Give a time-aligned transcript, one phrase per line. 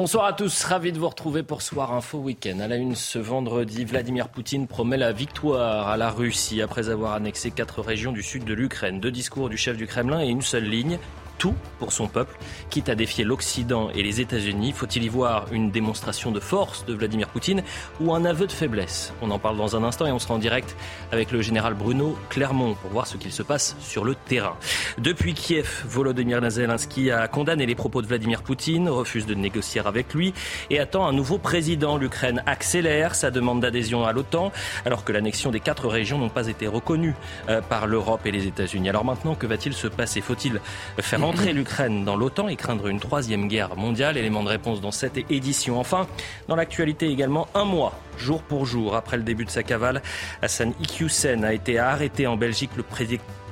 [0.00, 2.60] Bonsoir à tous, ravi de vous retrouver pour Soir Info Week-end.
[2.60, 7.12] À la une ce vendredi, Vladimir Poutine promet la victoire à la Russie après avoir
[7.12, 8.98] annexé quatre régions du sud de l'Ukraine.
[8.98, 10.98] Deux discours du chef du Kremlin et une seule ligne
[11.40, 12.36] tout pour son peuple,
[12.68, 14.72] quitte à défier l'Occident et les États-Unis.
[14.72, 17.62] Faut-il y voir une démonstration de force de Vladimir Poutine
[17.98, 19.14] ou un aveu de faiblesse?
[19.22, 20.76] On en parle dans un instant et on sera en direct
[21.10, 24.56] avec le général Bruno Clermont pour voir ce qu'il se passe sur le terrain.
[24.98, 30.12] Depuis Kiev, Volodymyr Zelensky a condamné les propos de Vladimir Poutine, refuse de négocier avec
[30.12, 30.34] lui
[30.68, 31.96] et attend un nouveau président.
[31.96, 34.52] L'Ukraine accélère sa demande d'adhésion à l'OTAN
[34.84, 37.14] alors que l'annexion des quatre régions n'ont pas été reconnues
[37.48, 38.90] euh, par l'Europe et les États-Unis.
[38.90, 40.20] Alors maintenant, que va-t-il se passer?
[40.20, 40.60] Faut-il
[40.98, 44.90] faire entrer l'Ukraine dans l'OTAN et craindre une troisième guerre mondiale Élément de réponse dans
[44.90, 45.78] cette édition.
[45.78, 46.08] Enfin,
[46.48, 50.02] dans l'actualité également, un mois, jour pour jour, après le début de sa cavale,
[50.42, 52.70] Hassan Iqiyoussen a été arrêté en Belgique.
[52.76, 52.82] Le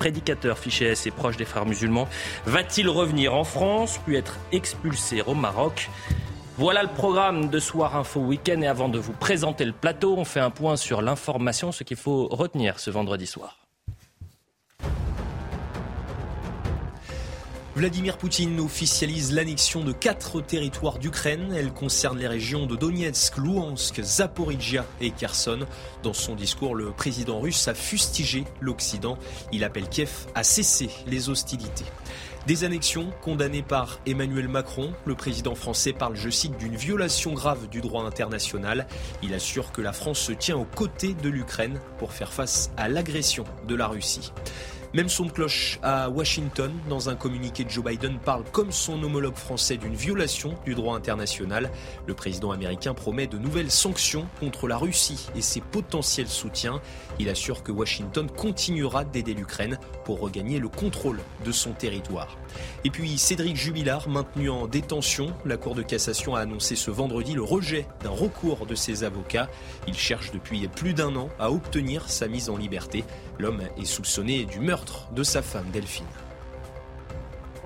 [0.01, 2.09] prédicateur fiché S et proche des frères musulmans
[2.47, 5.89] va-t-il revenir en France, puis être expulsé au Maroc?
[6.57, 8.61] Voilà le programme de Soir Info Week-end.
[8.61, 11.97] Et avant de vous présenter le plateau, on fait un point sur l'information, ce qu'il
[11.97, 13.68] faut retenir ce vendredi soir.
[17.79, 21.55] Vladimir Poutine officialise l'annexion de quatre territoires d'Ukraine.
[21.57, 25.61] Elle concerne les régions de Donetsk, Louhansk, Zaporizhia et Kherson.
[26.03, 29.17] Dans son discours, le président russe a fustigé l'Occident.
[29.53, 31.85] Il appelle Kiev à cesser les hostilités.
[32.49, 34.93] Des annexions condamnées par Emmanuel Macron.
[35.05, 38.89] Le président français parle, je cite, d'une violation grave du droit international.
[39.23, 42.89] Il assure que la France se tient aux côtés de l'Ukraine pour faire face à
[42.89, 44.33] l'agression de la Russie.
[44.95, 46.73] Même son cloche à Washington.
[46.89, 51.71] Dans un communiqué, Joe Biden parle comme son homologue français d'une violation du droit international.
[52.07, 56.81] Le président américain promet de nouvelles sanctions contre la Russie et ses potentiels soutiens.
[57.19, 62.39] Il assure que Washington continuera d'aider l'Ukraine pour regagner le contrôle de son territoire.
[62.85, 67.35] Et puis Cédric Jubilard, maintenu en détention, la Cour de cassation a annoncé ce vendredi
[67.35, 69.49] le rejet d'un recours de ses avocats.
[69.87, 73.05] Il cherche depuis plus d'un an à obtenir sa mise en liberté.
[73.39, 76.07] L'homme est soupçonné du meurtre de sa femme Delphine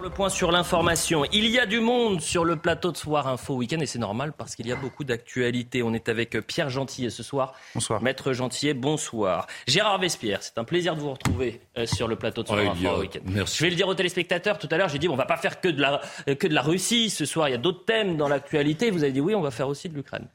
[0.03, 1.25] le point sur l'information.
[1.33, 4.33] Il y a du monde sur le plateau de Soir Info Week-end et c'est normal
[4.37, 5.85] parce qu'il y a beaucoup d'actualités.
[5.85, 7.55] On est avec Pierre Gentillet ce soir.
[7.75, 8.03] Bonsoir.
[8.03, 9.47] Maître Gentillet, bonsoir.
[9.69, 13.01] Gérard Vespierre, c'est un plaisir de vous retrouver euh, sur le plateau de Soir Info
[13.01, 13.21] Week-end.
[13.27, 13.59] Merci.
[13.59, 14.59] Je vais le dire aux téléspectateurs.
[14.59, 16.63] Tout à l'heure, j'ai dit on va pas faire que de la, que de la
[16.63, 17.49] Russie ce soir.
[17.49, 18.91] Il y a d'autres thèmes dans l'actualité.
[18.91, 20.27] Vous avez dit oui, on va faire aussi de l'Ukraine.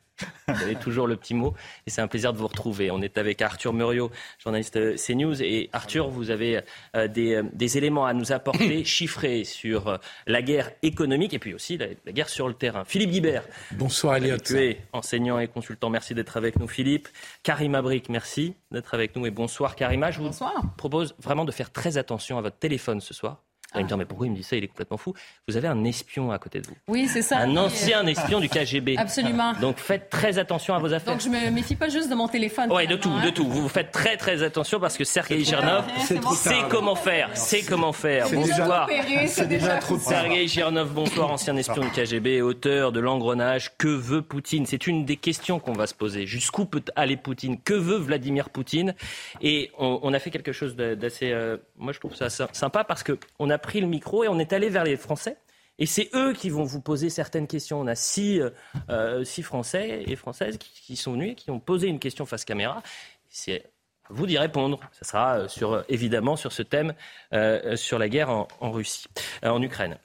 [0.48, 1.54] Vous avez toujours le petit mot
[1.86, 2.92] et c'est un plaisir de vous retrouver.
[2.92, 5.42] On est avec Arthur Muriot, journaliste euh, CNews.
[5.42, 6.62] Et Arthur, vous avez euh,
[6.96, 11.88] euh, des, éléments à nous apporter, chiffrés sur la guerre économique et puis aussi la,
[12.12, 12.86] guerre sur le terrain.
[12.86, 13.44] Philippe Guibert.
[13.72, 14.38] Bonsoir Elliot.
[14.38, 15.90] Tu es enseignant et consultant.
[15.90, 17.08] Merci d'être avec nous Philippe.
[17.44, 20.12] Karima Brick, merci d'être avec nous et bonsoir Karima.
[20.12, 20.32] Je vous
[20.78, 23.47] propose vraiment de faire très attention à votre téléphone ce soir.
[23.76, 25.14] Il me dit, mais pourquoi il me dit ça Il est complètement fou.
[25.48, 26.76] Vous avez un espion à côté de vous.
[26.88, 27.40] Oui, c'est ça.
[27.40, 28.96] Un ancien espion du KGB.
[28.98, 29.54] Absolument.
[29.60, 31.14] Donc faites très attention à vos affaires.
[31.14, 32.70] Donc je me méfie pas juste de mon téléphone.
[32.72, 33.32] Oui, de tout, de hein.
[33.34, 33.48] tout.
[33.48, 35.86] Vous faites très très attention parce que Sergei Girnov
[36.34, 37.30] sait comment faire.
[37.34, 38.30] C'est comment faire.
[38.32, 38.90] Bonsoir.
[39.28, 43.76] C'est déjà trop Sergei Girnov, bonsoir, ancien espion du KGB, auteur de l'engrenage.
[43.78, 44.66] Que veut Poutine?
[44.66, 46.26] C'est une des questions qu'on va se poser.
[46.26, 47.60] Jusqu'où peut aller Poutine?
[47.60, 48.96] Que veut Vladimir Poutine?
[49.42, 53.18] Et on, a fait quelque chose d'assez, euh, moi je trouve ça sympa parce que
[53.40, 55.38] on a pris le micro et on est allé vers les Français.
[55.80, 57.80] Et c'est eux qui vont vous poser certaines questions.
[57.80, 58.42] On a six,
[58.90, 62.46] euh, six Français et Françaises qui, sont venus et qui ont posé une question face
[62.46, 62.82] caméra.
[63.30, 63.64] C'est
[64.10, 64.80] à vous d'y répondre.
[64.92, 66.96] Ce sera euh, sur, évidemment sur ce thème,
[67.34, 69.06] euh, sur la guerre en, Russie,
[69.44, 70.00] en Ukraine.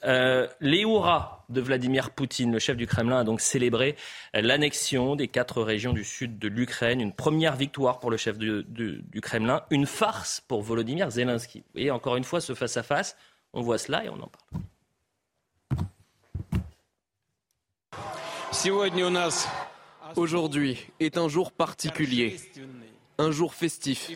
[0.61, 3.95] les hurrahs de Vladimir Poutine, le chef du Kremlin, a donc célébré
[4.33, 7.01] l'annexion des quatre régions du sud de l'Ukraine.
[7.01, 11.59] Une première victoire pour le chef du Kremlin, une farce pour Volodymyr Zelensky.
[11.59, 13.17] Vous voyez, encore une fois, ce face-à-face.
[13.53, 14.63] On voit cela et on en parle.
[20.15, 22.39] Aujourd'hui est un jour particulier,
[23.17, 24.11] un jour festif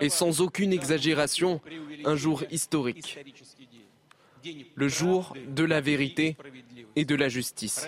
[0.00, 1.60] et sans aucune exagération,
[2.04, 3.18] un jour historique.
[4.74, 6.36] Le jour de la vérité
[6.96, 7.86] et de la justice.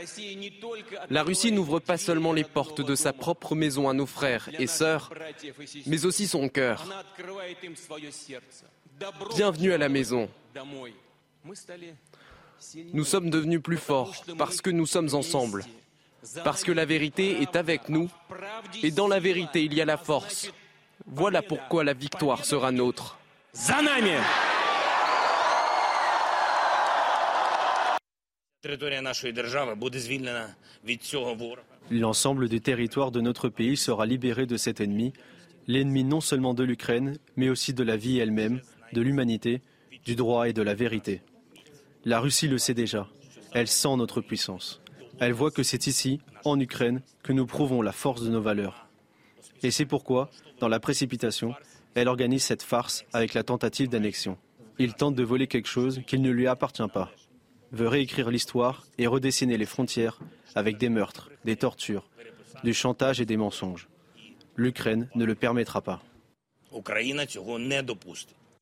[1.11, 4.67] La Russie n'ouvre pas seulement les portes de sa propre maison à nos frères et
[4.67, 5.13] sœurs,
[5.87, 6.87] mais aussi son cœur.
[9.37, 10.29] Bienvenue à la maison.
[12.95, 15.65] Nous sommes devenus plus forts parce que nous sommes ensemble,
[16.45, 18.09] parce que la vérité est avec nous,
[18.83, 20.51] et dans la vérité il y a la force.
[21.07, 23.19] Voilà pourquoi la victoire sera nôtre.
[31.91, 35.13] L'ensemble du territoire de notre pays sera libéré de cet ennemi,
[35.67, 38.61] l'ennemi non seulement de l'Ukraine, mais aussi de la vie elle-même,
[38.93, 39.63] de l'humanité,
[40.05, 41.23] du droit et de la vérité.
[42.05, 43.09] La Russie le sait déjà.
[43.53, 44.81] Elle sent notre puissance.
[45.19, 48.89] Elle voit que c'est ici, en Ukraine, que nous prouvons la force de nos valeurs.
[49.63, 50.31] Et c'est pourquoi,
[50.61, 51.55] dans la précipitation,
[51.95, 54.37] elle organise cette farce avec la tentative d'annexion.
[54.79, 57.11] Il tente de voler quelque chose qui ne lui appartient pas
[57.73, 60.19] veut réécrire l'histoire et redessiner les frontières
[60.55, 62.09] avec des meurtres, des tortures,
[62.65, 63.89] du chantage et des mensonges.
[64.57, 66.03] L'Ukraine ne le permettra pas.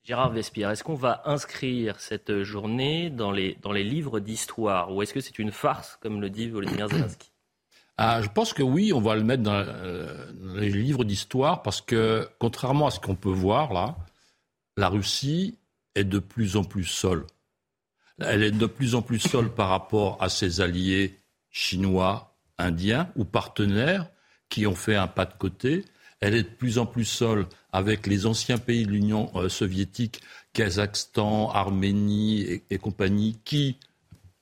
[0.05, 5.03] Gérard Vespierre, est-ce qu'on va inscrire cette journée dans les, dans les livres d'histoire ou
[5.03, 7.31] est-ce que c'est une farce, comme le dit Volodymyr Zelensky
[7.97, 11.81] ah, je pense que oui, on va le mettre euh, dans les livres d'histoire parce
[11.81, 13.97] que, contrairement à ce qu'on peut voir là,
[14.77, 15.59] la Russie
[15.95, 17.25] est de plus en plus seule.
[18.19, 21.19] Elle est de plus en plus seule par rapport à ses alliés
[21.51, 24.11] chinois, indiens ou partenaires
[24.51, 25.85] qui ont fait un pas de côté.
[26.21, 30.21] Elle est de plus en plus seule avec les anciens pays de l'Union euh, soviétique,
[30.53, 33.77] Kazakhstan, Arménie et, compagnie, qui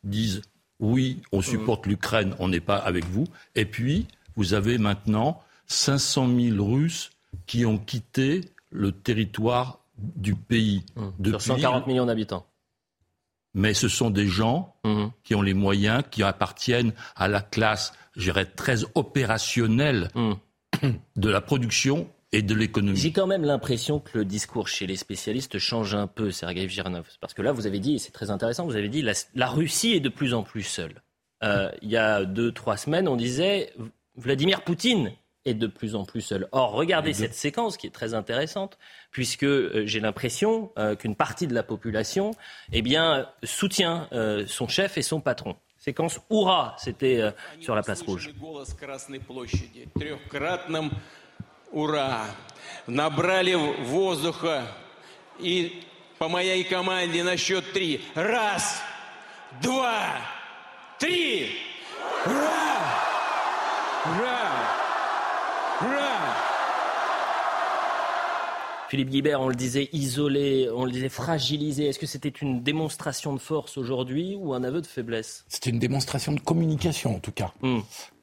[0.05, 0.43] disent
[0.79, 3.25] oui, on supporte l'Ukraine, on n'est pas avec vous.
[3.55, 7.11] Et puis, vous avez maintenant 500 000 Russes
[7.47, 8.41] qui ont quitté
[8.71, 10.85] le territoire du pays.
[10.97, 11.31] Mmh.
[11.31, 12.47] Sur 140 millions d'habitants
[13.55, 15.11] mais ce sont des gens mhm.
[15.25, 20.37] qui ont les moyens, qui appartiennent à la classe, je dirais, très opérationnelle mhm.
[21.17, 22.99] De la production et de l'économie.
[22.99, 27.07] J'ai quand même l'impression que le discours chez les spécialistes change un peu, Sergei Girnov.
[27.21, 29.49] Parce que là, vous avez dit, et c'est très intéressant, vous avez dit, la, la
[29.49, 31.03] Russie est de plus en plus seule.
[31.45, 33.73] Euh, il y a deux, trois semaines, on disait,
[34.17, 35.13] Vladimir Poutine
[35.45, 36.49] est de plus en plus seul.
[36.53, 38.79] Or, regardez cette séquence qui est très intéressante,
[39.11, 42.33] puisque euh, j'ai l'impression euh, qu'une partie de la population
[42.73, 45.57] eh bien, soutient euh, son chef et son patron.
[45.85, 48.31] Séquence Hurrah, c'était sur la place rouge.
[52.87, 54.65] Набрали воздуха
[55.41, 55.83] и
[56.19, 58.01] по моей команде на счет три.
[58.15, 58.81] Раз,
[59.61, 60.21] два,
[60.99, 61.59] три.
[62.27, 62.79] Ура!
[65.81, 66.52] Ура!
[68.93, 71.87] Philippe Guibert, on le disait isolé, on le disait fragilisé.
[71.87, 75.47] Est-ce que c'était une démonstration de force aujourd'hui ou un aveu de faiblesse?
[75.49, 77.55] C'était une démonstration de communication en tout cas.
[77.63, 77.79] Hmm.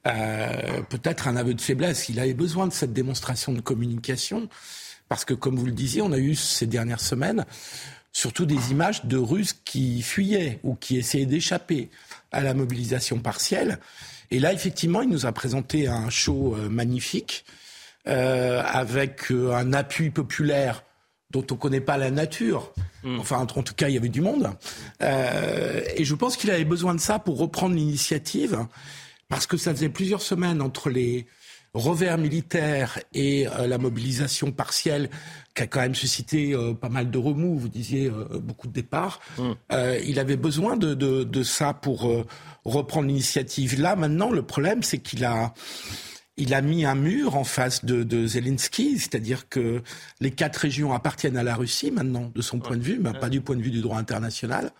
[0.06, 2.08] Euh, peut-être un aveu de faiblesse.
[2.08, 4.48] Il avait besoin de cette démonstration de communication
[5.08, 7.46] parce que, comme vous le disiez, on a eu ces dernières semaines
[8.12, 11.90] surtout des images de Russes qui fuyaient ou qui essayaient d'échapper
[12.30, 13.80] à la mobilisation partielle.
[14.30, 17.44] Et là, effectivement, il nous a présenté un show euh, magnifique
[18.08, 20.84] euh, avec euh, un appui populaire
[21.30, 22.72] dont on ne connaît pas la nature.
[23.02, 23.20] Hmm.
[23.20, 24.50] Enfin, en tout cas, il y avait du monde.
[25.02, 28.66] Euh, et je pense qu'il avait besoin de ça pour reprendre l'initiative,
[29.28, 31.26] parce que ça faisait plusieurs semaines entre les
[31.74, 35.10] revers militaires et euh, la mobilisation partielle
[35.54, 38.10] qui a quand même suscité pas mal de remous, vous disiez
[38.40, 39.20] beaucoup de départs.
[39.36, 39.52] Hmm.
[40.04, 42.08] il avait besoin de, de, de ça pour
[42.64, 43.80] reprendre l'initiative.
[43.80, 45.52] Là, maintenant, le problème, c'est qu'il a,
[46.36, 49.82] il a mis un mur en face de, de Zelensky, c'est-à-dire que
[50.20, 53.28] les quatre régions appartiennent à la Russie maintenant, de son point de vue, mais pas
[53.28, 54.72] du point de vue du droit international.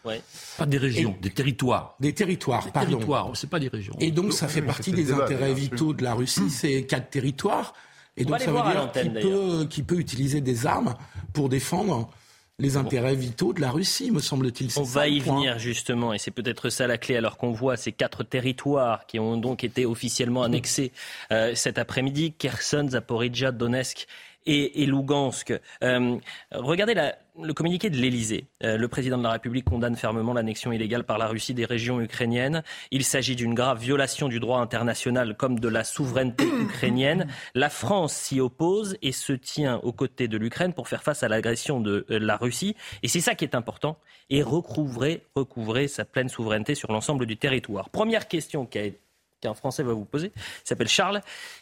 [0.57, 1.97] Pas des régions, des territoires.
[2.00, 2.92] Des territoires, des pardon.
[2.92, 3.95] Territoires, c'est pas des régions.
[4.00, 7.75] Et donc ça fait partie des intérêts vitaux de la Russie, ces quatre territoires.
[8.16, 10.95] Et donc ça veut dire qu'il peut, qu peut utiliser des armes
[11.33, 12.11] pour défendre
[12.60, 14.70] les intérêts vitaux de la Russie, me semble-t-il.
[14.76, 17.90] On va y venir justement, et c'est peut-être ça la clé, alors qu'on voit ces
[17.90, 20.92] quatre territoires qui ont donc été officiellement annexés
[21.32, 24.06] euh, cet après-midi, Kherson, Zaporizhia, Donetsk
[24.47, 25.52] et, et Lugansk.
[25.82, 26.16] Euh,
[26.52, 26.94] regardez
[27.42, 28.47] le communiqué de l'Elysée.
[28.64, 32.00] Euh, le président de la République condamne fermement l'annexion illégale par la Russie des régions
[32.00, 32.62] ukrainiennes.
[32.90, 37.28] Il s'agit d'une grave violation du droit international comme de la souveraineté ukrainienne.
[37.54, 41.28] La France s'y oppose et se tient aux côtés de l'Ukraine pour faire face à
[41.28, 42.76] l'agression de euh, la Russie.
[43.02, 43.99] Et c'est ça qui est important.
[44.28, 47.90] Et recouvrer, recouvrer sa pleine souveraineté sur l'ensemble du territoire.
[47.90, 50.32] Première question qu'un Français va vous poser.
[50.37, 51.20] Il s'appelle Charles.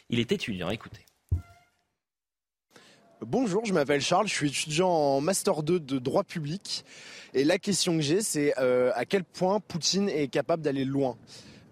[0.09, 0.69] Il est étudiant.
[0.69, 1.08] Écoutez.
[3.25, 6.85] Bonjour, je m'appelle Charles, je suis étudiant en Master 2 de droit public.
[7.33, 11.17] Et la question que j'ai, c'est euh, à quel point Poutine est capable d'aller loin?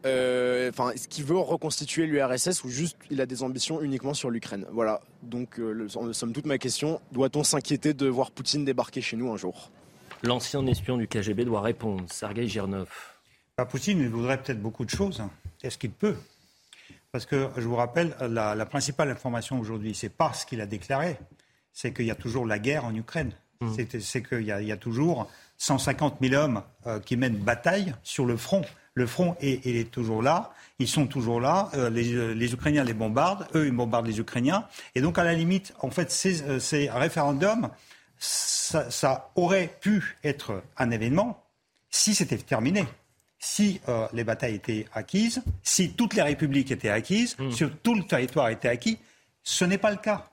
[0.06, 4.30] Euh, Enfin, est-ce qu'il veut reconstituer l'URSS ou juste il a des ambitions uniquement sur
[4.30, 4.66] l'Ukraine?
[4.72, 9.16] Voilà, donc euh, le, somme toute ma question, doit-on s'inquiéter de voir Poutine débarquer chez
[9.16, 9.72] nous un jour?
[10.24, 12.04] L'ancien espion du KGB doit répondre.
[12.12, 12.90] Sergei Girnov.
[13.58, 15.24] Bah, Poutine il voudrait peut-être beaucoup de choses.
[15.64, 16.16] Est-ce qu'il peut?
[17.14, 21.18] Parce que je vous rappelle, la, principale information aujourd'hui, c'est pas ce qu'il a déclaré,
[21.78, 23.34] c'est qu'il y a toujours la guerre en Ukraine.
[23.62, 24.00] Mmh.
[24.00, 28.64] C'est qu'il y, a toujours 150 000 hommes euh, qui mènent bataille sur le front.
[28.96, 30.54] Le front est, est toujours là.
[30.80, 31.70] Ils sont toujours là.
[31.76, 33.48] Euh, les, les, Ukrainiens les bombardent.
[33.54, 34.68] Eux, ils bombardent les Ukrainiens.
[34.96, 37.70] Et donc, à la limite, en fait, ces, euh, ces référendums,
[38.18, 41.44] ça, ça, aurait pu être un événement
[41.92, 42.86] si c'était terminé
[43.40, 47.52] si euh, les batailles étaient acquises, si toutes les républiques étaient acquises, hmm.
[47.52, 48.98] si tout le territoire était acquis,
[49.44, 50.26] ce n'est pas le cas.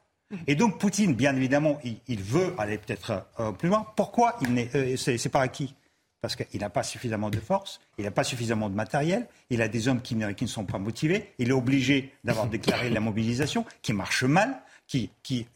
[0.47, 1.79] Et donc Poutine, bien évidemment,
[2.09, 3.87] il, veut aller peut-être euh, plus loin.
[3.97, 5.75] Pourquoi il n'est, euh, c'est, pas acquis
[6.21, 9.69] Parce qu'il n'a pas suffisamment de force, il n'a pas suffisamment de matériel, il a
[9.69, 13.93] des hommes qui, ne sont pas motivés, il est obligé d'avoir déclaré la mobilisation, qui
[13.93, 15.47] marche mal qui, qui,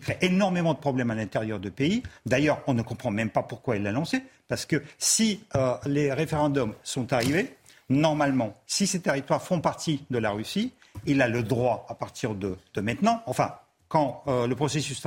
[0.00, 2.02] crée énormément de problèmes à l'intérieur du pays.
[2.26, 6.12] D'ailleurs, on ne comprend même pas pourquoi il l'a lancé, parce que si euh, les
[6.12, 7.54] référendums sont arrivés,
[7.88, 10.72] normalement, si ces territoires font partie de la Russie,
[11.06, 13.54] il a le droit, à partir de maintenant, enfin,
[13.92, 14.98] quand euh, le processus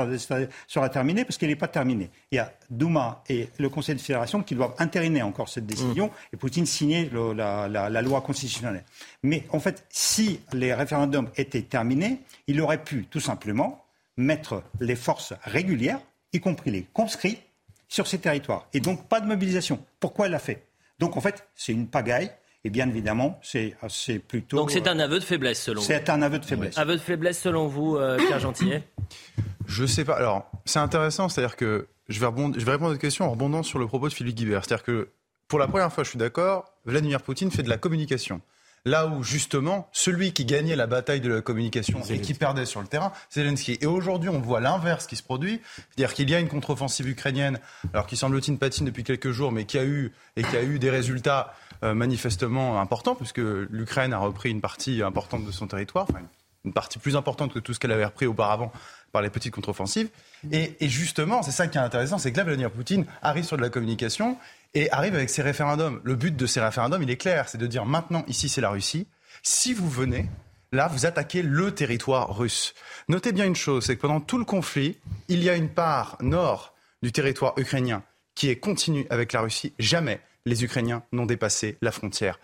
[0.68, 2.12] sera terminé, parce qu'il n'est pas terminé.
[2.30, 6.06] Il y a Douma et le Conseil de fédération qui doivent interiner encore cette décision,
[6.06, 6.34] mmh.
[6.34, 8.84] et Poutine signer la, loi constitutionnelle.
[9.24, 13.84] Mais en fait, si les référendums étaient terminés, il aurait pu tout simplement
[14.18, 16.00] mettre les forces régulières,
[16.32, 17.40] y compris les conscrits,
[17.88, 18.68] sur ces territoires.
[18.72, 19.84] Et donc pas de mobilisation.
[20.00, 20.64] Pourquoi elle l'a fait?
[21.00, 22.30] Donc en fait, c'est une pagaille.
[22.66, 24.58] Et bien évidemment, c'est plutôt.
[24.58, 26.76] Donc c'est un aveu de faiblesse selon vous C'est un aveu de faiblesse.
[26.80, 28.84] Aveu de faiblesse selon vous, euh, Pierre Gentillet
[29.68, 30.16] Je sais pas.
[30.16, 32.26] Alors, c'est intéressant, c'est-à-dire que je vais,
[32.58, 34.66] je vais répondre à votre question en rebondant sur le propos de Philippe Guibert.
[34.66, 35.10] C'est-à-dire que
[35.48, 38.42] pour la première fois, je suis d'accord, Vladimir Poutine fait de la communication.
[38.88, 42.82] Là où justement, celui qui gagnait la bataille de la communication et qui perdait sur
[42.82, 43.80] le terrain, c'est Zelensky.
[43.82, 47.60] Et aujourd'hui, on voit l'inverse qui se produit, c'est-à-dire qu'il y a une contre-offensive ukrainienne,
[47.94, 50.78] alors qui semble-t-il patine depuis quelques jours, mais qui a eu et qui a eu
[50.78, 56.06] des résultats euh, manifestement importants, puisque l'Ukraine a repris une partie importante de son territoire,
[56.08, 56.22] enfin,
[56.64, 58.72] une partie plus importante que tout ce qu'elle avait repris auparavant
[59.12, 60.10] par les petites contre-offensives.
[60.52, 63.58] Et, et, justement, c'est ça qui est intéressant, c'est que là, Vladimir Poutine arrive sur
[63.58, 64.38] de la communication
[64.76, 66.02] et arrive avec ses référendums.
[66.04, 68.70] Le but de ces référendums, il est clair, c'est de dire maintenant, ici, c'est la
[68.70, 69.08] Russie.
[69.42, 70.28] Si vous venez,
[70.72, 72.74] là, vous attaquez le territoire russe.
[73.08, 74.98] Notez bien une chose, c'est que pendant tout le conflit,
[75.30, 78.04] il y a une part nord du territoire ukrainien
[78.36, 79.74] qui est continue avec la Russie.
[79.80, 82.38] Jamais les Ukrainiens n'ont dépassé la frontière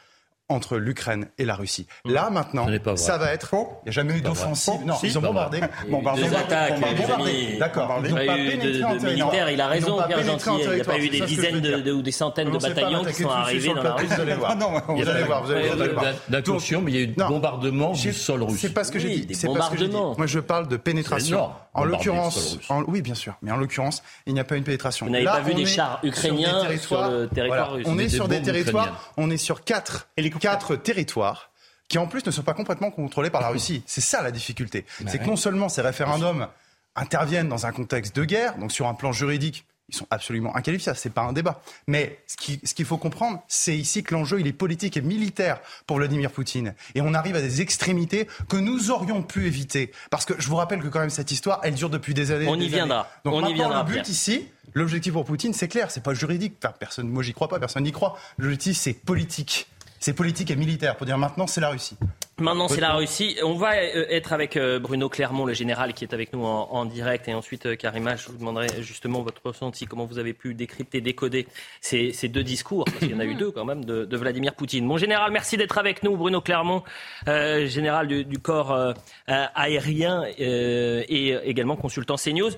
[0.51, 1.87] entre l'Ukraine et la Russie.
[2.05, 2.11] Mmh.
[2.11, 3.51] Là, maintenant, ça va être.
[3.51, 4.85] Il n'y a jamais eu d'offensive.
[4.85, 5.61] Non, ils ont bombardé.
[5.89, 6.23] bombardé.
[6.23, 6.79] Attaques,
[7.59, 8.01] D'accord.
[8.03, 9.49] Il n'y a pas eu de, militaires.
[9.49, 10.49] Il a raison, Pierre Gentil.
[10.63, 13.73] Il n'y a pas eu des dizaines ou des centaines de bataillons qui sont arrivés
[13.73, 14.13] dans la Russie.
[14.13, 14.55] Vous allez voir.
[14.87, 15.43] Vous allez voir.
[15.43, 16.05] Vous allez voir.
[16.29, 18.59] D'incursion, mais il y a eu des bombardements du sol russe.
[18.59, 19.35] C'est pas ce que j'ai dit.
[19.35, 19.95] C'est pas ce que j'ai dit.
[19.95, 21.49] Moi, je parle de pénétration.
[21.73, 23.33] En l'occurrence, oui, bien sûr.
[23.41, 25.05] Mais en l'occurrence, il n'y a pas une pénétration.
[25.05, 27.85] Vous n'avez pas vu des chars ukrainiens sur le territoire russe.
[27.87, 29.13] On est sur des territoires.
[29.17, 30.07] On est sur quatre
[30.41, 31.51] quatre territoires
[31.87, 33.83] qui en plus ne sont pas complètement contrôlés par la Russie.
[33.85, 34.85] C'est ça la difficulté.
[35.01, 36.47] Bah c'est que non seulement ces référendums
[36.95, 40.97] interviennent dans un contexte de guerre, donc sur un plan juridique, ils sont absolument inqualifiables,
[40.97, 41.61] c'est pas un débat.
[41.87, 45.59] Mais ce qu'il ce faut comprendre, c'est ici que l'enjeu il est politique et militaire
[45.85, 46.75] pour Vladimir Poutine.
[46.95, 49.91] Et on arrive à des extrémités que nous aurions pu éviter.
[50.09, 52.47] Parce que je vous rappelle que quand même cette histoire, elle dure depuis des années.
[52.47, 53.09] On y viendra.
[53.25, 53.83] Donc on y viendra.
[53.83, 56.53] Le but ici, l'objectif pour Poutine, c'est clair, c'est pas juridique.
[56.63, 58.17] Enfin, personne, moi j'y crois pas, personne n'y croit.
[58.37, 59.67] L'objectif c'est politique
[60.01, 61.95] c'est politique et militaire pour dire maintenant c'est la Russie.
[62.41, 63.37] Maintenant, c'est la Russie.
[63.43, 66.85] On va euh, être avec euh, Bruno Clermont, le général, qui est avec nous en,
[66.85, 67.27] direct.
[67.27, 71.01] Et ensuite, euh, Karima, je vous demanderai justement votre ressenti, comment vous avez pu décrypter,
[71.01, 71.47] décoder
[71.81, 74.85] ces, deux discours, parce qu'il y en a eu deux quand même, de, Vladimir Poutine.
[74.85, 76.17] Mon général, merci d'être avec nous.
[76.17, 76.83] Bruno Clermont,
[77.27, 78.95] général du, du corps
[79.27, 82.51] aérien et également consultant CNews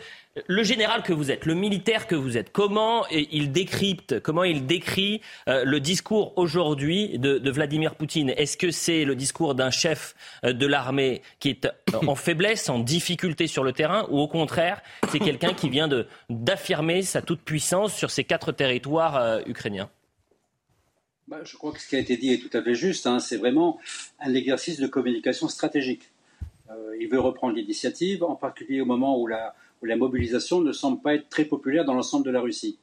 [0.47, 4.65] le général que vous êtes, le militaire que vous êtes, comment il décrypte, comment il
[4.65, 8.31] décrit euh, le discours aujourd'hui de, Vladimir Poutine?
[8.31, 12.69] Est-ce que c'est le discours d'un chef euh, de l'armée qui est euh, en faiblesse,
[12.69, 15.87] en difficulté sur le terrain, ou au contraire, c'est quelqu'un qui vient
[16.29, 19.89] d'affirmer sa toute-puissance sur ces quatre territoires ukrainiens?
[21.27, 23.05] Bah, Je crois que ce qui a été dit est tout à fait juste.
[23.05, 23.19] Hein.
[23.19, 23.79] C'est vraiment
[24.19, 26.11] un exercice de communication stratégique.
[26.99, 29.53] il veut reprendre l'initiative, en particulier au moment où la
[29.85, 32.77] la mobilisation ne semble pas être très populaire dans l'ensemble de la Russie.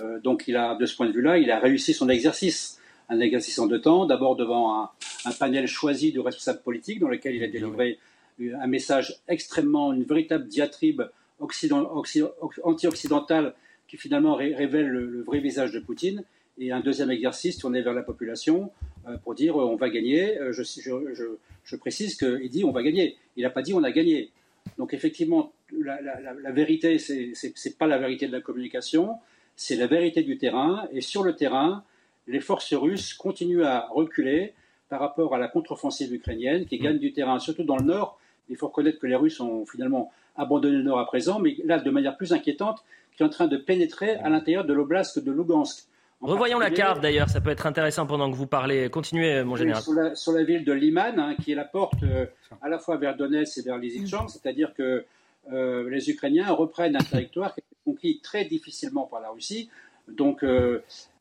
[0.00, 2.78] Euh, donc, il a, de ce point de vue-là, il a réussi son exercice.
[3.08, 4.90] Un exercice en deux temps, d'abord devant un,
[5.38, 7.98] panel choisi de responsables politiques dans lequel il a délivré
[8.40, 11.02] un message extrêmement, une véritable diatribe
[11.38, 13.54] anti-occidentale
[13.86, 16.24] qui finalement révèle le, vrai visage de Poutine,
[16.58, 18.70] et un deuxième exercice tourné vers la population
[19.06, 20.38] euh, pour dire euh, on va gagner.
[20.52, 23.18] Je, je, je précise qu'il dit on va gagner.
[23.36, 24.30] Il n'a pas dit on a gagné.
[24.78, 25.52] Donc effectivement,
[25.82, 29.18] la, vérité, ce n'est pas la vérité de la communication,
[29.56, 30.88] c'est la vérité du terrain.
[30.92, 31.84] Et sur le terrain,
[32.26, 34.54] les forces russes continuent à reculer
[34.88, 38.18] par rapport à la contre-offensive ukrainienne qui gagne du terrain, surtout dans le nord.
[38.48, 41.78] Il faut reconnaître que les Russes ont finalement abandonné le nord à présent, mais là,
[41.78, 42.84] de manière plus inquiétante,
[43.16, 45.86] qui est en train de pénétrer à l'intérieur de l'oblast de Lugansk.
[46.20, 48.88] Revoyons la carte d'ailleurs, ça peut être intéressant pendant que vous parlez.
[48.88, 49.82] Continuez, mon général.
[50.16, 52.26] sur, la, ville de Liman, hein, qui est la porte euh,
[52.62, 55.04] à la fois vers Donetsk et vers Lysychansk, c'est-à-dire que
[55.52, 59.68] euh, les Ukrainiens reprennent un territoire qui a été conquis très difficilement par la Russie.
[60.08, 60.80] Donc, euh,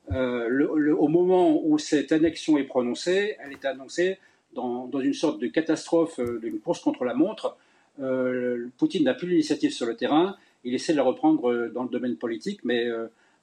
[0.10, 4.18] au moment où cette annexion est prononcée, elle est annoncée
[4.54, 7.58] dans, dans une sorte de catastrophe, d'une course contre la montre.
[8.78, 10.36] Poutine n'a plus l'initiative sur le terrain.
[10.64, 12.88] Il essaie de la reprendre dans le domaine politique, mais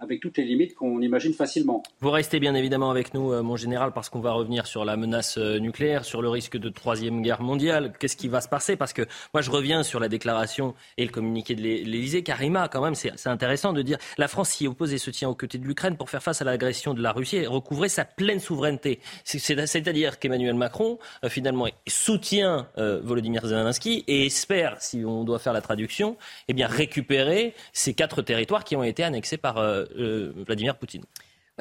[0.00, 1.82] avec toutes les limites qu'on imagine facilement.
[2.00, 4.96] Vous restez bien évidemment avec nous, euh, mon général, parce qu'on va revenir sur la
[4.96, 7.92] menace euh, nucléaire, sur le risque de troisième guerre mondiale.
[7.98, 8.76] Qu'est-ce qui va se passer?
[8.76, 9.02] Parce que
[9.34, 12.22] moi, je reviens sur la déclaration et le communiqué de l'Élysée.
[12.22, 15.34] Karima, quand même, c'est intéressant de dire la France s'y oppose et se tient aux
[15.34, 18.40] côtés de l'Ukraine pour faire face à l'agression de la Russie et recouvrer sa pleine
[18.40, 19.00] souveraineté.
[19.24, 25.60] C'est-à-dire qu'Emmanuel Macron, euh, finalement, soutient Volodymyr Zelensky et espère, si on doit faire la
[25.60, 26.16] traduction,
[26.48, 29.58] eh bien, récupérer ces quatre territoires qui ont été annexés par
[29.94, 31.04] Vladimir Poutine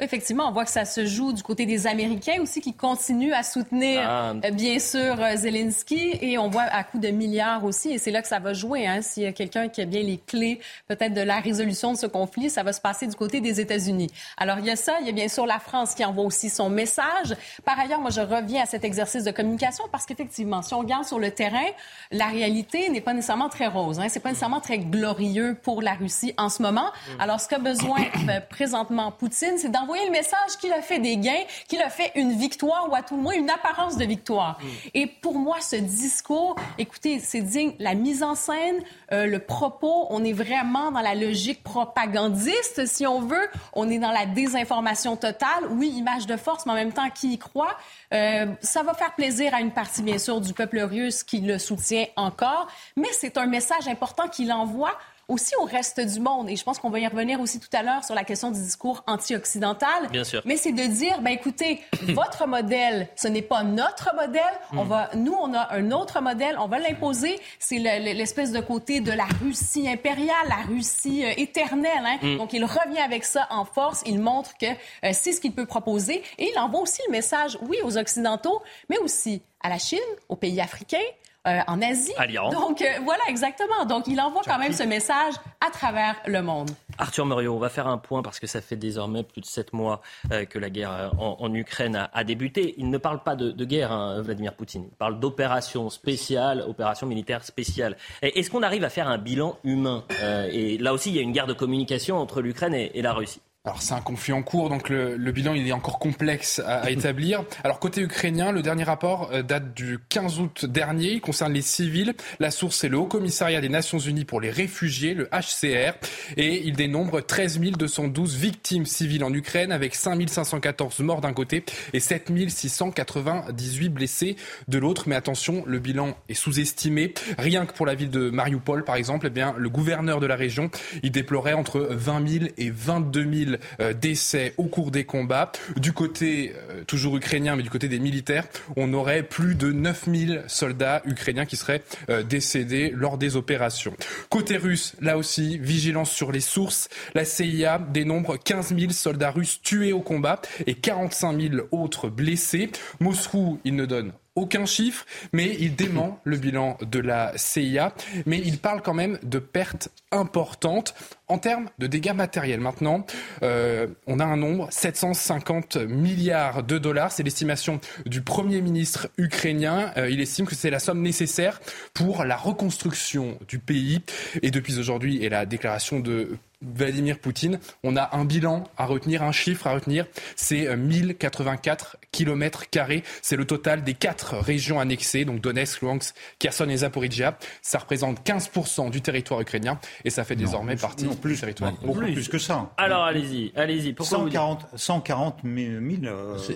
[0.00, 3.42] effectivement, on voit que ça se joue du côté des Américains aussi qui continuent à
[3.42, 4.32] soutenir, ah.
[4.44, 6.18] euh, bien sûr, euh, Zelensky.
[6.20, 7.90] Et on voit à coup de milliards aussi.
[7.90, 8.86] Et c'est là que ça va jouer.
[8.86, 9.02] Hein.
[9.02, 12.06] S'il y a quelqu'un qui a bien les clés peut-être de la résolution de ce
[12.06, 14.10] conflit, ça va se passer du côté des États-Unis.
[14.36, 14.94] Alors, il y a ça.
[15.00, 17.36] Il y a bien sûr la France qui envoie aussi son message.
[17.64, 21.04] Par ailleurs, moi, je reviens à cet exercice de communication parce qu'effectivement, si on regarde
[21.04, 21.66] sur le terrain,
[22.10, 24.00] la réalité n'est pas nécessairement très rose.
[24.00, 24.06] Hein.
[24.08, 26.86] C'est pas nécessairement très glorieux pour la Russie en ce moment.
[26.86, 27.20] Mm.
[27.20, 31.00] Alors, ce qu'a besoin euh, présentement Poutine, c'est d'envoyer envoyer le message qu'il a fait
[31.00, 34.04] des gains, qu'il a fait une victoire ou à tout le moins une apparence de
[34.04, 34.56] victoire.
[34.60, 34.66] Mm.
[34.94, 38.76] Et pour moi, ce discours, écoutez, c'est digne la mise en scène,
[39.12, 40.06] euh, le propos.
[40.10, 43.48] On est vraiment dans la logique propagandiste, si on veut.
[43.72, 45.66] On est dans la désinformation totale.
[45.70, 47.76] Oui, image de force, mais en même temps, qui y croit?
[48.14, 51.58] Euh, ça va faire plaisir à une partie, bien sûr, du peuple russe qui le
[51.58, 54.96] soutient encore, mais c'est un message important qu'il envoie
[55.30, 56.50] aussi au reste du monde.
[56.50, 58.60] Et je pense qu'on va y revenir aussi tout à l'heure sur la question du
[58.60, 60.08] discours anti-occidental.
[60.10, 60.42] Bien sûr.
[60.44, 64.42] Mais c'est de dire, ben écoutez, votre modèle, ce n'est pas notre modèle.
[64.76, 66.56] On va, nous, on a un autre modèle.
[66.58, 67.38] On va l'imposer.
[67.58, 72.04] C'est l'espèce de côté de la Russie impériale, la Russie euh, éternelle.
[72.04, 72.18] Hein.
[72.22, 72.36] Mm.
[72.38, 74.02] Donc, il revient avec ça en force.
[74.06, 76.22] Il montre que euh, c'est ce qu'il peut proposer.
[76.38, 80.36] Et il envoie aussi le message, oui, aux Occidentaux, mais aussi à la Chine, aux
[80.36, 80.98] pays africains,
[81.46, 82.12] euh, en Asie.
[82.52, 83.86] Donc euh, voilà, exactement.
[83.86, 85.32] Donc il envoie quand même ce message
[85.66, 86.70] à travers le monde.
[86.98, 89.72] Arthur Muriot, on va faire un point parce que ça fait désormais plus de sept
[89.72, 92.74] mois euh, que la guerre en, Ukraine a, débuté.
[92.76, 94.84] Il ne parle pas de, guerre, hein, Vladimir Poutine.
[94.92, 97.96] Il parle d'opération spéciale, opération militaire spéciale.
[98.20, 100.04] Est-ce qu'on arrive à faire un bilan humain
[100.52, 103.40] Et là aussi, il y a une guerre de communication entre l'Ukraine et la Russie?
[103.66, 107.44] Alors c'est un conflit en cours, donc le, bilan il est encore complexe à, établir.
[107.62, 111.60] Alors côté ukrainien, le dernier rapport euh, date du 15 août dernier, il concerne les
[111.60, 112.14] civils.
[112.38, 115.92] La source c'est le Haut Commissariat des Nations Unies pour les réfugiés, le HCR,
[116.38, 121.62] et il dénombre 13 212 victimes civiles en Ukraine, avec 5 514 morts d'un côté
[121.92, 124.36] et 7 698 blessés
[124.68, 125.04] de l'autre.
[125.06, 127.12] Mais attention, le bilan est sous-estimé.
[127.36, 130.36] Rien que pour la ville de Mariupol, par exemple, eh bien le gouverneur de la
[130.36, 130.70] région,
[131.02, 133.49] il déplorait entre 20 000 et 22 000
[133.80, 135.52] euh, décès au cours des combats.
[135.76, 140.44] Du côté, euh, toujours ukrainien, mais du côté des militaires, on aurait plus de 9000
[140.46, 143.94] soldats ukrainiens qui seraient euh, décédés lors des opérations.
[144.28, 146.88] Côté russe, là aussi, vigilance sur les sources.
[147.14, 152.70] La CIA dénombre 15 000 soldats russes tués au combat et 45 000 autres blessés.
[153.00, 157.92] Moscou, il ne donne aucun chiffre, mais il dément le bilan de la CIA,
[158.26, 160.94] mais il parle quand même de pertes importantes
[161.28, 162.60] en termes de dégâts matériels.
[162.60, 163.06] Maintenant,
[163.42, 169.92] euh, on a un nombre, 750 milliards de dollars, c'est l'estimation du Premier ministre ukrainien.
[169.96, 171.60] Euh, il estime que c'est la somme nécessaire
[171.94, 174.00] pour la reconstruction du pays.
[174.42, 179.22] Et depuis aujourd'hui et la déclaration de Vladimir Poutine, on a un bilan à retenir,
[179.22, 183.02] un chiffre à retenir, c'est 1084 km carrés.
[183.22, 187.38] C'est le total des quatre régions annexées, donc Donetsk, Luhansk, Kherson et Zaporizhia.
[187.62, 191.72] Ça représente 15% du territoire ukrainien et ça fait désormais partie plus, du territoire.
[191.82, 192.28] Beaucoup plus.
[192.28, 192.70] que ça.
[192.76, 193.94] Alors allez-y, allez-y.
[193.98, 196.12] 140, 140 000.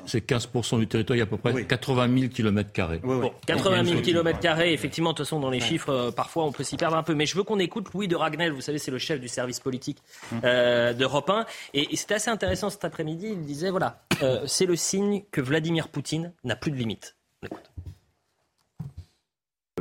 [0.06, 3.00] C'est 15% du territoire, il y a à peu près 80 000 km carrés.
[3.46, 6.64] 80 000 km carrés, effectivement, de toute façon, dans les chiffres, euh, parfois on peut
[6.64, 7.14] s'y perdre un peu.
[7.14, 9.60] Mais je veux qu'on écoute Louis de Ragnel, vous savez, c'est le chef du service
[9.60, 9.93] politique
[10.44, 11.46] euh, d'Europe 1.
[11.74, 13.28] Et, c'était assez intéressant cet après-midi.
[13.32, 17.16] Il disait voilà, euh, c'est le signe que Vladimir Poutine n'a plus de limites.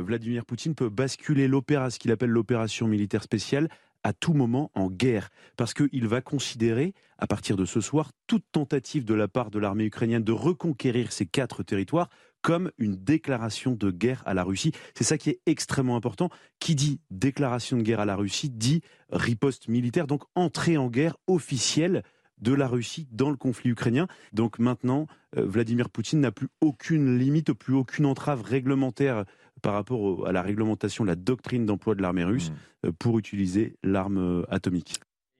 [0.00, 3.68] Vladimir Poutine peut basculer l'opération, ce qu'il appelle l'opération militaire spéciale
[4.02, 8.44] à tout moment en guerre, parce qu'il va considérer, à partir de ce soir, toute
[8.52, 12.10] tentative de la part de l'armée ukrainienne de reconquérir ces quatre territoires
[12.44, 14.72] comme une déclaration de guerre à la Russie.
[14.94, 16.28] C'est ça qui est extrêmement important.
[16.60, 21.16] Qui dit déclaration de guerre à la Russie dit riposte militaire, donc entrée en guerre
[21.26, 22.02] officielle
[22.38, 24.08] de la Russie dans le conflit ukrainien.
[24.34, 25.06] Donc maintenant,
[25.38, 29.24] euh, Vladimir Poutine n'a plus aucune limite, plus aucune entrave réglementaire
[29.62, 32.88] par rapport à la réglementation, la doctrine d'emploi de l'armée russe mmh.
[32.88, 34.42] euh, pour utiliser l'arme euh,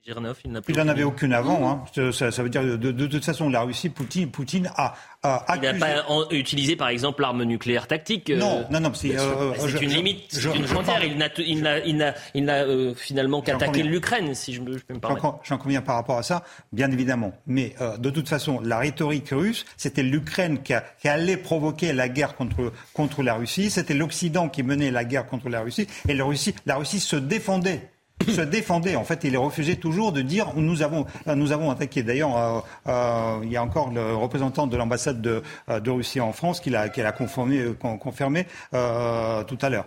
[0.07, 1.71] il n'en avait aucune avant.
[1.97, 2.12] Hein.
[2.12, 5.75] Ça, veut dire de, de, toute façon, la Russie, Poutine, Poutine a, a Il n'a
[5.75, 8.29] pas utilisé, par exemple, l'arme nucléaire tactique.
[8.29, 8.93] Euh, non, non, non.
[8.93, 11.03] C'est euh, une limite, c'est une frontière.
[11.05, 15.38] Il n'a euh, finalement qu'attaqué l'Ukraine, si je, peux me permettre.
[15.43, 17.33] J'en conviens par rapport à ça, bien évidemment.
[17.47, 22.37] Mais de toute façon, la rhétorique russe, c'était l'Ukraine qui, qui, allait provoquer la guerre
[22.37, 23.71] contre, contre la Russie.
[23.71, 25.87] C'était l'Occident qui menait la guerre contre la Russie.
[26.09, 27.88] Et la Russie, la Russie se défendait
[28.33, 28.97] se défendait.
[28.97, 32.03] En fait, il refusait toujours de dire nous avons, nous avons attaqué.
[32.03, 36.21] D'ailleurs, euh, euh, il y a encore le représentant de l'ambassade de, euh, de, Russie
[36.21, 37.65] en France qui l'a, l'a confirmé,
[38.01, 39.87] confirmé tout à l'heure.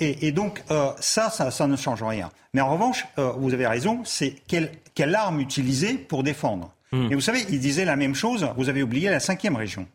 [0.00, 0.62] Et, et, donc,
[1.00, 2.30] ça, ça, ça, ne change rien.
[2.52, 6.72] Mais en revanche, vous avez raison, c'est quelle, quelle arme utiliser pour défendre.
[6.92, 7.10] Hmm.
[7.10, 8.48] Et vous savez, il disait la même chose.
[8.56, 9.86] Vous avez oublié la cinquième région.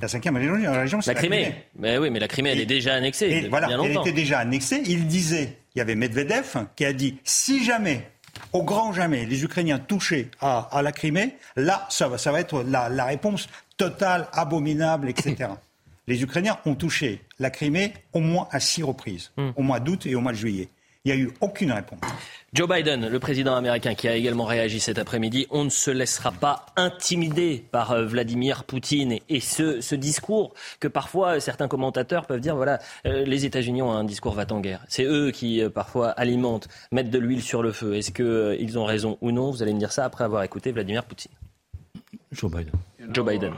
[0.00, 1.54] La cinquième région, c'est la, Crimée.
[1.78, 3.26] Mais oui, mais la Crimée, elle est déjà annexée.
[3.26, 4.82] Et voilà, elle était déjà annexée.
[4.86, 8.10] Il disait il y avait Medvedev qui a dit si jamais,
[8.52, 12.62] au grand jamais, les Ukrainiens touchaient à, la Crimée, là, ça va, ça va être
[12.62, 15.50] la, la réponse totale, abominable, etc.
[16.06, 19.50] les Ukrainiens ont touché la Crimée au moins à six reprises, hmm.
[19.56, 20.68] au mois d'août et au mois de juillet.
[21.04, 21.98] Il n'y a eu aucune réponse.
[22.52, 26.30] Joe Biden, le président américain qui a également réagi cet après-midi, on ne se laissera
[26.30, 29.18] pas intimider par euh, Vladimir Poutine.
[29.28, 34.04] Et ce, discours que parfois certains commentateurs peuvent dire, voilà, euh, les États-Unis ont un
[34.04, 34.84] discours va en guerre.
[34.88, 37.96] C'est eux qui euh, parfois alimentent, mettent de l'huile sur le feu.
[37.96, 39.50] Est-ce qu'ils ont raison ou non?
[39.50, 41.32] Vous allez me dire ça après avoir écouté Vladimir Poutine.
[42.30, 42.74] Joe Biden.
[43.12, 43.52] Joe Biden.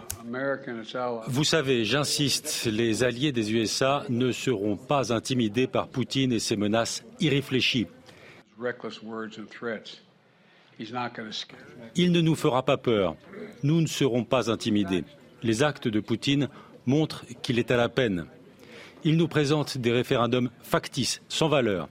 [1.29, 6.57] Vous savez, j'insiste, les alliés des USA ne seront pas intimidés par Poutine et ses
[6.57, 7.87] menaces irréfléchies.
[11.97, 13.17] Il ne nous fera pas peur.
[13.63, 15.05] Nous ne serons pas intimidés.
[15.43, 16.49] Les actes de Poutine
[16.87, 18.27] montrent qu'il est à la peine.
[19.05, 21.89] Il nous présente des référendums factices, sans valeur.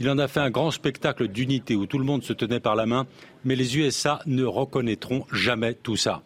[0.00, 2.76] Il en a fait un grand spectacle d'unité où tout le monde se tenait par
[2.76, 3.06] la main,
[3.44, 6.22] mais les USA ne reconnaîtront jamais tout ça.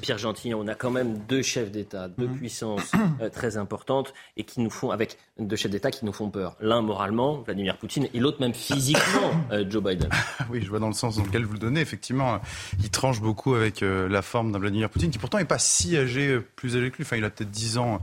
[0.00, 2.36] Pierre Gentil, on a quand même deux chefs d'État, deux mhm.
[2.36, 6.30] puissances euh, très importantes et qui nous font, avec deux chefs d'État qui nous font
[6.30, 6.56] peur.
[6.60, 10.08] L'un moralement, Vladimir Poutine, et l'autre même physiquement, euh, Joe Biden.
[10.50, 11.80] oui, je vois dans le sens dans lequel vous le donnez.
[11.80, 12.40] Effectivement,
[12.80, 15.96] il tranche beaucoup avec euh, la forme d'un Vladimir Poutine qui pourtant n'est pas si
[15.96, 17.04] âgé, plus âgé que lui.
[17.04, 18.00] Enfin, il a peut-être 10 ans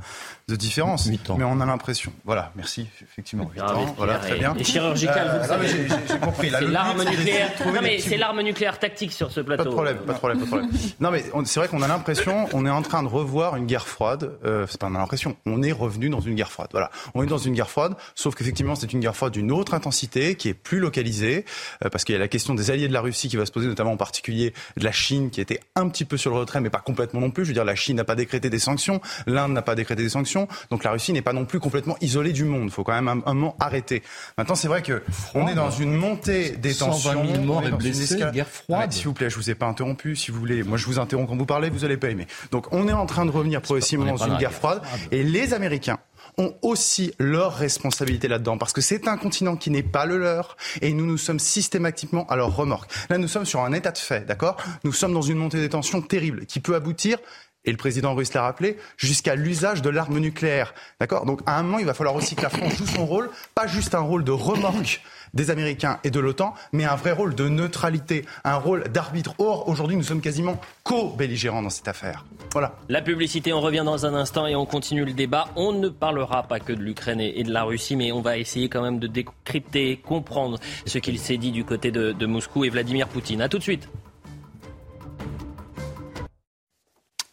[0.49, 1.07] de différence.
[1.07, 2.11] Mais on a l'impression.
[2.25, 3.49] Voilà, merci, effectivement.
[3.95, 4.53] voilà, très bien.
[4.55, 5.67] Et chirurgical, vous
[6.07, 6.49] J'ai compris.
[6.49, 7.51] L'arme nucléaire.
[7.65, 9.63] Non, mais c'est l'arme nucléaire tactique sur ce plateau.
[9.63, 10.69] Pas de problème, pas de problème, pas de problème.
[10.99, 13.87] non, mais c'est vrai qu'on a l'impression, on est en train de revoir une guerre
[13.87, 14.37] froide.
[14.45, 16.69] Euh, c'est pas on a l'impression, on est revenu dans une guerre froide.
[16.71, 19.73] Voilà, on est dans une guerre froide, sauf qu'effectivement c'est une guerre froide d'une autre
[19.73, 21.45] intensité, qui est plus localisée,
[21.85, 23.51] euh, parce qu'il y a la question des alliés de la Russie qui va se
[23.51, 26.61] poser, notamment en particulier de la Chine, qui était un petit peu sur le retrait,
[26.61, 27.45] mais pas complètement non plus.
[27.45, 30.09] Je veux dire, la Chine n'a pas décrété des sanctions, l'Inde n'a pas décrété des
[30.09, 32.65] sanctions, donc la Russie n'est pas non plus complètement isolée du monde.
[32.65, 34.03] Il faut quand même un, moment arrêter.
[34.37, 35.03] Maintenant, c'est vrai que
[35.35, 37.98] on est dans une montée des tensions, 120 000 morts et blessés,
[38.31, 38.91] guerre froide.
[38.91, 40.15] S'il vous plaît, je vous ai pas interrompu.
[40.15, 42.27] Si vous voulez, moi je vous interromps quand vous parlez, vous allez pas aimer.
[42.51, 44.81] Donc, on est en train de revenir progressivement dans une guerre froide,
[45.11, 45.99] et les Américains
[46.37, 50.57] ont aussi leur responsabilité là-dedans, parce que c'est un continent qui n'est pas le leur,
[50.81, 52.91] et nous nous sommes systématiquement à leur remorque.
[53.09, 54.57] Là, nous sommes sur un état de fait, d'accord?
[54.83, 57.17] Nous sommes dans une montée des tensions terrible, qui peut aboutir
[57.65, 60.73] et le président russe l'a rappelé, jusqu'à l'usage de l'arme nucléaire.
[60.99, 61.25] D'accord?
[61.25, 63.67] Donc à un moment, il va falloir aussi que la France joue son rôle, pas
[63.67, 65.01] juste un rôle de remorque
[65.33, 69.33] des Américains et de l'OTAN, mais un vrai rôle de neutralité, un rôle d'arbitre.
[69.39, 72.25] Or, aujourd'hui, nous sommes quasiment co-belligérants dans cette affaire.
[72.51, 72.75] Voilà.
[72.89, 75.47] La publicité, on revient dans un instant et on continue le débat.
[75.55, 78.69] On ne parlera pas que de l'Ukraine et de la Russie, mais on va essayer
[78.69, 82.69] quand même de décrypter, comprendre ce qu'il s'est dit du côté de, de Moscou et
[82.69, 83.41] Vladimir Poutine.
[83.41, 83.87] A tout de suite.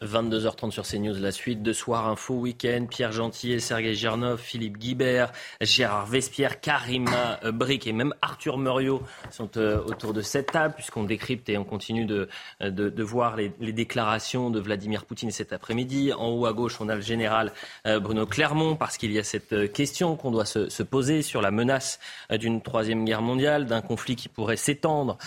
[0.02, 2.86] 22h30 sur CNews, la suite de Soir Info Week-end.
[2.90, 5.32] Pierre Gentil, Sergei Girnov, Philippe Guibert,
[5.62, 11.04] Gérard Vespierre, Karima Brick et même Arthur Muriot sont euh, autour de cette table puisqu'on
[11.04, 12.28] décrypte et on continue de,
[12.60, 16.12] de, voir les, déclarations de Vladimir Poutine cet après-midi.
[16.12, 17.52] En haut à gauche, on a le général
[17.86, 21.40] euh, Bruno Clermont parce qu'il y a cette euh, question qu'on doit se, poser sur
[21.40, 21.98] la menace
[22.30, 25.18] d'une troisième guerre mondiale, d'un conflit qui pourrait s'étendre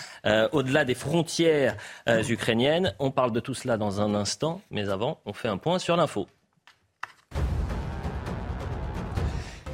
[0.52, 2.94] au-delà des frontières ukrainiennes.
[2.98, 5.96] On parle de tout cela dans un instant, mais avant, on fait un point sur
[5.96, 6.26] l'info.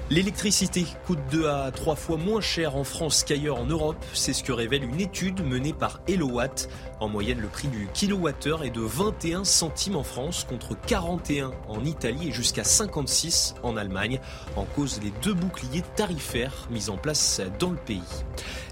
[0.08, 4.04] L'électricité coûte deux à trois fois moins cher en France qu'ailleurs en Europe.
[4.12, 6.68] C'est ce que révèle une étude menée par Elowatt.
[7.00, 11.84] En moyenne, le prix du kilowattheure est de 21 centimes en France contre 41 en
[11.84, 14.20] Italie et jusqu'à 56 en Allemagne,
[14.54, 18.00] en cause des deux boucliers tarifaires mis en place dans le pays.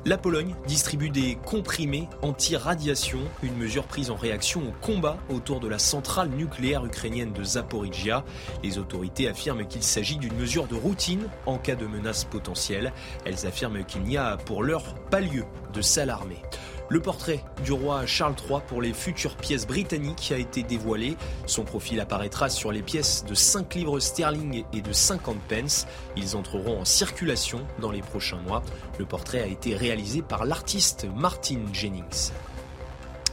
[0.07, 5.69] La Pologne distribue des comprimés anti-radiation, une mesure prise en réaction au combat autour de
[5.69, 8.23] la centrale nucléaire ukrainienne de Zaporizhia.
[8.63, 12.93] Les autorités affirment qu'il s'agit d'une mesure de routine en cas de menace potentielle.
[13.25, 16.43] Elles affirment qu'il n'y a pour l'heure pas lieu de s'alarmer.
[16.91, 21.17] Le portrait du roi Charles III pour les futures pièces britanniques a été dévoilé.
[21.47, 25.87] Son profil apparaîtra sur les pièces de 5 livres sterling et de 50 pence.
[26.15, 28.63] Ils entreront en circulation dans les prochains mois.
[28.99, 32.33] Le portrait a été réalisé par l'artiste Martin Jennings.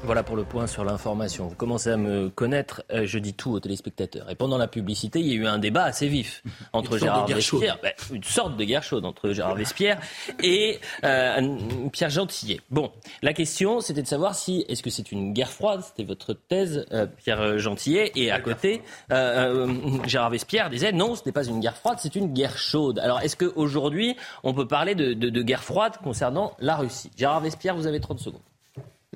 [0.03, 1.47] Voilà pour le point sur l'information.
[1.47, 4.29] Vous commencez à me connaître, euh, je dis tout aux téléspectateurs.
[4.31, 6.41] Et pendant la publicité, il y a eu un débat assez vif
[6.73, 9.99] entre Gérard Vespierre, ben, une sorte de guerre chaude entre Gérard Vespierre
[10.41, 11.55] et euh,
[11.93, 12.61] Pierre Gentillet.
[12.71, 16.33] Bon, la question, c'était de savoir si est-ce que c'est une guerre froide, c'était votre
[16.33, 18.81] thèse, euh, Pierre Gentillet, et à côté,
[20.07, 22.97] Gérard Vespierre disait non, ce n'est pas une guerre froide, c'est une guerre chaude.
[22.99, 27.11] Alors, est-ce qu'aujourd'hui, on peut parler de, de guerre froide concernant la Russie?
[27.15, 28.41] Gérard Vespierre, vous avez 30 secondes.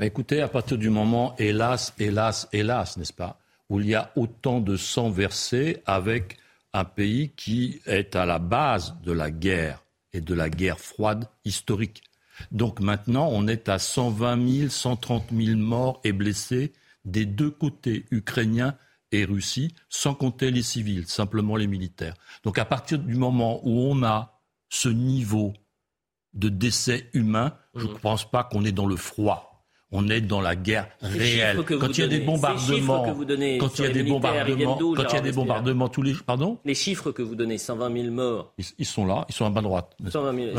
[0.01, 4.59] Écoutez, à partir du moment, hélas, hélas, hélas, n'est-ce pas, où il y a autant
[4.59, 6.37] de sang versé avec
[6.73, 11.29] un pays qui est à la base de la guerre et de la guerre froide
[11.45, 12.03] historique.
[12.51, 16.73] Donc maintenant, on est à 120 000, 130 000 morts et blessés
[17.05, 18.75] des deux côtés, ukrainiens
[19.13, 22.15] et Russie, sans compter les civils, simplement les militaires.
[22.43, 25.53] Donc à partir du moment où on a ce niveau
[26.33, 27.99] de décès humains, je ne mmh.
[27.99, 29.54] pense pas qu'on est dans le froid
[29.95, 31.63] on est dans la guerre réelle.
[31.63, 33.03] Quand il y a des bombardements,
[33.59, 36.57] quand il y a des bombardements, quand il y a des bombardements tous les, pardon
[36.65, 38.53] Les chiffres que vous donnez, 120 000 morts.
[38.77, 39.95] Ils, sont là, ils sont à bas droite.
[40.07, 40.51] 120 000.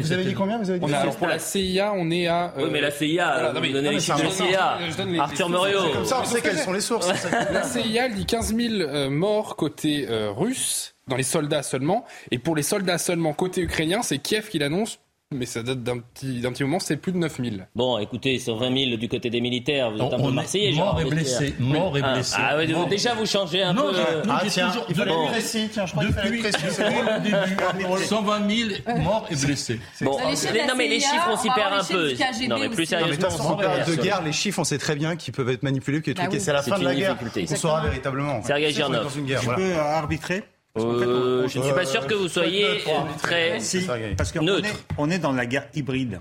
[0.00, 2.52] vous avez dit combien Vous avez dit alors pour la CIA, on est à.
[2.56, 4.78] Oui, mais la CIA, vous donnez les chiffres de la CIA.
[5.20, 5.92] Arthur Muriot.
[5.92, 7.10] Comme ça, on sait quelles sont les sources.
[7.52, 12.04] La CIA, elle dit 15 000 euh, morts côté euh, russe dans les soldats seulement.
[12.30, 14.98] Et pour les soldats seulement côté ukrainien, c'est Kiev qui l'annonce
[15.34, 17.68] mais ça date d'un petit, d'un petit moment, c'est plus de 9000.
[17.74, 21.04] Bon, écoutez, 120 000 du côté des militaires, vous êtes un peu marseillais, Mort et
[21.04, 22.36] blessé, mort et ah, blessé.
[22.38, 24.26] Ah, oui, déjà vous changez un non, peu.
[24.26, 25.26] Non, ah, tiens, toujours, il fallait bon.
[25.26, 29.80] précis, tiens, je crois depuis, qu'il fallait le début, 120 000 morts et blessés.
[30.00, 32.12] Bon, non mais les chiffres, on s'y perd un peu.
[32.48, 35.34] Non mais plus sérieusement, en période de guerre, les chiffres, on sait très bien qu'ils
[35.34, 38.42] peuvent être manipulés, que bah c'est à la fin de la guerre qu'on saura véritablement.
[38.42, 39.12] Sergei Girnov.
[39.14, 40.44] Je peux arbitrer
[40.76, 42.82] euh, je ne suis pas sûr que vous soyez
[43.22, 46.20] très si, parce qu'on est, on est dans la guerre hybride.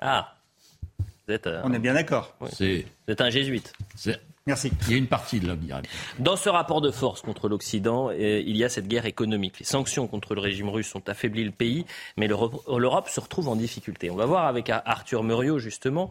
[0.00, 0.34] Ah,
[1.26, 2.36] vous êtes, euh, on est bien d'accord.
[2.52, 3.72] C'est un jésuite.
[4.46, 4.70] Merci.
[4.88, 5.80] Il y a une partie de la guerre.
[6.18, 9.60] Dans ce rapport de force contre l'Occident, euh, il y a cette guerre économique.
[9.60, 11.86] Les sanctions contre le régime russe ont affaibli le pays,
[12.18, 14.10] mais l'Europe se retrouve en difficulté.
[14.10, 16.10] On va voir avec Arthur Muriot, justement,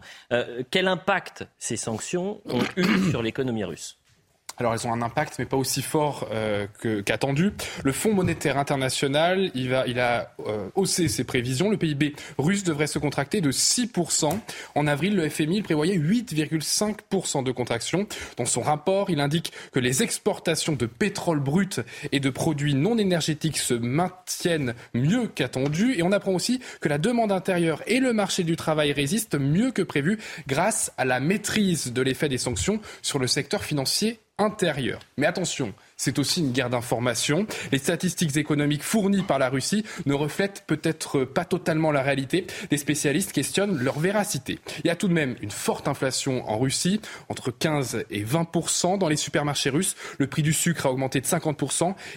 [0.70, 3.98] quel impact ces sanctions ont eu sur l'économie russe.
[4.56, 6.66] Alors elles ont un impact, mais pas aussi fort euh,
[7.04, 7.52] qu'attendu.
[7.82, 11.70] le Fonds monétaire international, il, a euh, haussé ses prévisions.
[11.70, 14.38] Le PIB russe devrait se contracter de 6%.
[14.74, 18.06] En avril, le FMI prévoyait 8,5% de contraction.
[18.36, 21.80] Dans son rapport, il indique que les exportations de pétrole brut
[22.12, 25.94] et de produits non énergétiques se maintiennent mieux qu'attendu.
[25.96, 29.72] Et on apprend aussi que la demande intérieure et le marché du travail résistent mieux
[29.72, 35.00] que prévu grâce à la maîtrise de l'effet des sanctions sur le secteur financier intérieur.
[35.16, 37.46] Mais attention, c'est aussi une guerre d'information.
[37.72, 42.46] Les statistiques économiques fournies par la Russie ne reflètent peut-être pas totalement la réalité.
[42.70, 44.58] Des spécialistes questionnent leur véracité.
[44.84, 48.98] Il y a tout de même une forte inflation en Russie, entre 15 et 20%
[48.98, 49.96] dans les supermarchés russes.
[50.18, 51.54] Le prix du sucre a augmenté de 50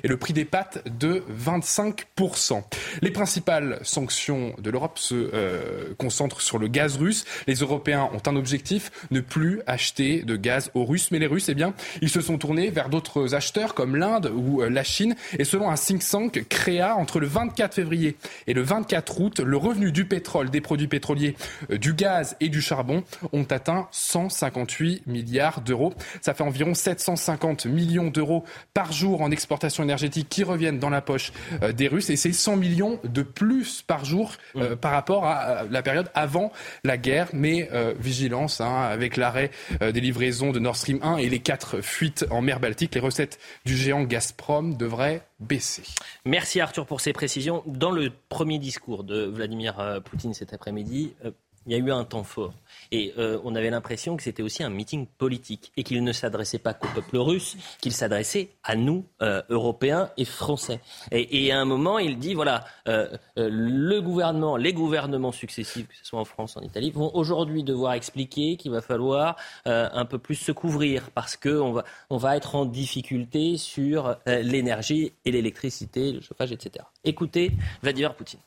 [0.03, 2.63] et le prix des pâtes de 25%
[3.01, 7.25] Les principales sanctions de l'Europe se euh, concentrent sur le gaz russe.
[7.47, 11.11] Les Européens ont un objectif, ne plus acheter de gaz aux Russes.
[11.11, 14.61] Mais les Russes, eh bien, ils se sont tournés vers d'autres acheteurs comme l'Inde ou
[14.61, 15.15] la Chine.
[15.37, 18.15] Et selon un think tank créa entre le 24 février
[18.47, 21.35] et le 24 août, le revenu du pétrole, des produits pétroliers,
[21.69, 23.03] du gaz et du charbon
[23.33, 25.93] ont atteint 158 milliards d'euros.
[26.21, 31.01] Ça fait environ 750 millions d'euros par jour en exportation énergétique qui reviennent dans la
[31.01, 31.31] poche
[31.75, 32.09] des Russes.
[32.09, 34.33] Et c'est 100 millions de plus par jour
[34.81, 36.51] par rapport à la période avant
[36.83, 37.29] la guerre.
[37.33, 39.51] Mais vigilance hein, avec l'arrêt
[39.81, 43.39] des livraisons de Nord Stream 1 et les quatre fuites en mer Baltique, les recettes
[43.67, 45.83] du géant Gazprom devraient baisser.
[46.23, 47.63] Merci Arthur pour ces précisions.
[47.65, 51.31] Dans le premier discours de Vladimir euh, Poutine cet après-midi, euh,
[51.67, 52.53] il y a eu un temps fort.
[52.91, 56.59] Et euh, on avait l'impression que c'était aussi un meeting politique et qu'il ne s'adressait
[56.59, 60.79] pas qu'au peuple russe, qu'il s'adressait à nous, euh, Européens et Français.
[61.11, 66.05] Et, à un moment, il dit voilà, euh, le gouvernement, les gouvernements successifs, que ce
[66.05, 70.35] soit en France, en Italie, vont aujourd'hui devoir expliquer qu'il va falloir un peu plus
[70.35, 76.21] se couvrir parce qu'on va, on va être en difficulté sur l'énergie et l'électricité, le
[76.21, 76.85] chauffage, etc.
[77.03, 77.51] Écoutez
[77.81, 78.39] Vladimir Poutine.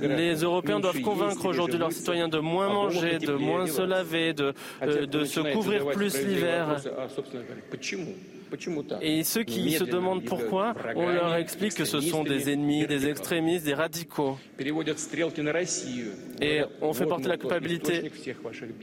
[0.00, 4.54] Les Européens doivent convaincre aujourd'hui leurs citoyens de moins manger, de moins se laver, de,
[4.82, 6.76] euh, de se couvrir plus l'hiver.
[9.00, 13.08] Et ceux qui se demandent pourquoi, on leur explique que ce sont des ennemis, des
[13.08, 14.38] extrémistes, des radicaux.
[16.40, 18.10] Et on fait porter la culpabilité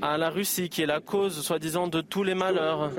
[0.02, 2.92] à la Russie, qui est la cause, soi-disant, de tous les malheurs.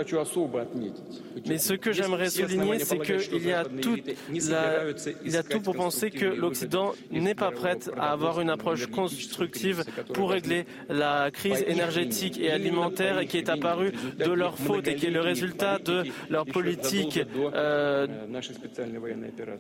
[1.47, 3.97] Mais ce que j'aimerais souligner, c'est qu'il y, a tout
[4.33, 8.87] il y a tout pour penser que l'Occident n'est pas prêt à avoir une approche
[8.87, 14.95] constructive pour régler la crise énergétique et alimentaire qui est apparue de leur faute et
[14.95, 18.07] qui est le résultat de leur politique euh,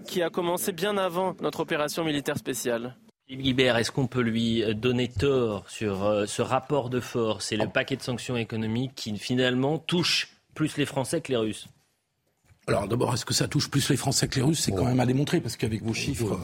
[0.06, 2.96] qui a commencé bien avant notre opération militaire spéciale.
[3.30, 7.68] Guibert, est-ce qu'on peut lui donner tort sur euh, ce rapport de force et le
[7.68, 11.66] paquet de sanctions économiques qui finalement touche plus les Français que les Russes?
[12.66, 14.60] Alors d'abord, est-ce que ça touche plus les Français que les Russes?
[14.60, 16.38] C'est quand même à démontrer, parce qu'avec vos chiffres,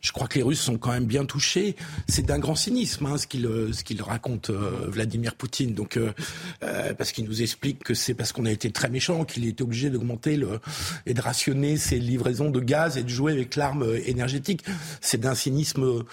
[0.00, 1.76] je crois que les Russes sont quand même bien touchés.
[2.08, 5.74] C'est d'un grand cynisme hein, ce qu'il euh, ce qu'il raconte euh, Vladimir Poutine.
[5.74, 6.12] Donc euh,
[6.62, 9.48] euh, parce qu'il nous explique que c'est parce qu'on a été très méchant qu'il a
[9.48, 10.60] été obligé d'augmenter le
[11.04, 14.64] et de rationner ses livraisons de gaz et de jouer avec l'arme énergétique.
[15.02, 16.04] C'est d'un cynisme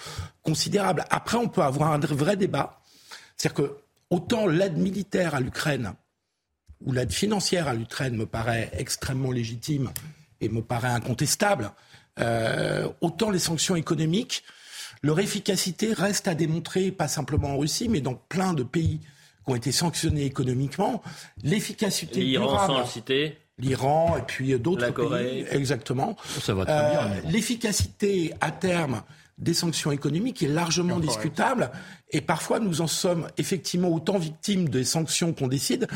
[0.42, 1.04] considérable.
[1.08, 2.80] Après, on peut avoir un vrai débat.
[3.36, 3.76] C'est-à-dire que
[4.10, 5.94] autant l'aide militaire à l'Ukraine
[6.84, 9.90] où l'aide financière à l'Ukraine me paraît extrêmement légitime
[10.40, 11.72] et me paraît incontestable,
[12.18, 14.44] euh, autant les sanctions économiques,
[15.02, 19.00] leur efficacité reste à démontrer, pas simplement en Russie, mais dans plein de pays
[19.44, 21.02] qui ont été sanctionnés économiquement.
[21.42, 23.38] L'efficacité L'Iran, sans le citer.
[23.58, 25.46] L'Iran et puis d'autres pays.
[25.50, 26.16] Exactement.
[26.40, 27.00] Ça va très bien.
[27.00, 29.02] Euh, l'efficacité à terme
[29.38, 31.70] des sanctions économiques est largement discutable.
[32.10, 35.88] Et parfois, nous en sommes effectivement autant victimes des sanctions qu'on décide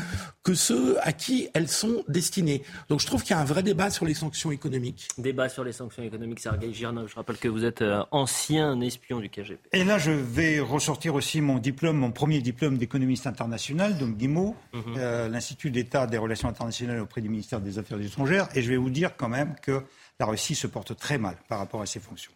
[0.43, 2.63] que ceux à qui elles sont destinées.
[2.89, 5.07] Donc je trouve qu'il y a un vrai débat sur les sanctions économiques.
[5.17, 7.07] Débat sur les sanctions économiques, Sergei Girnov.
[7.07, 9.59] Je rappelle que vous êtes euh, ancien espion du KGB.
[9.71, 14.55] Et là, je vais ressortir aussi mon diplôme, mon premier diplôme d'économiste international, donc d'IMO,
[14.73, 14.83] mhm.
[14.97, 18.49] euh, l'Institut d'État des relations internationales auprès du ministère des Affaires étrangères.
[18.53, 19.81] Et je vais vous dire quand même que
[20.19, 22.31] la Russie se porte très mal par rapport à ses fonctions.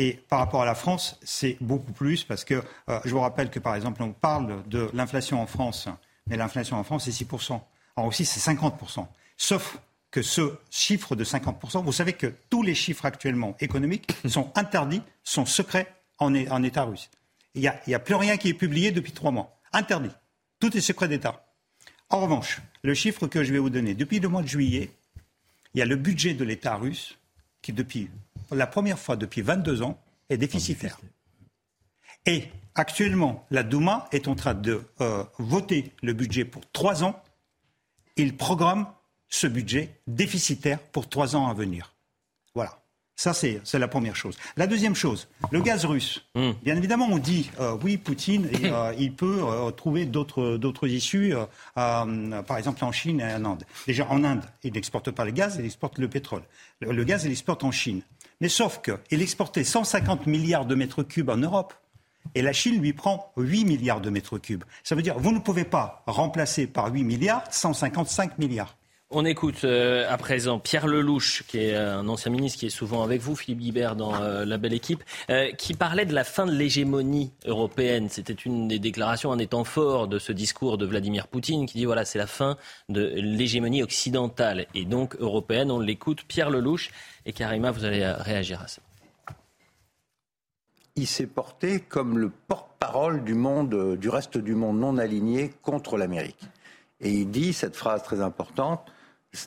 [0.00, 3.50] Et par rapport à la France, c'est beaucoup plus parce que euh, je vous rappelle
[3.50, 5.88] que par exemple, on parle de l'inflation en France,
[6.28, 7.60] mais l'inflation en France, c'est 6%.
[7.96, 9.04] En Russie, c'est 50%.
[9.36, 9.78] Sauf
[10.12, 15.02] que ce chiffre de 50%, vous savez que tous les chiffres actuellement économiques sont interdits,
[15.24, 17.10] sont secrets en, en État russe.
[17.56, 19.58] Il n'y a, a, plus rien qui est publié depuis trois mois.
[19.72, 20.12] Interdit.
[20.60, 21.44] Tout est secret d'État.
[22.08, 24.90] En revanche, le chiffre que je vais vous donner, depuis le mois de juillet,
[25.74, 27.18] il y a le budget de l'État russe
[27.62, 28.10] qui, depuis
[28.50, 30.98] la première fois depuis 22 ans, est déficitaire.
[32.26, 37.22] Et actuellement, la Douma est en train de euh, voter le budget pour trois ans.
[38.16, 38.86] Il programme
[39.28, 41.94] ce budget déficitaire pour trois ans à venir.
[42.54, 42.82] Voilà.
[43.16, 44.38] Ça, c'est la première chose.
[44.56, 46.24] La deuxième chose, le gaz russe.
[46.36, 46.52] Hmm.
[46.62, 49.40] Bien évidemment, on dit, euh, oui, Poutine, euh, il peut
[49.76, 51.34] trouver d'autres issues,
[51.74, 53.64] par exemple en Chine et en Inde.
[53.88, 56.42] Déjà, en Inde, il n'exporte pas le gaz, il exporte le pétrole.
[56.80, 58.02] Le, le gaz, il exporte en Chine.
[58.40, 61.74] Mais sauf qu'il exportait 150 milliards de mètres cubes en Europe.
[62.34, 64.64] Et la Chine lui prend 8 milliards de mètres cubes.
[64.84, 68.78] Ça veut dire vous ne pouvez pas remplacer par 8 milliards 155 milliards.
[69.10, 72.70] On écoute euh, à présent Pierre Lelouch, qui est euh, un ancien ministre qui est
[72.70, 75.02] souvent avec vous, Philippe Guibert dans euh, la belle équipe,
[75.56, 78.08] qui parlait de la fin de l'hégémonie européenne.
[78.10, 81.86] C'était une des déclarations, un étant fort de ce discours de Vladimir Poutine, qui dit
[81.86, 82.58] voilà, c'est la fin
[82.90, 85.70] de l'hégémonie occidentale et donc européenne.
[85.70, 86.90] On l'écoute, Pierre Lelouch,
[87.28, 88.82] et Karima, vous allez réagir à ça.
[90.96, 95.96] Il s'est porté comme le porte-parole du monde, du reste du monde non aligné contre
[95.96, 96.40] l'Amérique.
[97.00, 98.90] Et il dit cette phrase très importante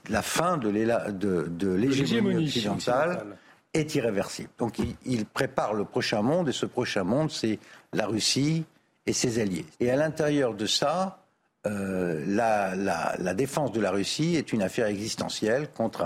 [0.10, 3.38] la fin de l'hégémonie occidentale
[3.74, 4.50] est irréversible.
[4.58, 7.60] Donc il, prépare le prochain monde, et ce prochain monde, c'est
[7.94, 8.66] la Russie
[9.06, 9.66] et ses alliés.
[9.80, 11.21] Et à l'intérieur de ça,
[11.68, 16.04] euh, la, défense de la Russie est une affaire existentielle contre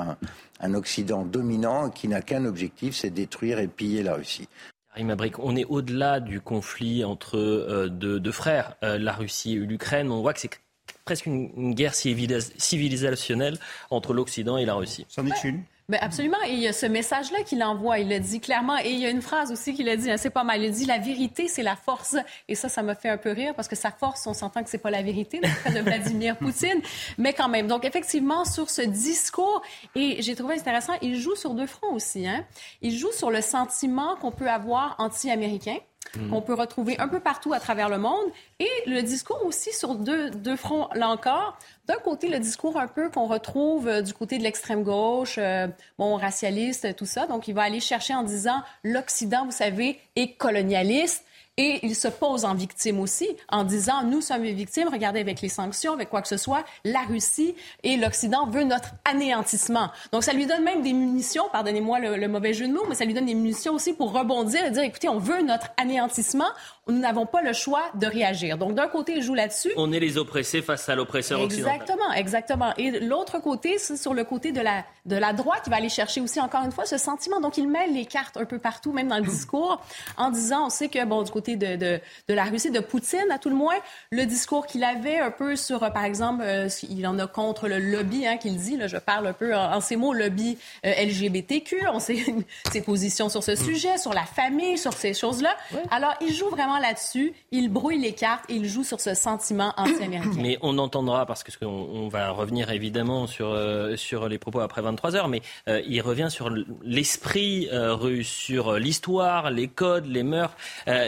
[0.59, 4.49] un, Occident dominant qui n'a qu'un objectif, c'est détruire et piller la Russie.
[4.97, 10.11] on est au-delà du conflit entre euh, deux, frères, euh, la Russie et l'Ukraine.
[10.11, 10.59] On voit que c'est
[11.05, 13.57] presque une, guerre civilisationnelle
[13.89, 15.05] entre l'Occident et la Russie.
[15.07, 15.63] C'en est une.
[15.87, 16.37] Ben absolument.
[16.47, 17.99] Et il y a ce message-là qu'il envoie.
[17.99, 18.77] Il le dit clairement.
[18.79, 20.63] Et il y a une phrase aussi qu'il a dit, hein, c'est pas mal.
[20.63, 22.15] Il dit la vérité, c'est la force.
[22.47, 24.69] Et ça, ça m'a fait un peu rire parce que sa force, on s'entend que
[24.69, 26.81] c'est pas la vérité, de Vladimir Poutine.
[27.19, 27.67] Mais quand même.
[27.67, 29.61] Donc, effectivement, sur ce discours,
[29.95, 32.27] et j'ai trouvé intéressant, il joue sur deux fronts aussi.
[32.27, 32.45] Hein.
[32.81, 35.77] Il joue sur le sentiment qu'on peut avoir anti-américain
[36.15, 36.29] Mm.
[36.29, 38.25] qu'on peut retrouver un peu partout à travers le monde.
[38.59, 41.57] Et le discours aussi sur deux, deux fronts, là encore.
[41.87, 45.67] D'un côté, le discours un peu qu'on retrouve euh, du côté de l'extrême gauche, euh,
[45.97, 47.27] bon, racialiste, tout ça.
[47.27, 51.25] Donc, il va aller chercher en disant l'Occident, vous savez, est colonialiste.
[51.57, 55.39] Et il se pose en victime aussi, en disant, nous sommes les victimes, regardez avec
[55.41, 59.89] les sanctions, avec quoi que ce soit, la Russie et l'Occident veut notre anéantissement.
[60.11, 63.05] Donc ça lui donne même des munitions, pardonnez-moi le, mauvais jeu de mots, mais ça
[63.05, 66.49] lui donne des munitions aussi pour rebondir et dire, écoutez, on veut notre anéantissement,
[66.87, 68.57] nous n'avons pas le choix de réagir.
[68.57, 69.71] Donc d'un côté, il joue là-dessus.
[69.75, 71.73] On est les oppressés face à l'oppresseur occidental.
[71.73, 72.73] Exactement, exactement.
[72.77, 75.89] Et l'autre côté, c'est sur le côté de la, de la droite, il va aller
[75.89, 77.39] chercher aussi, encore une fois, ce sentiment.
[77.39, 79.81] Donc il mêle les cartes un peu partout, même dans le discours,
[80.17, 83.31] en disant, on sait que, bon, du côté de, de, de, la Russie, de Poutine
[83.31, 83.75] à tout le moins,
[84.11, 87.67] le discours qu'il avait un peu sur, euh, par exemple, euh, il en a contre
[87.67, 90.93] le lobby, hein, qu'il dit, là, je parle un peu en, ces mots, lobby euh,
[91.03, 92.23] LGBTQ, on sait
[92.71, 95.55] ses positions sur ce sujet, sur la famille, sur ces choses-là.
[95.89, 99.73] Alors, il joue vraiment là-dessus, il brouille les cartes et il joue sur ce sentiment
[99.77, 100.31] anti-américain.
[100.37, 103.57] Mais on entendra, parce qu'on on va revenir évidemment sur,
[103.95, 106.49] sur les propos après 23 heures, mais il revient sur
[106.83, 110.55] l'esprit russe, sur l'histoire, les codes, les mœurs,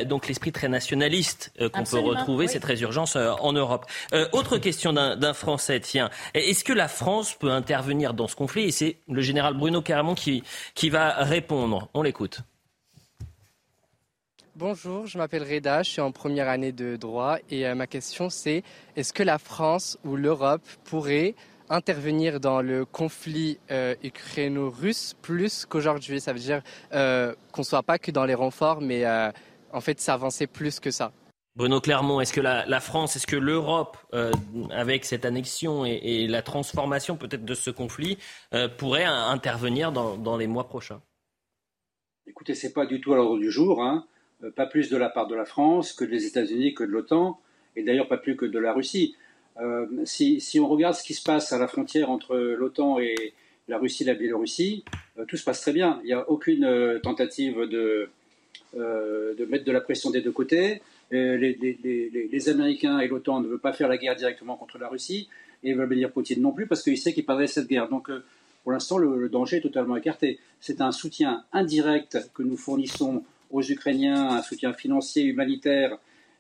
[0.05, 3.86] donc l'esprit très nationaliste euh, qu'on peut retrouver, c'est très urgence euh, en Europe.
[4.13, 6.09] Euh, autre question d'un Français, tiens.
[6.34, 8.63] Est-ce que la France peut intervenir dans ce conflit?
[8.63, 10.43] Et c'est le général Bruno Caramon qui,
[10.76, 11.89] qui va répondre.
[11.93, 12.41] On l'écoute.
[14.60, 18.64] Bonjour, je m'appelle Reda, je suis en première année de droit et ma question c'est
[18.95, 21.36] est-ce que la France ou l'Europe pourrait
[21.70, 23.60] intervenir dans le conflit
[24.03, 26.20] ukraino-russe plus qu'aujourd'hui?
[26.20, 30.47] Ça veut dire qu'on ne soit pas que dans les renforts, mais en fait s'avancer
[30.47, 31.12] plus que ça.
[31.55, 34.32] Bruno Clermont, est-ce que la, France, est-ce que l'Europe, euh,
[34.72, 38.18] avec cette annexion et, la transformation peut-être de ce conflit,
[38.55, 41.01] euh, pourrait intervenir dans, les mois prochains?
[42.26, 44.08] Écoutez, ce n'est pas du tout à l'ordre du jour, hein.
[44.44, 47.40] Euh, pas plus de la part de la France que des États-Unis, que de l'OTAN,
[47.76, 49.16] et d'ailleurs pas plus que de la Russie.
[50.04, 53.34] Si, si, on regarde ce qui se passe à la frontière entre l'OTAN et
[53.68, 54.84] la Russie la Biélorussie,
[55.28, 56.00] tout se passe très bien.
[56.04, 58.08] Il n'y a aucune tentative de
[58.76, 60.82] euh, mettre de la pression des deux côtés.
[61.14, 65.30] Euh, les, Américains et l'OTAN ne veulent pas faire la guerre directement contre la Russie,
[65.64, 67.88] et Vladimir Poutine non plus, parce qu'il sait qu'il perdrait cette guerre.
[67.88, 68.24] Donc, euh,
[68.64, 70.40] pour l'instant, le, danger est totalement écarté.
[70.60, 75.98] C'est un soutien indirect que nous fournissons aux Ukrainiens, un soutien financier, humanitaire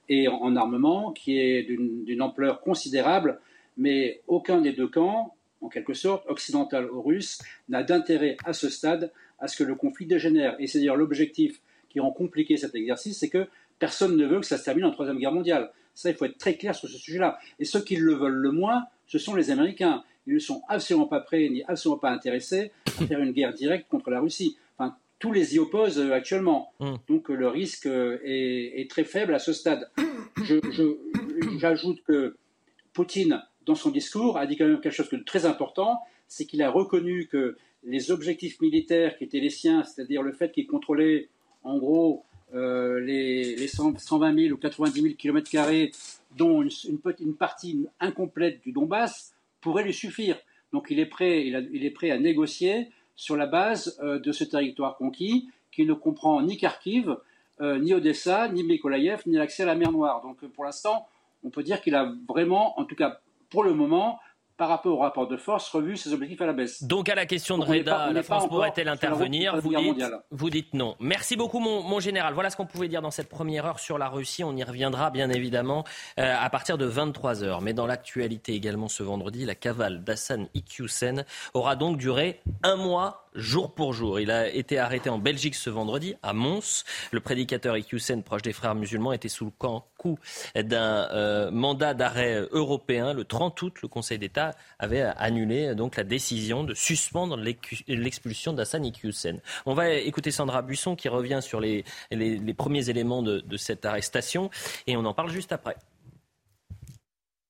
[0.09, 3.39] et en, armement, qui est d'une ampleur considérable,
[3.75, 7.39] mais aucun des deux camps, en quelque sorte, occidental ou russe,
[7.69, 10.55] n'a d'intérêt à ce stade à ce que le conflit dégénère.
[10.59, 13.47] Et c'est dire l'objectif qui rend compliqué cet exercice, c'est que
[13.79, 15.71] personne ne veut que ça se termine en Troisième Guerre mondiale.
[15.93, 17.37] Ça, il faut être très clair sur ce sujet-là.
[17.59, 20.03] Et ceux qui le veulent le moins, ce sont les Américains.
[20.25, 23.87] Ils ne sont absolument pas prêts ni absolument pas intéressés à faire une guerre directe
[23.89, 24.57] contre la Russie.
[25.19, 26.73] Tous les y opposent euh, actuellement.
[26.79, 26.95] Mm.
[27.07, 29.89] Donc euh, le risque euh, est, très faible à ce stade.
[31.59, 32.35] J'ajoute que
[32.93, 36.61] Poutine, dans son discours, a dit quand même quelque chose de très important, c'est qu'il
[36.61, 41.29] a reconnu que les objectifs militaires qui étaient les siens, c'est-à-dire le fait qu'il contrôlait
[41.63, 45.51] en gros, euh, les, 120 000 ou 90 000 km,
[46.37, 46.69] dont une,
[47.19, 50.37] une, partie incomplète du Donbass, pourrait lui suffire.
[50.71, 54.45] Donc il est prêt, il, est prêt à négocier sur la base euh, de ce
[54.45, 57.17] territoire conquis, qui ne comprend ni Kharkiv,
[57.59, 60.21] euh, ni Odessa, ni Mykolaïev, ni l'accès à la mer Noire.
[60.21, 61.07] Donc pour l'instant,
[61.43, 64.19] on peut dire qu'il a vraiment, en tout cas pour le moment,
[64.57, 66.83] par rapport au rapport de force, revu ses objectifs à la baisse.
[66.83, 70.95] Donc à la question de Reda, la France pourrait-elle intervenir vous dites, vous dites, non.
[70.99, 72.33] Merci beaucoup mon, général.
[72.33, 74.43] Voilà ce qu'on pouvait dire dans cette première heure sur la Russie.
[74.43, 75.83] On y reviendra bien évidemment
[76.19, 77.61] euh, à partir de 23h.
[77.61, 83.26] Mais dans l'actualité également ce vendredi, la cavale d'Hassan Iqiyoussen aura donc duré un mois
[83.37, 84.19] jour pour jour.
[84.19, 86.83] Il a été arrêté en Belgique ce vendredi, à Mons.
[87.11, 89.51] Le prédicateur Iqiyoussen, proche des frères musulmans, était sous le
[89.97, 90.19] coup
[90.55, 93.13] d'un euh, mandat d'arrêt européen.
[93.13, 97.37] Le 30 août, le Conseil d'État avait annulé donc la décision de suspendre
[97.87, 99.39] l'expulsion d'Hassan Iqiyoussen.
[99.65, 101.85] On va écouter Sandra Buisson qui revient sur les,
[102.57, 104.49] premiers éléments de cette arrestation
[104.87, 105.77] et on en parle juste après.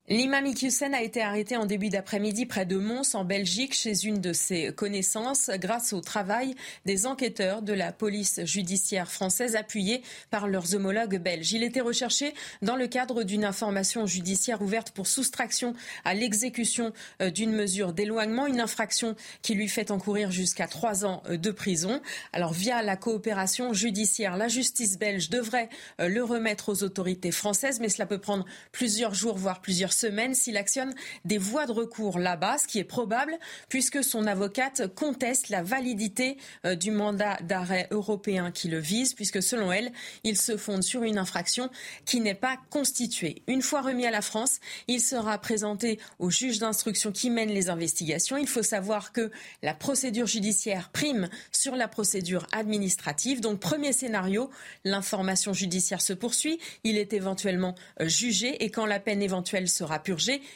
[0.10, 4.22] L'imam Iqiyoussen a été arrêté en début d'après-midi près de Mons, en Belgique, chez une
[4.22, 6.56] de ses connaissances, grâce au travail
[6.86, 11.52] des enquêteurs de la police judiciaire française, appuyés par leurs homologues belges.
[11.52, 15.74] Il était recherché dans le cadre d'une information judiciaire ouverte pour soustraction
[16.06, 21.22] à l'exécution euh, d'une mesure d'éloignement, une infraction qui lui fait encourir jusqu'à trois ans
[21.28, 22.02] euh, de prison.
[22.32, 25.68] Alors, via la coopération judiciaire, la justice belge devrait
[26.00, 30.34] euh, le remettre aux autorités françaises, mais cela peut prendre plusieurs jours, voire plusieurs semaine
[30.34, 30.94] s'il actionne
[31.26, 33.38] des voies de recours là-bas, ce qui est probable
[33.70, 39.42] puisque son avocate conteste la validité euh, du mandat d'arrêt européen qui le vise, puisque
[39.42, 39.92] selon elle,
[40.24, 41.70] il se fonde sur une infraction
[42.06, 43.42] qui n'est pas constituée.
[43.48, 47.70] Une fois remis à la France, il sera présenté au juge d'instruction qui mène les
[47.70, 48.38] investigations.
[48.38, 49.32] Il faut savoir que
[49.64, 53.42] la procédure judiciaire prime sur la procédure administrative.
[53.42, 54.50] Donc, premier scénario,
[54.84, 59.87] l'information judiciaire se poursuit, il est éventuellement euh, jugé et quand la peine éventuelle sera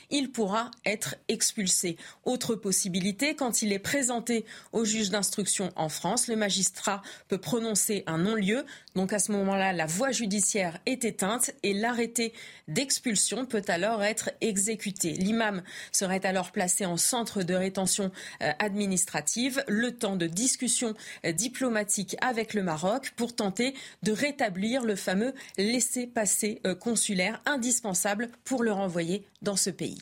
[0.09, 1.97] il pourra être expulsé.
[2.23, 8.03] Autre possibilité, quand il est présenté au juge d'instruction en France, le magistrat peut prononcer
[8.07, 8.65] un non-lieu.
[8.95, 12.33] Donc à ce moment-là, la voie judiciaire est éteinte et l'arrêté
[12.67, 15.13] d'expulsion peut alors être exécuté.
[15.13, 15.61] L'imam
[15.91, 18.11] serait alors placé en centre de rétention
[18.41, 20.93] euh, administrative, le temps de discussion
[21.25, 23.73] euh, diplomatique avec le Maroc pour tenter
[24.03, 30.01] de rétablir le fameux laissez-passer euh, consulaire indispensable pour le renvoyer dans ce pays.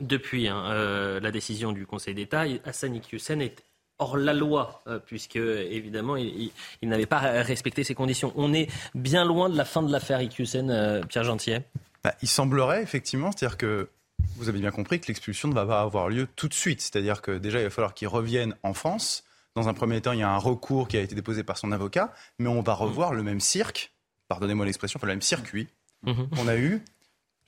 [0.00, 3.62] Depuis hein, euh, la décision du Conseil d'État, Hassan Iqiyoussen est
[3.98, 6.50] hors la loi, euh, puisque évidemment il,
[6.82, 8.32] n'avait pas respecté ces conditions.
[8.34, 11.58] On est bien loin de la fin de l'affaire Iqiyoussen, euh, Pierre Gentier.
[12.02, 13.90] Bah, il semblerait effectivement, c'est-à-dire que
[14.36, 16.80] vous avez bien compris que l'expulsion ne va pas avoir lieu tout de suite.
[16.80, 19.24] C'est-à-dire que déjà il va falloir qu'il revienne en France.
[19.54, 21.72] Dans un premier temps, il y a un recours qui a été déposé par son
[21.72, 23.92] avocat, mais on va revoir le même cirque,
[24.28, 25.68] pardonnez-moi l'expression, le même circuit
[26.04, 26.28] mhm.
[26.30, 26.82] qu'on a eu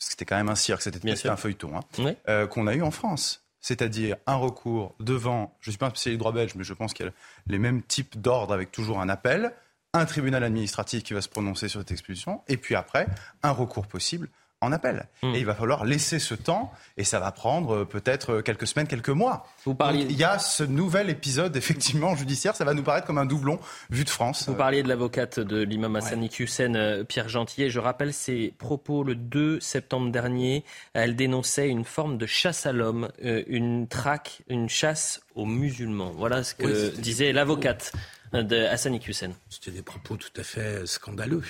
[0.09, 3.44] c'était quand même un cirque, c'était un feuilleton, hein, euh, qu'on a eu en France.
[3.61, 6.74] C'est-à-dire un recours devant, je ne suis pas un spécialiste du droit belge, mais je
[6.74, 7.12] pense qu'il y a
[7.46, 9.53] les mêmes types d'ordres avec toujours un appel,
[9.92, 13.07] un tribunal administratif qui va se prononcer sur cette expulsion, et puis après,
[13.44, 14.28] un recours possible
[14.62, 15.06] en appel.
[15.22, 15.34] Hmm.
[15.34, 18.66] Et il va falloir laisser ce temps, et ça va prendre euh, peut-être euh, quelques
[18.66, 19.46] semaines, quelques mois.
[19.64, 20.06] Vous parliez...
[20.08, 23.58] il y a ce nouvel épisode, effectivement, judiciaire, ça va nous paraître comme un doublon
[23.90, 24.48] vu de France.
[24.48, 27.68] Vous parliez de l'avocate de l'imam Hassan Hussein, euh, Pierre Gentillet.
[27.70, 30.64] Je rappelle ses propos le 2 septembre dernier.
[30.94, 36.12] Elle dénonçait une forme de chasse à l'homme, une traque, une chasse aux musulmans.
[36.16, 37.92] Voilà ce que disait l'avocate
[38.32, 39.32] de Hassan Hussein.
[39.50, 41.42] C'était des propos tout à fait scandaleux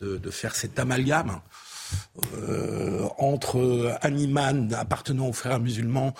[0.00, 1.40] de, de, faire cet amalgame
[2.34, 6.14] euh, entre animan appartenant aux frères musulmans,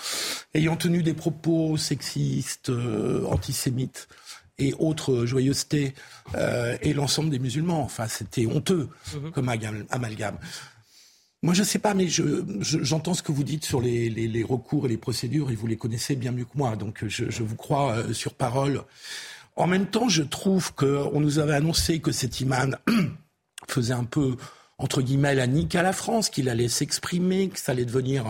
[0.54, 4.08] ayant tenu des propos sexistes, euh, antisémites
[4.58, 5.94] et autres joyeusetés,
[6.34, 7.82] euh, et l'ensemble des musulmans.
[7.82, 9.30] Enfin, c'était honteux mhm.
[9.30, 10.38] comme amalgame.
[11.42, 14.90] Moi, je ne sais pas, mais j'entends ce que vous dites sur les, recours et
[14.90, 18.12] les procédures, et vous les connaissez bien mieux que moi, donc je, je vous crois
[18.12, 18.82] sur parole.
[19.56, 22.76] En même temps, je trouve qu'on nous avait annoncé que cet imam
[23.68, 24.36] faisait un peu
[24.80, 28.24] entre guillemets, la nique à la France, qu'il allait s'exprimer, que ça allait devenir,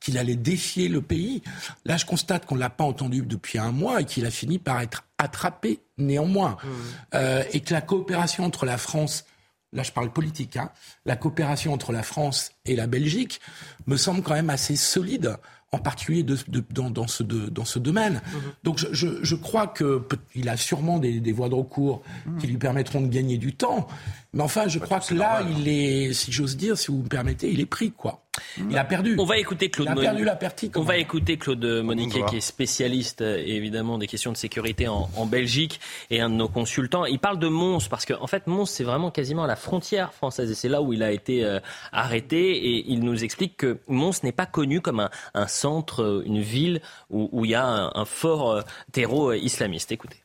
[0.00, 1.42] qu'il allait défier le pays.
[1.84, 4.60] Là, je constate qu'on ne l'a pas entendu depuis un mois et qu'il a fini
[4.60, 6.56] par être attrapé néanmoins.
[6.62, 6.68] Mmh.
[7.14, 9.24] Euh, et que la coopération entre la France,
[9.72, 10.70] là je parle politique, hein,
[11.04, 13.40] la coopération entre la France et la Belgique
[13.88, 15.36] me semble quand même assez solide
[15.70, 16.36] en particulier de,
[16.70, 18.14] dans, dans, ce, dans ce domaine.
[18.14, 18.36] Mmh.
[18.64, 22.02] Donc je, je, crois qu'il a sûrement des, des, voies de recours
[22.40, 23.86] qui lui permettront de gagner du temps,
[24.32, 27.50] mais enfin, je crois que là, il est, si j'ose dire, si vous me permettez,
[27.50, 28.27] il est pris, quoi.
[28.70, 29.16] Il a perdu.
[29.18, 29.88] On va écouter Claude.
[29.92, 30.70] Il a perdu la partie.
[30.74, 35.08] On va écouter Claude Moniquet, qui est spécialiste euh, évidemment des questions de sécurité en,
[35.26, 35.80] Belgique
[36.10, 37.04] et un de nos consultants.
[37.04, 40.14] Il parle de Mons parce qu'en en fait, Mons c'est vraiment quasiment à la frontière
[40.14, 41.60] française et c'est là où il a été euh,
[41.92, 46.40] arrêté et il nous explique que Mons n'est pas connu comme un, centre, euh, une
[46.40, 46.80] ville
[47.10, 48.62] où, il y a un, un fort
[48.92, 49.92] terreau islamiste.
[49.92, 50.18] Écoutez.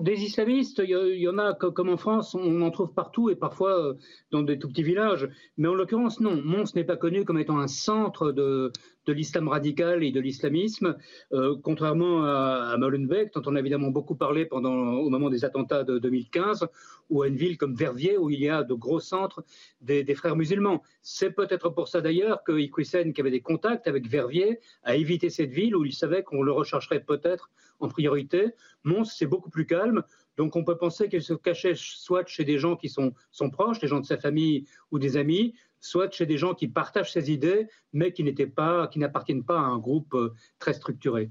[0.00, 3.78] Des islamistes, il y, en a comme en France, on en trouve partout et parfois
[3.78, 3.94] euh,
[4.32, 5.28] dans des tout petits villages.
[5.56, 6.42] Mais en l'occurrence, non.
[6.44, 8.72] Mons n'est pas connu comme étant un centre de,
[9.06, 10.96] l'islam radical et de l'islamisme,
[11.32, 15.84] euh, contrairement à, Molenbeek, dont on a évidemment beaucoup parlé pendant, au moment des attentats
[15.84, 16.66] de 2015,
[17.10, 19.44] ou à une ville comme Verviers, où il y a de gros centres
[19.80, 20.82] des, frères musulmans.
[21.02, 25.30] C'est peut-être pour ça d'ailleurs que Iquisen, qui avait des contacts avec Verviers, a évité
[25.30, 27.48] cette ville où il savait qu'on le rechercherait peut-être
[27.84, 28.54] en priorité.
[28.82, 30.02] Mons, c'est beaucoup plus calme.
[30.36, 33.78] Donc on peut penser qu'il se cachait soit chez des gens qui sont, sont proches,
[33.78, 35.54] des gens de sa famille ou des amis,
[35.84, 39.62] soit chez des gens qui partagent ses idées, mais qui pas, qui n'appartiennent pas à
[39.62, 41.30] un groupe euh, très structuré.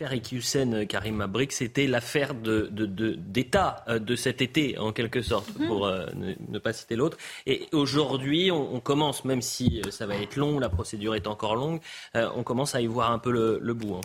[0.00, 4.92] L'affaire Iqiyoussen, euh, Karim Mabrik, c'était l'affaire d'État de, de, euh, de, cet été, en
[4.92, 5.66] quelque sorte, mhm.
[5.68, 7.16] pour ne, pas citer l'autre.
[7.46, 11.80] Et aujourd'hui, on, commence, même si ça va être long, la procédure est encore longue,
[12.14, 13.94] on commence à y voir un peu le, bout.
[13.94, 14.00] Hein.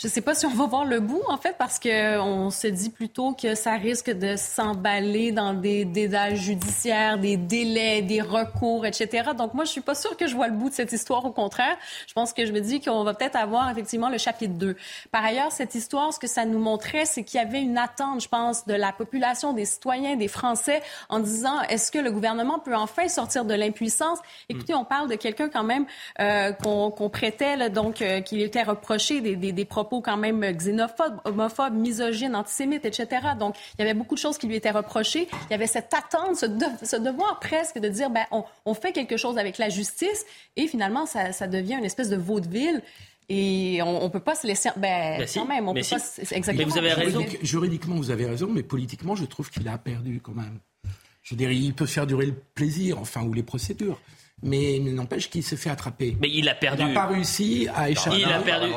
[0.00, 2.68] Je ne sais pas si on va voir le bout, en fait, parce qu'on se
[2.68, 8.86] dit plutôt que ça risque de s'emballer dans des délais judiciaires, des délais, des recours,
[8.86, 9.30] etc.
[9.36, 11.24] Donc, moi, je suis pas sûre que je vois le bout de cette histoire.
[11.24, 11.76] Au contraire,
[12.06, 14.76] je pense que je me dis qu'on va peut-être avoir effectivement le chapitre 2.
[15.10, 18.20] Par ailleurs, cette histoire, ce que ça nous montrait, c'est qu'il y avait une attente,
[18.20, 22.60] je pense, de la population, des citoyens, des Français, en disant est-ce que le gouvernement
[22.60, 24.20] peut enfin sortir de l'impuissance?
[24.48, 25.86] Écoutez, on parle de quelqu'un quand même
[26.20, 30.40] euh, qu'on prêtait, là, donc, euh, qu'il était reproché des, des, des propos quand même
[30.40, 33.08] xénophobes, homophobes, misogynes, antisémites, etc.
[33.38, 35.28] Donc, il y avait beaucoup de choses qui lui étaient reprochées.
[35.48, 38.24] Il y avait cette attente, ce, devoir presque de dire, ben,
[38.64, 40.24] on, fait quelque chose avec la justice
[40.56, 42.82] et finalement, ça, devient une espèce de vaudeville.
[43.30, 44.70] Et on ne peut pas se laisser.
[44.76, 45.96] Ben, quand même, on peut pas.
[45.96, 46.56] Exactement.
[46.56, 47.24] Mais vous avez raison.
[47.42, 50.60] juridiquement, vous avez raison, mais politiquement, je trouve qu'il a perdu quand même.
[51.22, 54.00] Je veux dire, il peut faire durer le plaisir, enfin, ou les procédures
[54.42, 56.16] mais n'empêche qu'il s'est fait attraper.
[56.20, 56.82] Mais il a perdu.
[56.82, 58.18] Il n'a pas réussi à échapper.
[58.20, 58.68] Il a perdu.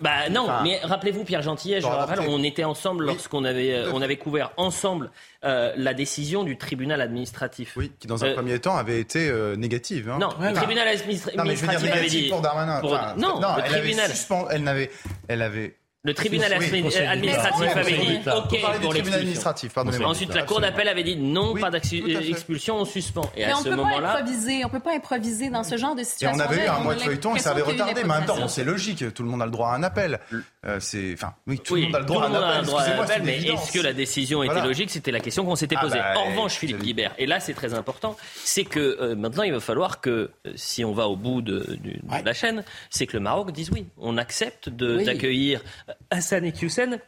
[0.00, 4.02] Bah non, mais rappelez-vous Pierre Gentillet, je rappelle, on était ensemble lorsqu'on avait euh, on
[4.02, 5.10] avait couvert ensemble
[5.44, 7.74] euh, la décision du tribunal administratif.
[7.76, 10.10] Oui, qui dans un euh, premier temps avait été négative.
[10.10, 10.18] Hein.
[10.18, 12.80] Non, le tribunal administratif avait dit pour Darmanin.
[13.16, 14.10] non, le elle tribunal.
[14.10, 14.90] Avait elle n'avait,
[15.28, 20.06] elle avait le tribunal administratif avait dit OK pour l'expulsion.
[20.06, 23.30] Ensuite, la cour d'appel avait dit non, pas d'expulsion, on suspend.
[23.36, 24.22] Et à ce moment-là,
[24.64, 26.38] on peut pas improviser dans ce genre de situation.
[26.38, 28.04] Et on avait eu un mois de feuilleton et ça avait retardé.
[28.04, 29.12] Mais en même temps, c'est logique.
[29.14, 30.20] Tout le monde a le droit à un appel.
[30.66, 33.22] Euh, c'est, enfin, oui, tout le monde a le droit à un appel.
[33.24, 34.90] Mais est-ce que la décision était logique?
[34.90, 35.98] C'était la question qu'on s'était ah posée.
[35.98, 39.52] Bah, en revanche, Philippe Guibert, et là, c'est très important, c'est que euh, maintenant, il
[39.52, 40.10] va falloir que,
[40.46, 41.78] euh, si on va au bout de
[42.24, 45.62] la chaîne, c'est que le Maroc dise oui, on accepte d'accueillir
[46.10, 46.98] Hassan et Hussein,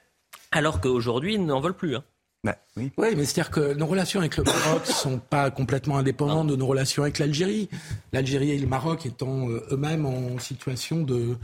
[0.53, 1.97] alors qu'aujourd'hui, ils n'en veulent plus.
[1.97, 2.05] Hein.
[2.45, 2.93] Bah, oui.
[2.97, 6.67] mais c'est-à-dire que nos relations avec le Maroc ne sont pas complètement indépendantes de nos
[6.67, 7.69] relations avec l'Algérie.
[8.13, 11.37] L'Algérie et le Maroc étant euh, eux-mêmes en situation de,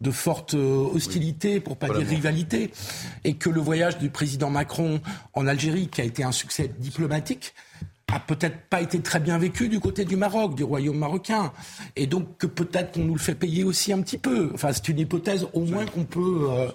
[0.00, 2.70] de forte euh, hostilité, pour pas dire rivalité,
[3.24, 5.00] et que le voyage du président Macron
[5.34, 7.52] en Algérie, qui a été un succès diplomatique,
[8.12, 11.52] a peut-être pas été très bien vécu du côté du Maroc, du royaume marocain.
[11.96, 14.50] Et donc que peut-être qu'on nous le fait payer aussi un petit peu.
[14.54, 16.68] Enfin, c'est une hypothèse au moins qu'on peut, euh,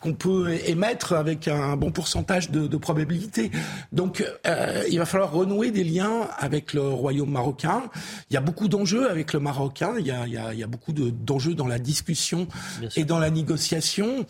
[0.00, 3.50] qu'on peut émettre avec un bon pourcentage de, de probabilité.
[3.92, 7.84] Donc euh, il va falloir renouer des liens avec le royaume marocain.
[8.30, 9.94] Il y a beaucoup d'enjeux avec le Marocain.
[9.98, 12.46] Il y a, il y a, il y a beaucoup d'enjeux dans la discussion
[12.94, 14.26] et dans la négociation.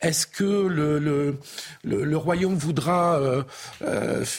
[0.00, 1.36] Est-ce que le, le,
[1.84, 3.42] le, royaume voudra euh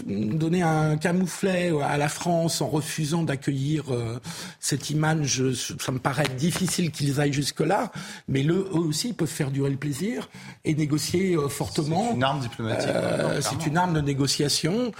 [0.08, 4.20] donner un camouflage à la France en refusant d'accueillir euh,
[4.60, 5.44] cette image,
[5.80, 7.92] ça me paraît difficile qu'ils aillent jusque-là,
[8.28, 10.30] mais eux aussi peuvent faire durer le plaisir
[10.66, 12.08] et négocier euh, fortement.
[12.10, 12.90] C'est une arme diplomatique.
[12.90, 14.92] Euh, c'est une arme de négociation,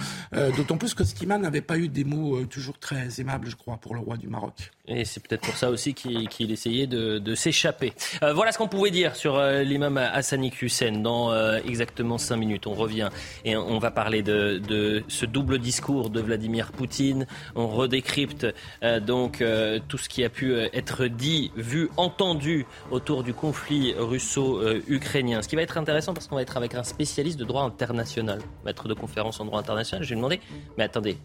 [0.56, 3.94] d'autant plus que Skiman n'avait pas eu des mots toujours très aimables, je crois, pour
[3.94, 4.70] le roi du Maroc.
[4.86, 7.92] Et c'est peut-être pour ça aussi qu'il essayait de, s'échapper.
[8.34, 12.66] voilà ce qu'on pouvait dire sur l'imam Hassani Hussein dans exactement cinq minutes.
[12.66, 13.08] On revient
[13.44, 16.33] et on va parler de, de ce double discours de Vladimir
[16.72, 17.26] Poutine.
[17.54, 18.46] On redécrypte
[18.82, 23.34] euh, donc euh, tout ce qui a pu euh, être dit, vu, entendu autour du
[23.34, 25.42] conflit russo-ukrainien.
[25.42, 28.40] Ce qui va être intéressant parce qu'on va être avec un spécialiste de droit international,
[28.64, 30.04] maître de conférence en droit international.
[30.04, 30.40] Je demander,
[30.78, 31.18] mais attendez,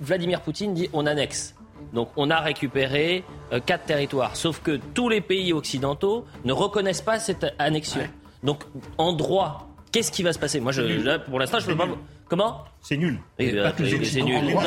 [0.00, 1.54] Vladimir Poutine dit on annexe.
[1.92, 3.24] Donc on a récupéré
[3.66, 8.02] quatre territoires, sauf que tous les pays occidentaux ne reconnaissent pas cette annexion.
[8.42, 8.64] Donc
[8.98, 10.60] en droit, qu'est-ce qui va se passer?
[10.60, 11.88] Moi, je, pour l'instant, je ne peux pas.
[12.28, 13.18] Comment c'est nul.
[13.38, 14.54] c'est nul.
[14.54, 14.60] Non,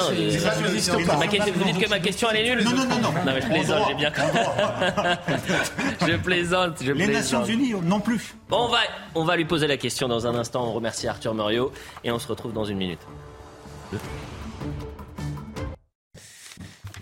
[1.53, 3.11] vous dites que ma question elle est nulle Non, non, non, non.
[3.11, 4.11] Non, mais je plaisante, j'ai bien
[6.07, 8.35] Je plaisante, je Les Nations Unies non plus.
[8.49, 8.79] Bon, on va,
[9.13, 10.65] on va lui poser la question dans un instant.
[10.67, 11.71] On remercie Arthur Muriot
[12.03, 13.01] et on se retrouve dans une minute.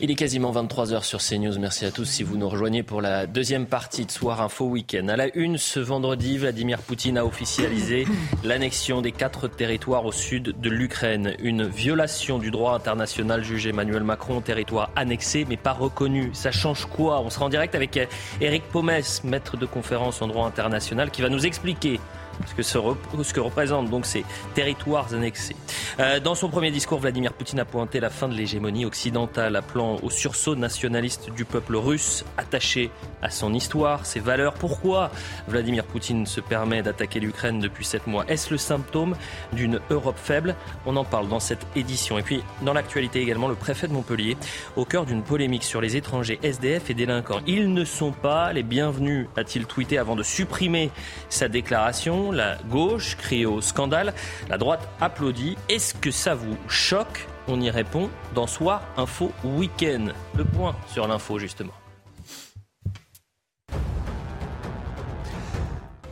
[0.02, 1.58] Il est quasiment 23h sur CNews.
[1.58, 5.08] Merci à tous si vous nous rejoignez pour la deuxième partie de Soir Info Week-end.
[5.08, 8.06] À la une, ce vendredi, Vladimir Poutine a officialisé
[8.44, 11.36] l'annexion des quatre territoires au sud de l'Ukraine.
[11.40, 16.32] Une violation du droit international jugé Emmanuel Macron, territoire annexé mais pas reconnu.
[16.34, 17.22] Ça change quoi?
[17.22, 17.98] On sera en direct avec
[18.42, 22.02] Eric Pomès, maître de conférence en droit international, qui va nous expliquer
[22.48, 25.56] ce que, ce représentent donc ces territoires annexés.
[26.00, 29.98] Euh, dans son premier discours, Vladimir Poutine a pointé la fin de l'hégémonie occidentale, appelant
[30.04, 34.54] au sursaut nationaliste du peuple russe, attaché à son histoire, ses valeurs.
[34.54, 35.12] Pourquoi
[35.48, 38.26] Vladimir Poutine se permet d'attaquer l'Ukraine depuis sept mois?
[38.28, 39.16] Est-ce le symptôme
[39.54, 40.56] d'une Europe faible?
[40.86, 42.18] On en parle dans cette édition.
[42.18, 44.38] Et puis, dans l'actualité également, le préfet de Montpellier,
[44.76, 47.42] au cœur d'une polémique sur les étrangers SDF et délinquants.
[47.48, 50.92] Ils ne sont pas les bienvenus, a-t-il tweeté avant de supprimer
[51.30, 52.25] sa déclaration.
[52.32, 54.14] La gauche crie au scandale.
[54.50, 55.58] La droite applaudit.
[55.70, 57.28] Est-ce que ça vous choque?
[57.48, 60.08] On y répond dans Soir Info Week-end.
[60.36, 61.74] Le point sur l'info, justement.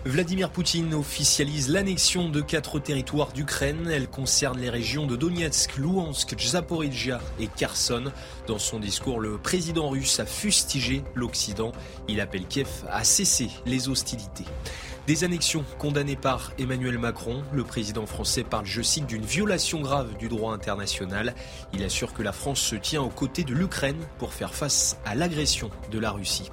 [0.05, 3.89] Vladimir Poutine officialise l'annexion de quatre territoires d'Ukraine.
[3.89, 8.11] Elle concerne les régions de Donetsk, Luhansk, Zaporizhia et Kherson.
[8.45, 11.72] Dans son discours, le président russe a fustigé l'Occident.
[12.09, 14.45] Il appelle Kiev à cesser les hostilités.
[15.06, 17.43] Des annexions condamnées par Emmanuel Macron.
[17.51, 21.36] Le président français parle, je cite, d'une violation grave du droit international.
[21.74, 25.14] Il assure que la France se tient aux côtés de l'Ukraine pour faire face à
[25.14, 26.49] l'agression de la Russie.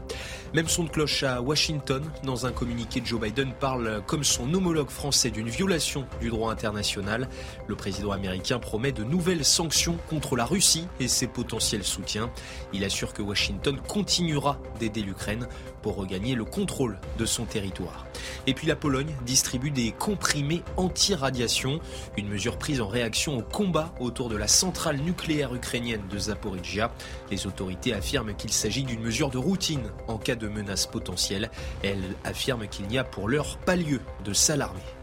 [0.53, 2.03] Même son de cloche à Washington.
[2.25, 7.29] Dans un communiqué, Joe Biden parle comme son homologue français d'une violation du droit international.
[7.69, 12.33] Le président américain promet de nouvelles sanctions contre la Russie et ses potentiels soutiens.
[12.73, 15.47] Il assure que Washington continuera d'aider l'Ukraine
[15.83, 18.07] pour regagner le contrôle de son territoire.
[18.47, 21.81] Et puis la Pologne distribue des comprimés anti-radiation,
[22.17, 26.93] une mesure prise en réaction au combat autour de la centrale nucléaire ukrainienne de Zaporizhia.
[27.31, 31.51] Les autorités affirment qu'il s'agit d'une mesure de routine en cas de menace potentielle.
[31.83, 35.00] Elles affirment qu'il n'y a pour l'heure pas lieu de s'alarmer.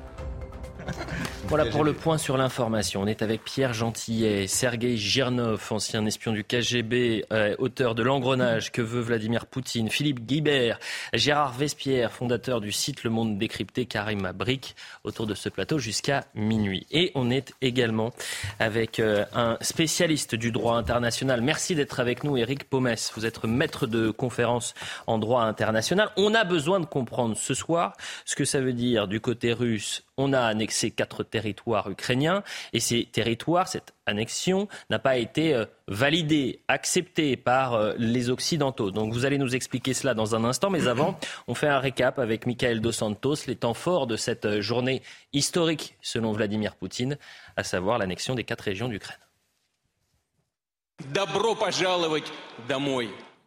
[1.48, 3.02] Voilà pour le point sur l'information.
[3.02, 8.72] On est avec Pierre Gentillet, Sergei Girnov, ancien espion du KGB, euh, auteur de L'engrenage
[8.74, 10.78] que veut Vladimir Poutine, Philippe Guibert,
[11.14, 14.76] Gérard Vespierre, fondateur du site Le Monde décrypté, Karim Abric,
[15.06, 16.86] autour de ce plateau jusqu'à minuit.
[16.92, 18.12] Et on est également
[18.60, 21.42] avec euh, un spécialiste du droit international.
[21.42, 23.14] Merci d'être avec nous, Eric Pomès.
[23.16, 24.74] Vous êtes maître de conférence
[25.06, 26.10] en droit international.
[26.18, 27.94] On a besoin de comprendre ce soir
[28.26, 30.07] ce que ça veut dire du côté russe.
[30.20, 32.44] On a annexé quatre territoires ukrainiens
[32.74, 38.90] et ces territoires, cette annexion n'a pas été euh, validée, acceptée par euh, les Occidentaux.
[38.90, 42.18] Donc vous allez nous expliquer cela dans un instant, mais avant, on fait un récap
[42.18, 45.04] avec Michael Dos Santos, les temps forts de cette euh, journée
[45.34, 47.20] historique selon Vladimir Poutine,
[47.56, 49.20] à savoir l'annexion des quatre régions d'Ukraine.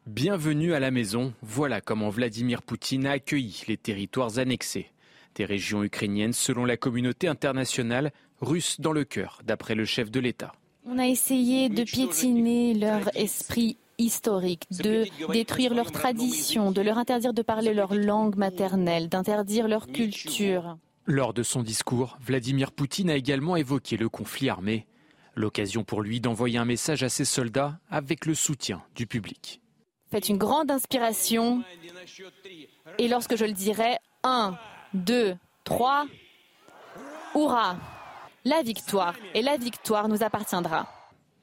[0.07, 4.89] Bienvenue à la maison, voilà comment Vladimir Poutine a accueilli les territoires annexés
[5.35, 10.21] des régions ukrainiennes selon la communauté internationale russe dans le cœur, d'après le chef de
[10.21, 10.53] l'État.
[10.87, 17.35] On a essayé de piétiner leur esprit historique, de détruire leurs traditions, de leur interdire
[17.35, 20.79] de parler leur langue maternelle, d'interdire leur culture.
[21.05, 24.87] Lors de son discours, Vladimir Poutine a également évoqué le conflit armé,
[25.35, 29.61] l'occasion pour lui d'envoyer un message à ses soldats avec le soutien du public.
[30.11, 31.63] Faites une grande inspiration
[32.99, 34.59] et lorsque je le dirai, 1,
[34.95, 36.07] 2, 3.
[37.35, 37.77] Hurrah
[38.45, 40.89] La victoire, et la victoire nous appartiendra.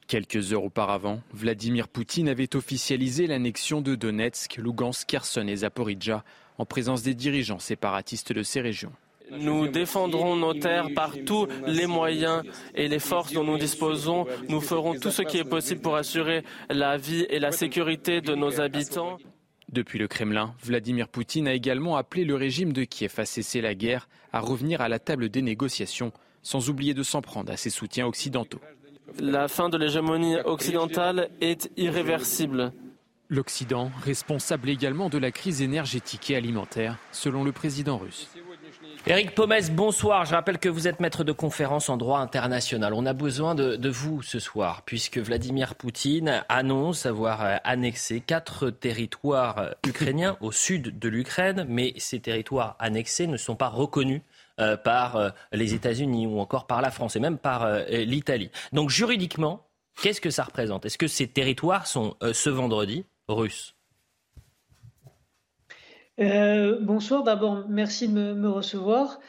[0.07, 6.23] Quelques heures auparavant, Vladimir Poutine avait officialisé l'annexion de Donetsk, Lugansk, Kherson et Zaporizhia
[6.57, 8.91] en présence des dirigeants séparatistes de ces régions.
[9.31, 12.43] Nous défendrons nos terres par tous les moyens
[12.75, 14.25] et les forces dont nous disposons.
[14.47, 18.35] Nous ferons tout ce qui est possible pour assurer la vie et la sécurité de
[18.35, 19.17] nos habitants.
[19.71, 23.75] Depuis le Kremlin, Vladimir Poutine a également appelé le régime de Kiev à cesser la
[23.75, 27.69] guerre, à revenir à la table des négociations, sans oublier de s'en prendre à ses
[27.69, 28.61] soutiens occidentaux.
[29.19, 32.71] La fin de l'hégémonie occidentale est irréversible.
[33.29, 38.29] L'Occident, responsable également de la crise énergétique et alimentaire, selon le président russe.
[39.09, 40.25] Éric Pomès, bonsoir.
[40.25, 42.93] Je rappelle que vous êtes maître de conférence en droit international.
[42.93, 48.69] On a besoin de, vous ce soir, puisque Vladimir Poutine annonce avoir euh, annexé quatre
[48.69, 54.23] territoires euh, ukrainiens au sud de l'Ukraine, mais ces territoires annexés ne sont pas reconnus
[54.59, 58.51] euh, par les États-Unis ou encore par la France et même par l'Italie.
[58.73, 59.69] Donc juridiquement,
[60.01, 60.85] qu'est-ce que ça représente?
[60.85, 63.76] Est-ce que ces territoires sont ce vendredi russes?
[66.19, 69.19] Euh, bonsoir, d'abord merci de me, recevoir.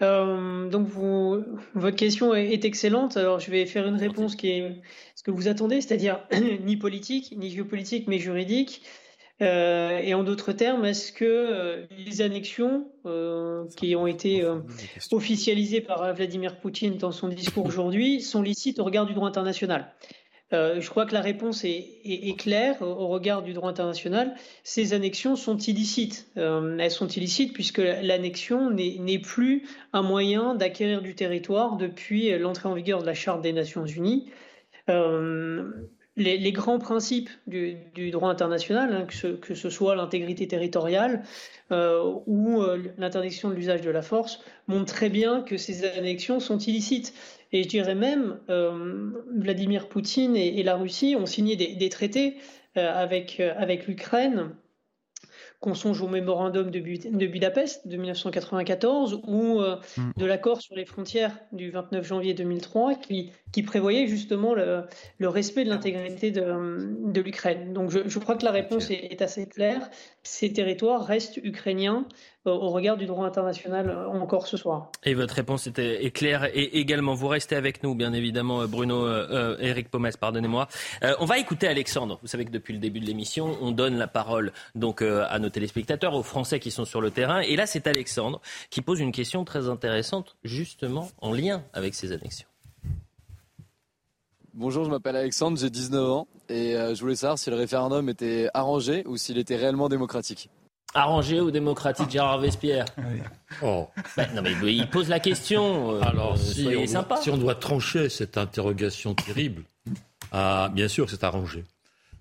[0.00, 1.42] donc vous,
[1.74, 3.16] votre question est, excellente.
[3.16, 4.82] Alors je vais faire une réponse qui est
[5.14, 6.20] ce que vous attendez, c'est-à-dire
[6.64, 8.82] ni politique, ni géopolitique, mais juridique.
[9.42, 14.44] Euh, et en d'autres termes, est-ce que euh, les annexions euh, qui ont été
[15.10, 19.92] officialisées par Vladimir Poutine dans son discours aujourd'hui sont licites au regard du droit international
[20.54, 24.34] Je crois que la réponse est, claire au, regard du droit international.
[24.62, 26.28] Ces annexions sont illicites.
[26.36, 32.74] elles sont illicites puisque l'annexion n'est plus un moyen d'acquérir du territoire depuis l'entrée en
[32.74, 34.30] vigueur de la Charte des Nations Unies
[36.16, 37.76] les, grands principes du,
[38.10, 39.06] droit international, hein,
[39.40, 41.22] que, ce, soit l'intégrité territoriale
[41.72, 46.38] euh, ou euh, l'interdiction de l'usage de la force, montrent très bien que ces annexions
[46.40, 47.14] sont illicites.
[47.54, 52.36] Et je dirais même, euh, Vladimir Poutine et, la Russie ont signé des, traités
[52.74, 54.50] avec, avec l'Ukraine
[55.64, 60.12] qu'on songe au mémorandum de, Budapest de 1994 ou mm.
[60.14, 64.84] de l'accord sur les frontières du 29 janvier 2003 qui, qui prévoyait justement le,
[65.20, 67.72] respect de l'intégrité de, l'Ukraine.
[67.72, 69.88] Donc je, crois que la réponse est, assez claire.
[70.22, 74.90] Ces territoires restent ukrainiens euh, au regard du droit international euh, encore ce soir.
[75.04, 77.14] Et votre réponse était, est claire et également.
[77.14, 80.68] Vous restez avec nous, bien évidemment, euh, Bruno, euh, Eric Pomès, pardonnez-moi.
[81.20, 82.18] on va écouter Alexandre.
[82.22, 85.48] Vous savez que depuis le début de l'émission, on donne la parole donc à nos
[85.48, 87.40] téléspectateurs, aux Français qui sont sur le terrain.
[87.40, 88.40] Et là, c'est Alexandre
[88.70, 92.48] qui pose une question très intéressante, justement en lien avec ces annexions.
[94.56, 98.08] Bonjour, je m'appelle Alexandre, j'ai 19 ans et euh, je voulais savoir si le référendum
[98.08, 100.48] était arrangé ou s'il était réellement démocratique.
[100.94, 102.84] Arrangé ou démocratique, Gérard Vespierre
[103.62, 103.88] oh.
[104.16, 105.96] Ben, non, mais il pose la question.
[105.96, 109.64] Euh, Alors, si, on doit, si, on doit, trancher cette interrogation terrible,
[110.30, 111.64] ah, bien sûr que c'est arrangé.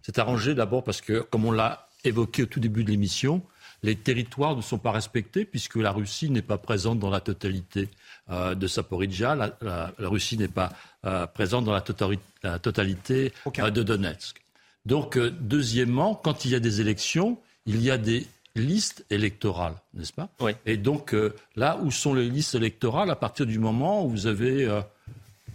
[0.01, 3.41] C'est arrangé d'abord parce que, comme on l'a évoqué au tout début de l'émission,
[3.83, 7.89] les territoires ne sont pas respectés puisque la Russie n'est pas présente dans la totalité
[8.29, 9.35] euh, de Saporidja.
[9.35, 10.71] La, Russie n'est pas
[11.05, 14.41] euh, présente dans la, totalité euh, de Donetsk.
[14.85, 20.13] Donc, deuxièmement, quand il y a des élections, il y a des listes électorales, n'est-ce
[20.13, 20.51] pas oui.
[20.65, 21.15] Et donc,
[21.55, 24.67] là où sont les listes électorales, à partir du moment où vous avez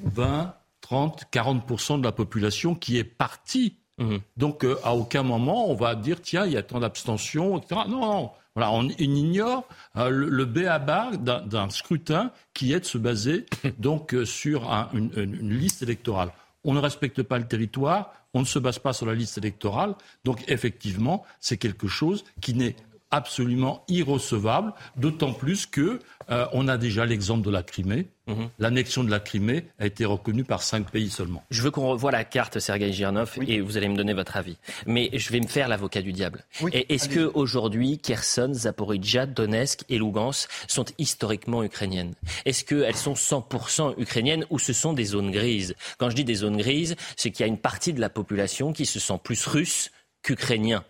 [0.03, 3.77] 20, 30, 40% de la population qui est partie?
[3.99, 4.21] Mhm.
[4.37, 7.83] Donc, euh, à aucun moment, on va dire, tiens, il y a tant d'abstention, etc.
[7.89, 8.31] Non, non.
[8.55, 9.65] Voilà, on, ignore
[9.97, 13.47] euh, le, le B à bas d'un scrutin qui est de se baser
[13.79, 16.31] donc euh, sur une, une, liste électorale.
[16.65, 19.95] On ne respecte pas le territoire, on ne se base pas sur la liste électorale.
[20.25, 22.75] Donc, effectivement, c'est quelque chose qui n'est
[23.11, 26.01] absolument irrecevable, d'autant plus que
[26.31, 28.09] euh, on a déjà l'exemple de la Crimée.
[28.27, 28.51] Mhm.
[28.59, 31.43] L'annexion de la Crimée a été reconnue par cinq pays seulement.
[31.51, 34.59] Je veux qu'on revoie la carte, Sergei Girnov, et vous allez me donner votre avis.
[34.87, 36.45] Mais je vais me faire l'avocat du diable.
[36.73, 42.15] Est-ce que aujourd'hui, Kherson, Zaporizhia, Donetsk et Lugansk sont historiquement ukrainiennes?
[42.45, 45.75] Est-ce qu'elles sont 100% ukrainiennes ou ce sont des zones grises?
[45.97, 48.75] Quand je dis des zones grises, c'est qu'il y a une partie de la population
[48.75, 49.91] qui se sent plus russe
[50.23, 50.85] qu'ukrainien.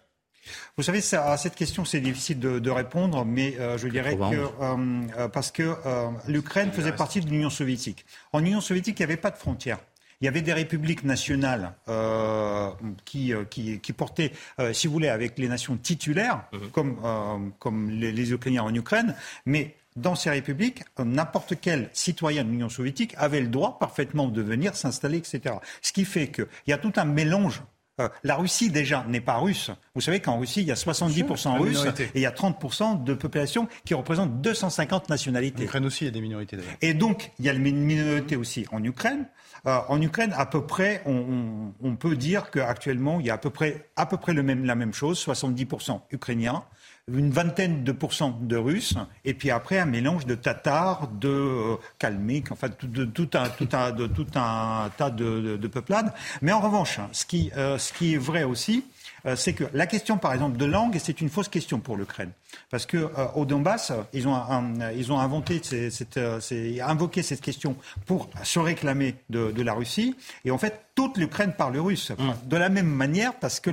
[0.77, 4.77] Vous savez, à cette question, c'est difficile de, répondre, mais euh, je dirais que euh,
[5.19, 5.75] euh, parce que
[6.27, 8.05] l'Ukraine faisait partie de l'Union soviétique.
[8.33, 9.79] En Union soviétique, il n'y avait pas de frontières.
[10.21, 11.75] Il y avait des républiques nationales
[13.05, 14.33] qui, qui, portaient,
[14.73, 16.71] si vous voulez, avec les nations titulaires, mhm.
[16.71, 19.15] comme, comme les, les, Ukrainiens en Ukraine,
[19.47, 24.43] mais dans ces républiques, n'importe quel citoyen de l'Union soviétique avait le droit parfaitement de
[24.43, 25.57] venir s'installer, etc.
[25.83, 27.63] Ce qui fait qu'il y a tout un mélange
[28.01, 29.71] euh, la Russie, déjà, n'est pas russe.
[29.95, 33.15] Vous savez qu'en Russie, il y a 70% russes et il y a 30% de
[33.15, 35.63] population qui représente 250 nationalités.
[35.63, 36.75] En Ukraine aussi, il y a des minorités d'ailleurs.
[36.81, 39.27] Et donc, il y a une minorité aussi en Ukraine.
[39.67, 43.51] Euh, en Ukraine, à peu près, on, peut dire qu'actuellement, il y a à peu
[43.51, 46.63] près, à peu près le même, la même chose, 70% ukrainiens,
[47.13, 51.77] une vingtaine de pourcents de Russes, et puis après un mélange de Tatars, de euh,
[51.99, 56.13] Kalmyks, enfin tout, de, tout un tas de, de, peuplades.
[56.43, 58.85] Mais en revanche, ce qui, euh, est vrai aussi,
[59.37, 62.33] c'est que la question, par exemple, de langue, c'est une fausse question pour l'Ukraine.
[62.71, 64.41] Parce que euh, au Donbass, ils ont,
[64.97, 66.41] ils ont inventé, cette, euh,
[66.83, 67.77] invoqué cette question
[68.07, 70.17] pour se réclamer de, la Russie.
[70.45, 72.11] Et en fait, toute l'Ukraine parle russe.
[72.11, 72.49] Mm.
[72.49, 73.71] De la même manière, parce que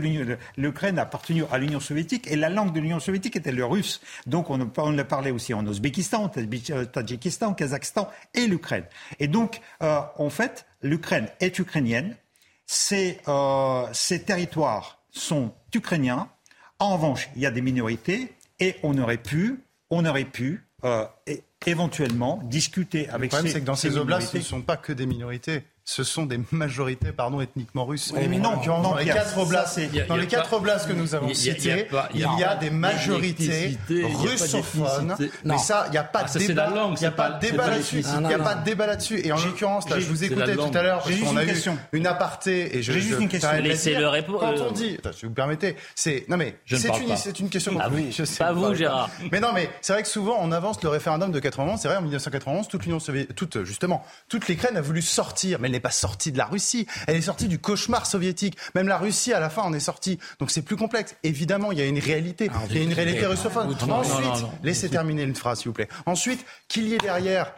[0.57, 4.01] l'Ukraine a appartenu à l'Union soviétique et la langue de l'Union soviétique était le russe.
[4.25, 8.85] Donc on, on le parlait aussi en Ouzbékistan, Tadjikistan, Kazakhstan et l'Ukraine.
[9.19, 12.15] Et donc, en fait, l'Ukraine est ukrainienne.
[12.67, 13.19] Ces,
[13.93, 16.29] ces territoires sont ukrainiens.
[16.79, 21.05] En revanche, il y a des minorités et on aurait pu, on aurait pu euh,
[21.65, 24.93] éventuellement discuter avec Le problème, c'est que dans ces oblasts, ce ne sont pas que
[24.93, 25.63] des minorités.
[25.87, 28.11] Ce sont des majorités pardon, ethniquement russes.
[28.11, 32.21] mais non, dans les quatre oblasts, dans les quatre oblasts que nous avons cités, il
[32.21, 35.15] y a des majorités russophones.
[35.43, 36.73] Mais ça, il n'y a pas de débat.
[36.91, 38.03] Il n'y a pas de débat là-dessus.
[38.03, 39.21] Il n'y a pas de débat là-dessus.
[39.23, 41.55] Et en l'occurrence, là, je vous écoutais tout à l'heure parce qu'on a eu
[41.93, 42.91] une aparté et je.
[42.91, 43.51] J'ai juste une question.
[43.61, 44.39] Laissez-le répondre.
[44.39, 47.77] Quand on dit, si vous permettez, c'est non mais c'est une question.
[47.77, 49.09] Pas vous, Gérard.
[49.31, 51.79] Mais non, mais c'est vrai que souvent on avance le référendum de 91.
[51.79, 55.69] C'est vrai en 1991, toute l'Union soviétique, toute justement, toute l'Ukraine a voulu sortir, mais
[55.75, 56.87] n'est pas sortie de la Russie.
[57.07, 58.57] Elle est sortie du cauchemar soviétique.
[58.73, 60.19] Même la Russie, à la fin, en est sortie.
[60.39, 61.15] Donc c'est plus complexe.
[61.23, 62.49] Évidemment, il y a une réalité.
[62.53, 63.75] Ah, il y a une réalité russophone.
[63.89, 65.89] Ensuite, laissez terminer une phrase, s'il vous plaît.
[66.05, 67.51] Ensuite, qu'il y ait derrière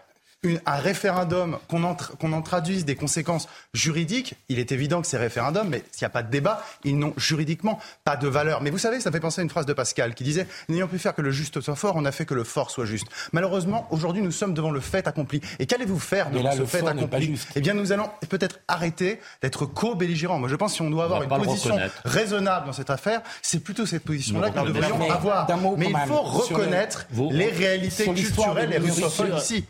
[0.65, 5.83] un référendum, qu'on en, traduise des conséquences juridiques, il est évident que ces référendums, mais
[5.91, 8.61] s'il n'y a pas de débat, ils n'ont juridiquement pas de valeur.
[8.61, 10.99] Mais vous savez, ça fait penser à une phrase de Pascal qui disait N'ayant pu
[10.99, 13.07] faire que le juste soit fort, on a fait que le fort soit juste.
[13.31, 15.41] Malheureusement, aujourd'hui, nous sommes devant le fait accompli.
[15.59, 20.39] Et qu'allez-vous faire de ce fait accompli Eh bien, nous allons peut-être arrêter d'être co-belligérants.
[20.39, 23.59] Moi, je pense que si on doit avoir une position raisonnable dans cette affaire, c'est
[23.59, 25.47] plutôt cette position-là que nous devrions avoir.
[25.77, 29.65] Mais il faut reconnaître les réalités culturelles et russophones ici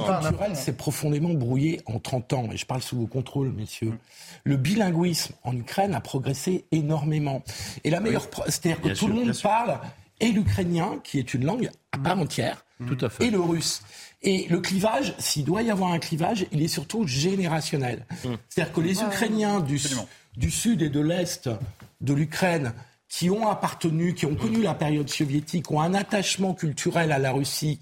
[0.00, 3.92] culturelle s'est profondément brouillée en 30 ans, et je parle sous vos contrôles, messieurs.
[4.44, 7.42] Le bilinguisme en Ukraine a progressé énormément.
[7.84, 9.78] Et la meilleure preuve, c'est-à-dire que tout le monde parle,
[10.20, 13.26] et l'ukrainien, qui est une langue à part entière, tout à fait.
[13.26, 13.82] et le russe.
[14.22, 18.06] Et le clivage, s'il doit y avoir un clivage, il est surtout générationnel.
[18.48, 19.80] C'est-à-dire que les Ukrainiens du,
[20.36, 21.50] du sud et de l'est
[22.00, 22.72] de l'Ukraine
[23.08, 27.32] qui ont appartenu, qui ont connu la période soviétique, ont un attachement culturel à la
[27.32, 27.80] Russie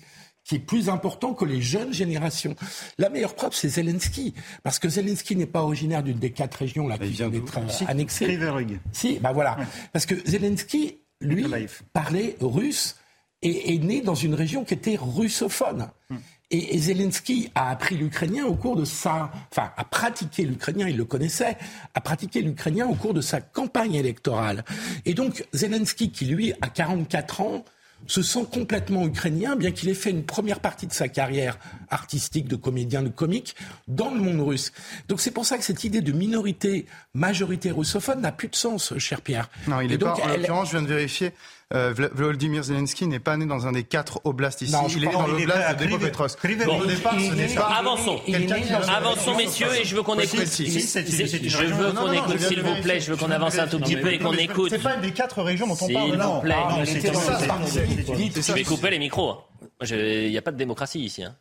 [0.51, 2.57] qui est plus important que les jeunes générations.
[2.99, 4.35] La meilleure preuve, c'est Zelensky.
[4.65, 7.87] Parce que Zelensky n'est pas originaire d'une des quatre régions là, qui vient d'être euh,
[7.87, 8.37] annexées.
[8.91, 9.59] Si, bah voilà.
[9.93, 11.47] Parce que Zelensky, lui,
[11.93, 12.97] parlait russe
[13.43, 15.89] et est né dans une région qui était russophone.
[16.09, 16.17] Hmm.
[16.51, 21.05] Et, Zelensky a appris l'ukrainien au cours de sa, enfin, a pratiqué l'ukrainien, il le
[21.05, 21.59] connaissait,
[21.95, 24.65] a pratiqué l'ukrainien au cours de sa campagne électorale.
[25.05, 27.65] Et donc, Zelensky, qui lui a 44 ans,
[28.07, 31.59] se sent complètement ukrainien, bien qu'il ait fait une première partie de sa carrière
[31.91, 33.55] artistique de comédien de comique
[33.89, 34.73] dans le monde russe.
[35.09, 38.97] Donc c'est pour ça que cette idée de minorité, majorité russophone n'a plus de sens,
[38.99, 39.49] cher Pierre.
[39.69, 41.33] Non, il est pas, en l'occurrence, je viens de vérifier,
[41.73, 44.75] euh, Volodymyr Zelensky n'est pas né dans un des quatre oblasts ici.
[44.97, 46.64] il est né dans l'oblast de Dnipropetrovsk.
[46.66, 47.66] Bon, au départ, ce n'est pas...
[47.66, 48.21] Avançons.
[48.89, 50.41] Avançons, messieurs, et je veux qu'on écoute.
[50.41, 53.01] Je veux qu'on écoute, s'il vous plaît.
[53.01, 54.71] Je veux qu'on avance un tout petit peu et qu'on écoute.
[54.71, 56.11] C'est pas une des quatre régions dont on parle.
[56.11, 56.57] S'il vous plaît.
[58.37, 59.39] Je vais couper les micros.
[59.89, 61.23] Il n'y a pas de démocratie ici.
[61.23, 61.37] Hein.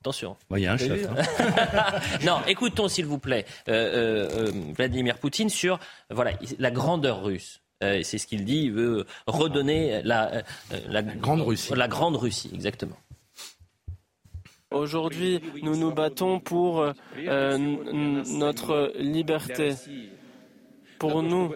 [0.00, 0.36] Attention.
[0.54, 1.08] Il y a un chef.
[1.08, 2.00] Hein.
[2.24, 5.80] non, écoutons s'il vous plaît euh, euh, Vladimir Poutine sur
[6.10, 7.62] voilà la grandeur russe.
[7.84, 10.42] Euh, c'est ce qu'il dit, il veut redonner la, euh,
[10.88, 11.72] la, grande Russie.
[11.74, 12.96] La grande Russie, exactement.
[14.70, 19.74] Aujourd'hui, nous nous battons pour euh, notre liberté.
[20.98, 21.52] Pour nous,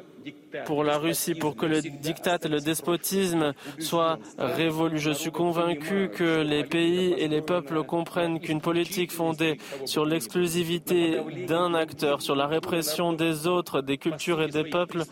[0.67, 4.99] pour la Russie, pour que le diktat, le despotisme soit révolu.
[4.99, 11.21] Je suis convaincu que les pays et les peuples comprennent qu'une politique fondée sur l'exclusivité
[11.47, 15.05] d'un acteur, sur la répression des autres, des cultures et des peuples,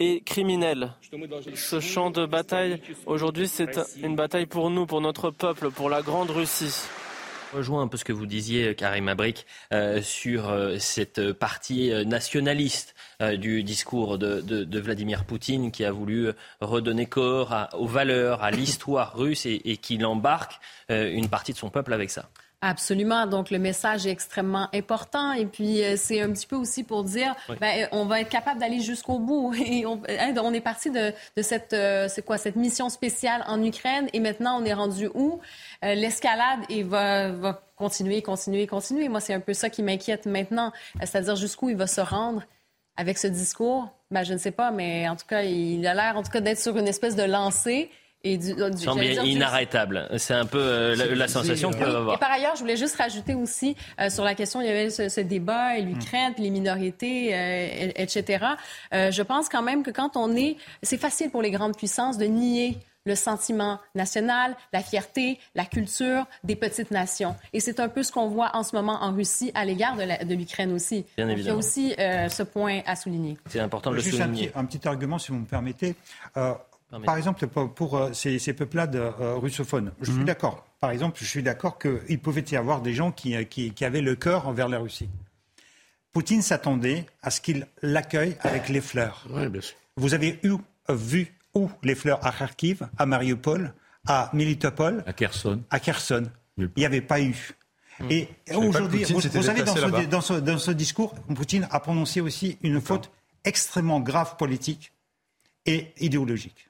[0.00, 0.92] et criminel.
[1.54, 6.02] Ce champ de bataille, aujourd'hui, c'est une bataille pour nous, pour notre peuple, pour la
[6.02, 6.74] Grande Russie
[7.54, 12.04] rejoins un peu ce que vous disiez, Karim Abrik, euh, sur euh, cette partie euh,
[12.04, 12.94] nationaliste
[13.38, 16.30] du discours de, Vladimir Poutine qui a voulu
[16.60, 21.70] redonner corps aux valeurs, à l'histoire russe et, et qui embarque une partie de son
[21.70, 22.28] peuple avec ça.
[22.66, 23.26] Absolument.
[23.26, 25.32] Donc, le message est extrêmement important.
[25.32, 28.30] Et puis, euh, c'est un petit peu aussi pour dire, ben, euh, on va être
[28.30, 29.52] capable d'aller jusqu'au bout.
[29.66, 33.44] Et on, hein, on est parti de, de cette, euh, c'est quoi, cette mission spéciale
[33.48, 34.08] en Ukraine.
[34.14, 35.40] Et maintenant, on est rendu où?
[35.82, 39.10] L'escalade et va, va continuer, continuer, continuer.
[39.10, 40.72] Moi, c'est un peu ça qui m'inquiète maintenant.
[41.00, 42.42] C'est-à-dire jusqu'où il va se rendre
[42.96, 43.90] avec ce discours?
[44.10, 46.40] Ben, je ne sais pas, mais en tout cas, il a l'air, en tout cas,
[46.40, 47.90] d'être sur une espèce de lancée.
[48.26, 48.54] Et du,
[49.24, 50.08] inarrêtable.
[50.16, 52.16] C'est un peu euh, la, sensation qu'on peut avoir.
[52.16, 54.88] Et par ailleurs, je voulais juste rajouter aussi euh, sur la question, il y avait
[54.88, 56.42] ce, débat, l'Ukraine, mm.
[56.42, 58.46] les minorités, euh, etc.
[58.92, 60.56] je pense quand même que quand on est...
[60.82, 66.24] C'est facile pour les grandes puissances de nier le sentiment national, la fierté, la culture
[66.44, 67.36] des petites nations.
[67.52, 70.34] Et c'est un peu ce qu'on voit en ce moment en Russie à l'égard de
[70.34, 71.04] l'Ukraine aussi.
[71.18, 73.36] Bien il y a aussi ce point à souligner.
[73.50, 74.24] C'est important de le souligner.
[74.24, 75.96] Un petit, un petit, argument, si vous me permettez.
[77.04, 80.26] Par exemple, pour, euh, ces, ces, peuplades euh, russophones, je suis mhm.
[80.26, 80.66] d'accord.
[80.80, 84.00] Par exemple, je suis d'accord qu'il pouvait y avoir des gens qui, euh, qui, avaient
[84.00, 85.08] le cœur envers la Russie.
[86.12, 89.26] Poutine s'attendait à ce qu'il l'accueille avec les fleurs.
[89.96, 90.54] Vous avez eu,
[90.88, 93.74] vu où les fleurs à Kharkiv, à Mariupol,
[94.06, 95.62] à Militopol, à Kherson.
[95.70, 96.24] À Kherson.
[96.58, 97.54] Il n'y avait pas eu.
[97.98, 98.10] Hmm.
[98.10, 99.62] Et aujourd'hui, vous, savez,
[100.06, 103.10] dans ce, dans, ce, discours, Poutine a prononcé aussi une faute
[103.44, 104.92] extrêmement grave politique
[105.66, 106.68] et idéologique.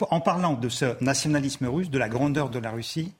[0.00, 3.12] En parlant de ce nationalisme russe, de la grandeur de la Russie,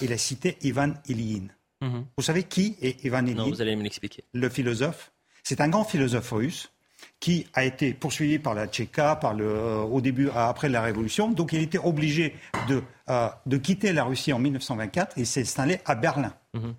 [0.00, 1.48] il a cité Ivan Ilyin.
[1.80, 2.06] Mhm.
[2.16, 4.24] Vous savez qui est Ivan Ilyin Non, vous allez me l'expliquer.
[4.32, 5.12] Le philosophe.
[5.42, 6.72] C'est un grand philosophe russe
[7.20, 11.30] qui a été poursuivi par la Tchéka par le, euh, au début, après la Révolution.
[11.30, 12.34] Donc il était obligé
[12.68, 16.34] de, euh, de quitter la Russie en 1924 et s'est installé à Berlin.
[16.54, 16.74] Mhm.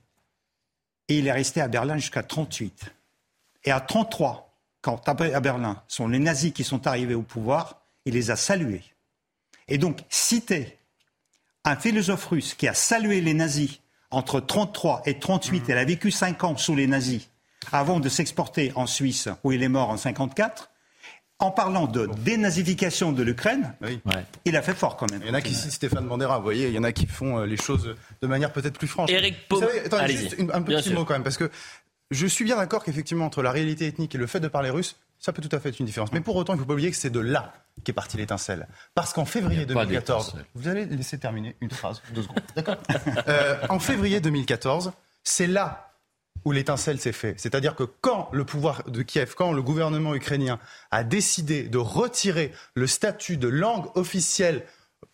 [1.08, 2.94] Et il est resté à Berlin jusqu'à 1938.
[3.64, 4.46] Et à 1933,
[4.82, 8.84] quand à Berlin sont les nazis qui sont arrivés au pouvoir, il les a salués.
[9.68, 10.78] Et donc, citer
[11.64, 13.80] un philosophe russe qui a salué les nazis
[14.12, 15.72] entre 33 et 38, mmh.
[15.72, 17.28] elle a vécu 5 ans sous les nazis,
[17.72, 20.70] avant de s'exporter en Suisse, où il est mort en 54,
[21.40, 23.74] en parlant de dénazification de l'Ukraine,
[24.46, 25.22] il a fait fort quand même.
[25.22, 27.08] Il y en a qui citent Stéphane Bandera, vous voyez, il y en a qui
[27.08, 29.10] font euh, les choses de manière peut-être plus franche.
[29.12, 29.36] Eric
[30.08, 31.52] juste un petit mot quand même, parce que
[32.12, 34.96] je suis bien d'accord qu'effectivement, entre la réalité ethnique et le fait de parler russe,
[35.26, 36.12] ça peut tout à fait être une différence.
[36.12, 37.52] Mais pour autant, il ne faut pas oublier que c'est de là
[37.84, 38.68] qu'est partie l'étincelle.
[38.94, 42.76] Parce qu'en février 2014, vous allez laisser terminer une phrase, deux secondes, d'accord
[43.28, 44.92] euh, En février 2014,
[45.24, 45.96] c'est là
[46.46, 47.40] où l'étincelle s'est faite.
[47.40, 50.60] C'est-à-dire que quand le pouvoir de Kiev, quand le gouvernement ukrainien
[50.92, 54.64] a décidé de retirer le statut de langue officielle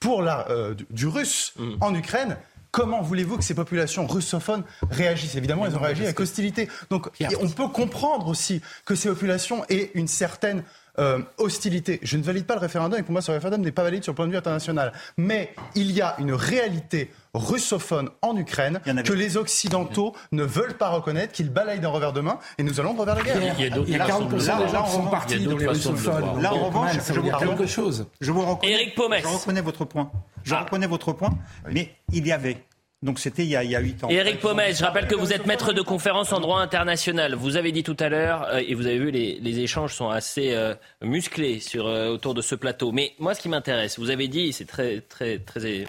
[0.01, 1.75] pour la, euh, du, russe mm.
[1.79, 2.37] en Ukraine,
[2.71, 6.69] Comment voulez-vous que ces populations russophones réagissent Évidemment, elles ont réagi avec hostilité.
[6.89, 7.09] Donc,
[7.41, 10.63] on peut comprendre aussi que ces populations aient une certaine
[10.99, 11.99] euh, hostilité.
[12.03, 14.11] Je ne valide pas le référendum et pour moi ce référendum n'est pas valide sur
[14.13, 14.91] le point de vue international.
[15.17, 20.89] Mais il y a une réalité russophone en Ukraine que les Occidentaux ne veulent pas
[20.89, 23.37] reconnaître, qu'ils balayent d'un revers de main et nous allons revers la guerre.
[23.37, 26.41] Il y a, il y a 40% des gens qui sont partis dans les russophones.
[26.41, 28.07] Là, en revanche, je vous quelque chose.
[28.19, 30.11] Je vous reconnais, Je reconnais votre point.
[30.43, 30.61] Je ah.
[30.61, 31.31] reconnais votre point,
[31.69, 32.57] mais il y avait
[33.01, 34.09] donc c'était il y a huit ans.
[34.09, 37.33] Éric Pomès, je rappelle que vous êtes maître de conférence en droit international.
[37.33, 40.09] Vous avez dit tout à l'heure, euh, et vous avez vu, les, les échanges sont
[40.09, 42.91] assez euh, musclés sur, euh, autour de ce plateau.
[42.91, 45.85] Mais moi, ce qui m'intéresse, vous avez dit, c'est très, très, très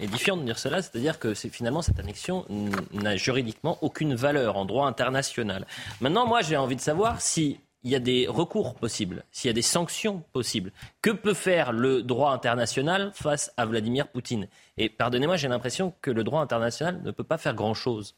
[0.00, 2.44] édifiant de dire cela, c'est-à-dire que finalement cette annexion
[2.92, 5.66] n'a juridiquement aucune valeur en droit international.
[6.02, 9.50] Maintenant, moi, j'ai envie de savoir si il y a des recours possibles, s'il y
[9.50, 10.72] a des sanctions possibles,
[11.02, 14.48] que peut faire le droit international face à Vladimir Poutine?
[14.76, 18.16] Et pardonnez-moi, j'ai l'impression que le droit international ne peut pas faire grand-chose.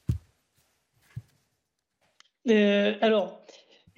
[2.48, 3.42] Euh, alors,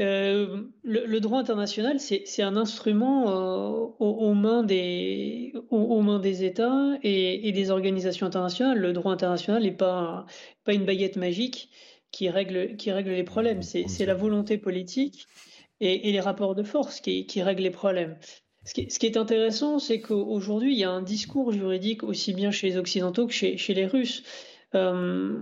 [0.00, 6.98] euh, le, droit international, c'est un instrument euh, aux, mains des, aux, mains des États
[7.04, 8.78] et, des organisations internationales.
[8.78, 10.26] Le droit international n'est pas,
[10.64, 11.70] pas une baguette magique
[12.10, 13.62] qui règle, qui règle les problèmes.
[13.62, 15.28] C'est la volonté politique
[15.80, 18.16] et, les rapports de force qui, règlent les problèmes.
[18.64, 22.68] Ce qui, est intéressant, c'est qu'aujourd'hui, il y a un discours juridique aussi bien chez
[22.68, 24.22] les Occidentaux que chez, les Russes.
[24.74, 25.38] Euh,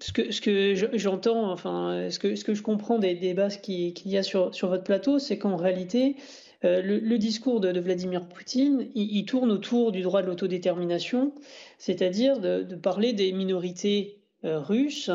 [0.00, 4.68] ce que, j'entends, enfin, ce que, je comprends des débats qu'il y a sur, sur
[4.68, 6.16] votre plateau, c'est qu'en réalité,
[6.64, 11.32] euh, le, discours de, Vladimir Poutine, il, tourne autour du droit de l'autodétermination,
[11.78, 15.10] c'est-à-dire de, parler des minorités euh, russes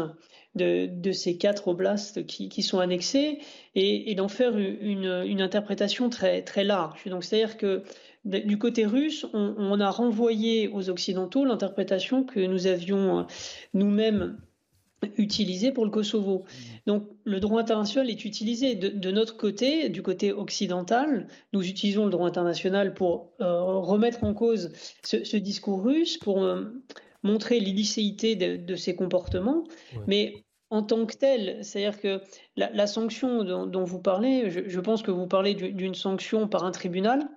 [0.58, 3.40] de, ces quatre oblasts qui, sont annexés
[3.76, 7.06] et, d'en faire une, interprétation très, très large.
[7.06, 7.84] Donc, c'est-à-dire que
[8.26, 13.24] du côté russe, on, a renvoyé aux Occidentaux l'interprétation que nous avions euh,
[13.74, 14.38] nous-mêmes
[15.18, 16.46] utilisée pour le Kosovo.
[16.88, 21.28] Donc le droit international est utilisé de, notre côté, du côté occidental.
[21.54, 24.72] Nous utilisons le droit international pour euh, remettre en cause
[25.04, 26.66] ce, discours russe, pour euh,
[27.24, 29.64] montrer l'illicéité de, ces comportements.
[30.08, 31.60] Mais en tant que tel.
[31.64, 32.22] C'est-à-dire que
[32.56, 37.28] la, sanction dont, vous parlez, je, pense que vous parlez d'une sanction par un tribunal,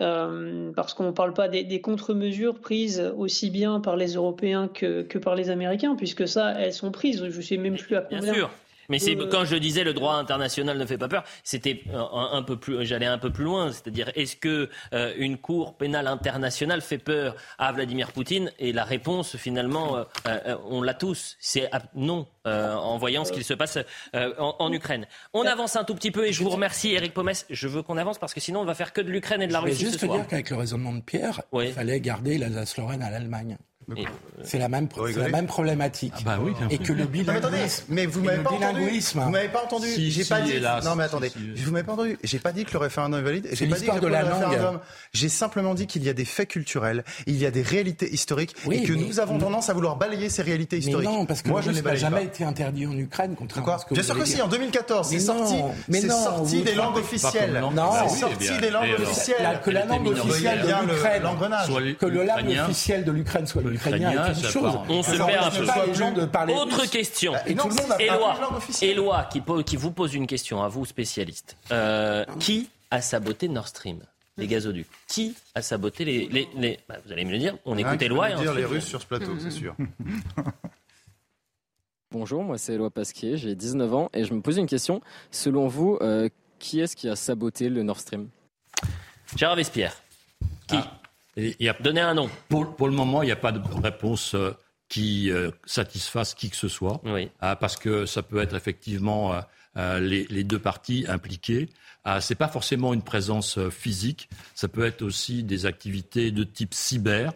[0.00, 5.02] euh, parce qu'on ne parle pas des, contre-mesures prises aussi bien par les Européens que,
[5.02, 7.24] que, par les Américains, puisque ça, elles sont prises.
[7.28, 8.20] Je ne sais même plus à combien.
[8.20, 8.50] Bien sûr.
[8.88, 12.56] Mais c'est quand je disais le droit international ne fait pas peur, c'était un, peu
[12.56, 16.98] plus, j'allais un peu plus loin, c'est-à-dire est-ce que euh, une cour pénale internationale fait
[16.98, 18.52] peur à Vladimir Poutine?
[18.58, 22.26] Et la réponse finalement, euh, euh, on l'a tous, c'est non.
[22.44, 23.78] en voyant ce qu'il se passe
[24.14, 25.06] en, Ukraine.
[25.32, 27.46] On avance un tout petit peu et je vous remercie, Eric Pomès.
[27.50, 29.52] Je veux qu'on avance parce que sinon on va faire que de l'Ukraine et de
[29.52, 29.80] la Russie.
[29.80, 33.56] Je juste ce dire qu'avec le raisonnement de Pierre, il fallait garder l'Alsace-Lorraine à l'Allemagne.
[34.42, 36.12] C'est la même, la même problématique.
[36.18, 37.84] Ah bah oui, et que le bilinguisme.
[37.88, 39.00] mais, vous m'avez pas entendu.
[39.14, 39.86] Vous m'avez pas entendu.
[39.96, 40.60] J'ai pas dit.
[40.84, 41.32] non mais attendez.
[41.56, 42.18] vous m'avez pas entendu.
[42.24, 43.48] J'ai pas dit que le référendum est valide.
[43.52, 44.80] J'ai pas dit que de la langue.
[45.12, 48.54] J'ai simplement dit qu'il y a des faits culturels, il y a des réalités historiques
[48.70, 51.08] et que nous avons tendance à vouloir balayer ces réalités historiques.
[51.08, 53.94] non, parce que moi je n'ai jamais été interdit en Ukraine, contrairement à ce que
[53.94, 54.42] Bien sûr que si.
[54.42, 55.54] En 2014, c'est sorti.
[55.90, 57.62] C'est sorti des langues officielles.
[57.72, 59.60] Non, c'est sorti des langues officielles.
[59.64, 61.22] Que la langue officielle de l'Ukraine,
[61.98, 64.32] que la langue officielle de l'Ukraine soit ukrainien.
[64.88, 66.52] On se perd un peu.
[66.52, 67.34] Autre question.
[68.82, 71.56] Éloi, qui, qui vous pose une question à vous, spécialiste.
[71.70, 74.00] Euh, qui a saboté Nord Stream
[74.36, 74.86] les gazoducs?
[75.08, 76.48] Qui a saboté les...
[76.54, 78.32] les, bah, vous allez me le dire, on écoute Éloi.
[78.32, 79.74] dire les Russes sur ce plateau, c'est sûr.
[82.12, 85.00] Bonjour, moi c'est Éloi Pasquier, j'ai 19 ans et je me pose une question.
[85.30, 86.28] Selon vous, euh,
[86.58, 88.28] qui est-ce qui a saboté le Nord Stream?
[89.36, 89.94] Gérard Vespierre.
[90.68, 90.76] Qui?
[90.76, 91.00] Ah.
[91.36, 91.74] Il a...
[91.80, 92.30] Donnez un nom.
[92.48, 94.52] Pour, pour le moment, il n'y a pas de réponse euh,
[94.88, 97.00] qui euh, satisfasse qui que ce soit.
[97.04, 97.30] Oui.
[97.40, 99.34] Ah, parce que ça peut être effectivement
[99.76, 101.68] les, les, deux parties impliquées.
[102.04, 106.44] Ah, Ce n'est pas forcément une présence physique, ça peut être aussi des activités de
[106.44, 107.32] type cyber.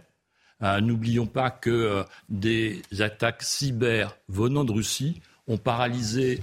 [0.61, 6.41] Ah, n'oublions pas que des attaques cyber venant de Russie ont paralysé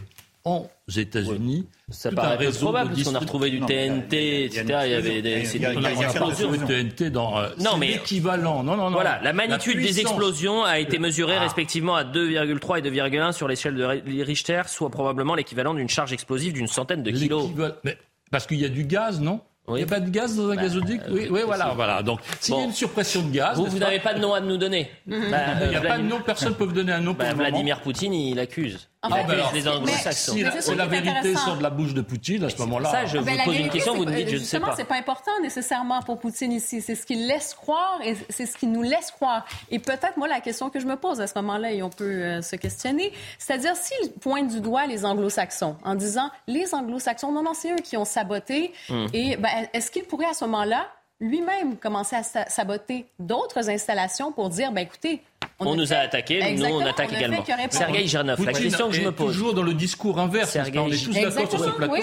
[0.48, 1.68] aux États-Unis.
[1.90, 4.64] Ça paraît peu probable, parce qu'on a retrouvé du TNT, etc.
[4.86, 6.52] Il y avait des, explosions.
[6.52, 7.38] Du TNT dans.
[7.38, 8.64] Euh, non, mais l'équivalent.
[8.64, 8.91] Non, non, non.
[8.91, 11.44] Voilà, la magnitude des explosions a été mesurée ah.
[11.44, 16.53] respectivement à 2,3 et 2,1 sur l'échelle de Richter, soit probablement l'équivalent d'une charge explosive
[16.53, 17.49] d'une centaine de kilos.
[17.84, 17.98] Mais
[18.32, 19.41] parce qu'il y a du gaz, non?
[19.69, 21.02] Il n'y a pas de gaz dans un bah, gazoduc?
[21.02, 22.02] Euh, Oui, oui voilà, voilà.
[22.02, 23.57] Donc, s'il y a une surpression de gaz.
[23.57, 24.90] Vous, vous n'avez pas de nom à nous donner.
[25.07, 27.26] Bah, il n'y a pas de nom, personne ne peut vous donner un nom pour
[27.26, 28.88] bah, Vladimir Poutine, il accuse.
[29.03, 30.34] En fait, ah, les anglo-saxons.
[30.34, 32.90] Si la, vérité sort de la bouche de Poutine, à ce moment-là.
[32.90, 34.74] Ça, je vous pose une question, vous me dites, je ne sais pas.
[34.76, 36.82] c'est pas important nécessairement pour Poutine ici.
[36.82, 39.45] C'est ce qu'il laisse croire et c'est ce qu'il nous laisse croire.
[39.69, 42.06] Et peut-être, moi, la question que je me pose à ce moment-là, et on peut
[42.06, 47.44] euh, se questionner, c'est-à-dire s'il pointe du doigt les anglo-saxons en disant les anglo-saxons, non,
[47.44, 48.74] non, c'est eux qui ont saboté.
[48.90, 49.07] Hum.
[49.14, 50.88] Et ben, est-ce qu'il pourrait à ce moment-là
[51.19, 55.22] lui-même commencer à saboter d'autres installations pour dire, ben écoutez,
[55.59, 57.43] on, nous a attaqué, nous on attaque également.
[57.69, 59.34] Sergei Girnov, la question que je me pose.
[59.34, 60.77] toujours dans le discours inverse, Sergei...
[60.77, 61.93] on est tous d'accord sur ce plateau.
[61.93, 62.01] Oui.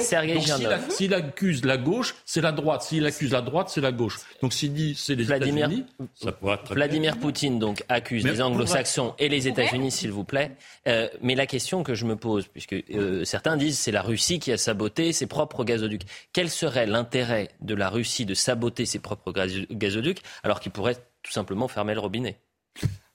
[0.91, 2.83] S'il accuse la gauche, c'est la droite.
[2.83, 4.19] S'il accuse la droite, c'est la gauche.
[4.43, 5.85] Donc s'il dit c'est les États-Unis,
[6.15, 10.53] ça pourrait être Vladimir Poutine donc accuse les anglo-saxons et les États-Unis, s'il vous plaît.
[10.89, 14.39] Euh, mais la question que je me pose, puisque euh, certains disent c'est la Russie
[14.39, 16.07] qui a saboté ses propres gazoducs.
[16.33, 19.33] Quel serait l'intérêt de la Russie de saboter ses propres
[19.71, 22.39] gazoducs alors qu'il pourrait tout simplement fermer le robinet?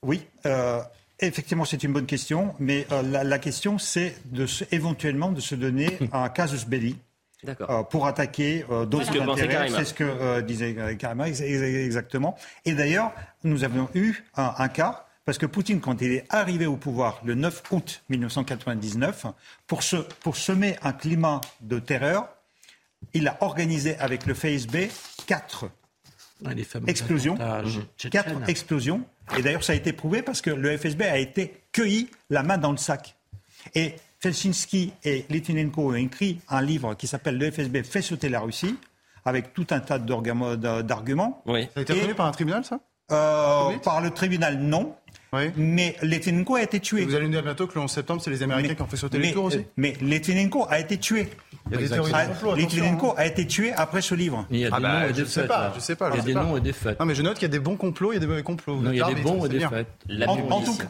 [0.03, 0.81] Oui, euh,
[1.19, 5.97] effectivement, c'est une bonne question, mais euh, la, question, c'est de éventuellement de se donner
[6.13, 6.97] un casus belli.
[7.47, 9.69] Euh, pour attaquer d'autres intérêts.
[9.69, 12.35] C'est ce que disait Karima exactement.
[12.65, 13.13] Et d'ailleurs,
[13.45, 17.35] nous avions eu un, cas parce que Poutine, quand il est arrivé au pouvoir le
[17.35, 19.27] 9 août 1999,
[19.67, 22.27] pour, se, pour semer un climat de terreur,
[23.13, 24.89] il a organisé avec le FSB
[25.25, 25.69] quatre
[26.45, 26.51] ah,
[26.87, 27.37] explosions.
[28.11, 29.05] Quatre explosions
[29.37, 32.57] et d'ailleurs, ça a été prouvé parce que le FSB a été cueilli la main
[32.57, 33.15] dans le sac.
[33.75, 38.39] Et Felsinski et Litvinenko ont écrit un livre qui s'appelle Le FSB fait sauter la
[38.41, 38.75] Russie,
[39.25, 41.41] avec tout un tas d'arguments.
[41.45, 41.67] Oui.
[41.73, 42.79] Ça a été reconnu par un tribunal, ça?
[43.11, 44.95] Euh, Par le tribunal, non.
[45.57, 47.05] Mais Litvinenko a été tué.
[47.05, 48.97] Vous allez nous dire bientôt que le 11 septembre, c'est les Américains qui ont fait
[48.97, 51.27] sauter les tours aussi Mais Litvinenko a été tué.
[51.67, 52.55] Il y a des théories de complot.
[52.55, 54.45] Litvinenko a été tué après ce livre.
[54.49, 56.09] Il y a des ah noms bah, et des sais pas, je sais pas.
[56.13, 56.99] Il y a des noms et des faits.
[56.99, 58.43] Non, mais je note qu'il y a des bons complots, il y a des mauvais
[58.43, 58.77] complots.
[58.77, 59.87] Non, il y a des bons et des faits.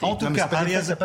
[0.01, 0.95] En tout cas, Ariazan,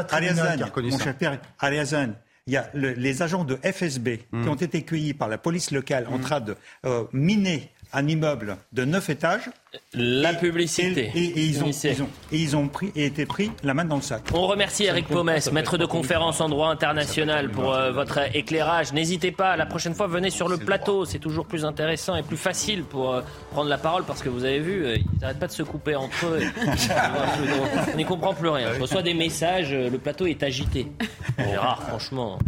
[0.76, 2.14] mon cher père, Ariazan,
[2.46, 4.48] il y a les agents de FSB qui hmm.
[4.48, 6.20] ont été cueillis par la police locale en hmm.
[6.20, 9.48] train de euh, miner un immeuble de neuf étages.
[9.92, 11.10] La publicité.
[11.14, 14.22] Et, ils ont, et ils ont pris, et été pris la main dans le sac.
[14.32, 18.92] On remercie Eric Pomès, maître de conférence en droit international, pour euh, votre éclairage.
[18.92, 21.04] N'hésitez pas, la prochaine fois, venez sur le plateau.
[21.04, 23.22] C'est toujours plus intéressant et plus facile pour euh,
[23.52, 25.96] prendre la parole parce que vous avez vu, euh, ils n'arrêtent pas de se couper
[25.96, 26.40] entre eux.
[27.92, 28.74] on n'y comprend plus rien.
[28.74, 30.86] Je reçois des messages, le plateau est agité.
[31.36, 32.38] C'est rare, franchement.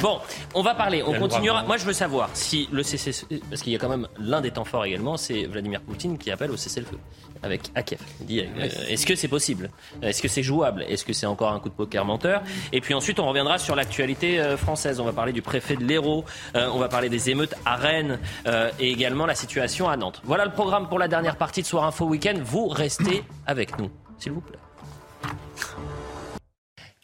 [0.00, 0.18] Bon,
[0.54, 1.62] on va parler, on continuera.
[1.64, 4.50] Moi, je veux savoir si le cessez parce qu'il y a quand même l'un des
[4.50, 6.98] temps forts également, c'est Vladimir Poutine qui appelle au cessez-le-feu
[7.42, 8.00] avec Akev.
[8.28, 9.70] Euh, est-ce que c'est possible?
[10.02, 10.84] Est-ce que c'est jouable?
[10.88, 12.42] Est-ce que c'est encore un coup de poker menteur?
[12.72, 15.00] Et puis ensuite, on reviendra sur l'actualité euh, française.
[15.00, 16.24] On va parler du préfet de l'Hérault,
[16.54, 18.18] euh, on va parler des émeutes à Rennes
[18.78, 20.20] et également la situation à Nantes.
[20.24, 22.34] Voilà le programme pour la dernière partie de Soir Info Week-end.
[22.42, 24.58] Vous restez avec nous, s'il vous plaît.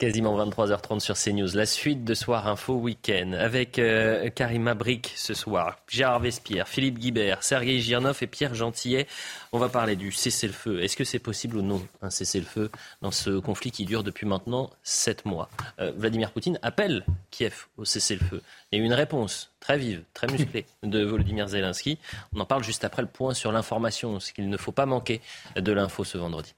[0.02, 1.54] Quasiment 23h30 sur CNews.
[1.54, 4.74] La suite de Soir Info Week-end avec euh, Karima
[5.14, 9.06] ce soir, Gérard Vespierre, Philippe Guibert, Sergei Girnov et Pierre Gentillet.
[9.52, 10.82] On va parler du cessez-le-feu.
[10.82, 12.68] Est-ce que c'est possible ou non un cessez-le-feu
[13.00, 15.48] dans ce conflit qui dure depuis maintenant sept mois?
[15.78, 18.42] Euh, Vladimir Poutine appelle Kiev au cessez-le-feu.
[18.72, 22.00] Il y a eu une réponse très vive, très musclée de Volodymyr Zelensky.
[22.34, 25.20] On en parle juste après le point sur l'information, ce qu'il ne faut pas manquer
[25.54, 26.54] de l'info ce vendredi.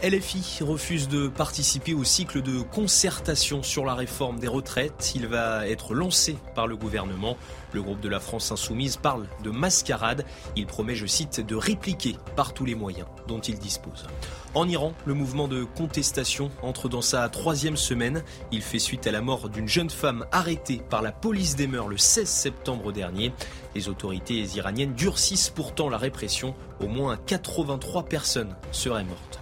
[0.00, 5.12] LFI refuse de participer au cycle de concertation sur la réforme des retraites.
[5.16, 7.36] Il va être lancé par le gouvernement.
[7.72, 10.24] Le groupe de la France insoumise parle de mascarade.
[10.54, 14.06] Il promet, je cite, de répliquer par tous les moyens dont il dispose.
[14.54, 18.22] En Iran, le mouvement de contestation entre dans sa troisième semaine.
[18.52, 21.88] Il fait suite à la mort d'une jeune femme arrêtée par la police des mœurs
[21.88, 23.32] le 16 septembre dernier.
[23.74, 26.54] Les autorités iraniennes durcissent pourtant la répression.
[26.80, 29.37] Au moins 83 personnes seraient mortes.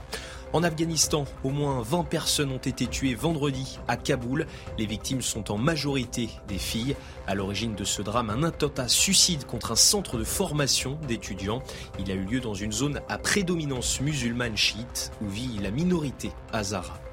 [0.56, 4.46] En Afghanistan, au moins 20 personnes ont été tuées vendredi à Kaboul.
[4.78, 6.96] Les victimes sont en majorité des filles.
[7.26, 11.62] À l'origine de ce drame, un attentat suicide contre un centre de formation d'étudiants.
[11.98, 16.30] Il a eu lieu dans une zone à prédominance musulmane chiite où vit la minorité
[16.54, 17.05] Hazara.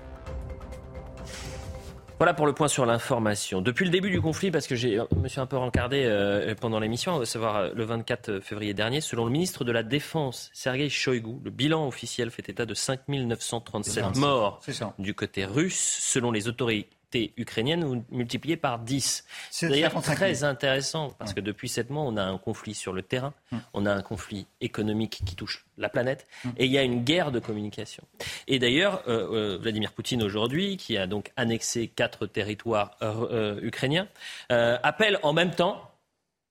[2.19, 3.61] Voilà pour le point sur l'information.
[3.61, 6.79] Depuis le début du conflit, parce que je me suis un peu rencardé euh, pendant
[6.79, 10.89] l'émission, à savoir euh, le 24 février dernier, selon le ministre de la Défense, Sergei
[10.89, 14.61] Shoigu, le bilan officiel fait état de 5 937 morts
[14.99, 15.99] du côté russe.
[16.01, 16.89] Selon les autorités
[17.37, 19.25] ukrainienne ou multiplié par 10.
[19.51, 23.01] C'est d'ailleurs très intéressant parce que depuis sept mois, on a un conflit sur le
[23.01, 23.33] terrain,
[23.73, 26.27] on a un conflit économique qui touche la planète
[26.57, 28.03] et il y a une guerre de communication.
[28.47, 34.07] Et d'ailleurs, euh, euh, Vladimir Poutine aujourd'hui, qui a donc annexé quatre territoires euh, ukrainiens,
[34.49, 35.91] appelle en même temps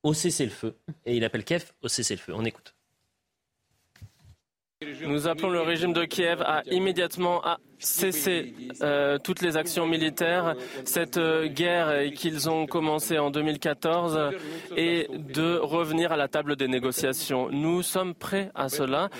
[0.02, 0.76] au cessez-le-feu
[1.06, 2.32] et il appelle Kiev au cessez-le-feu.
[2.34, 2.74] On écoute.
[5.06, 7.42] Nous appelons le régime de Kiev à immédiatement
[7.78, 10.54] cesser euh, toutes les actions militaires,
[10.84, 14.32] cette euh, guerre qu'ils ont commencée en 2014
[14.76, 17.48] et de revenir à la table des négociations.
[17.50, 19.10] Nous sommes prêts à cela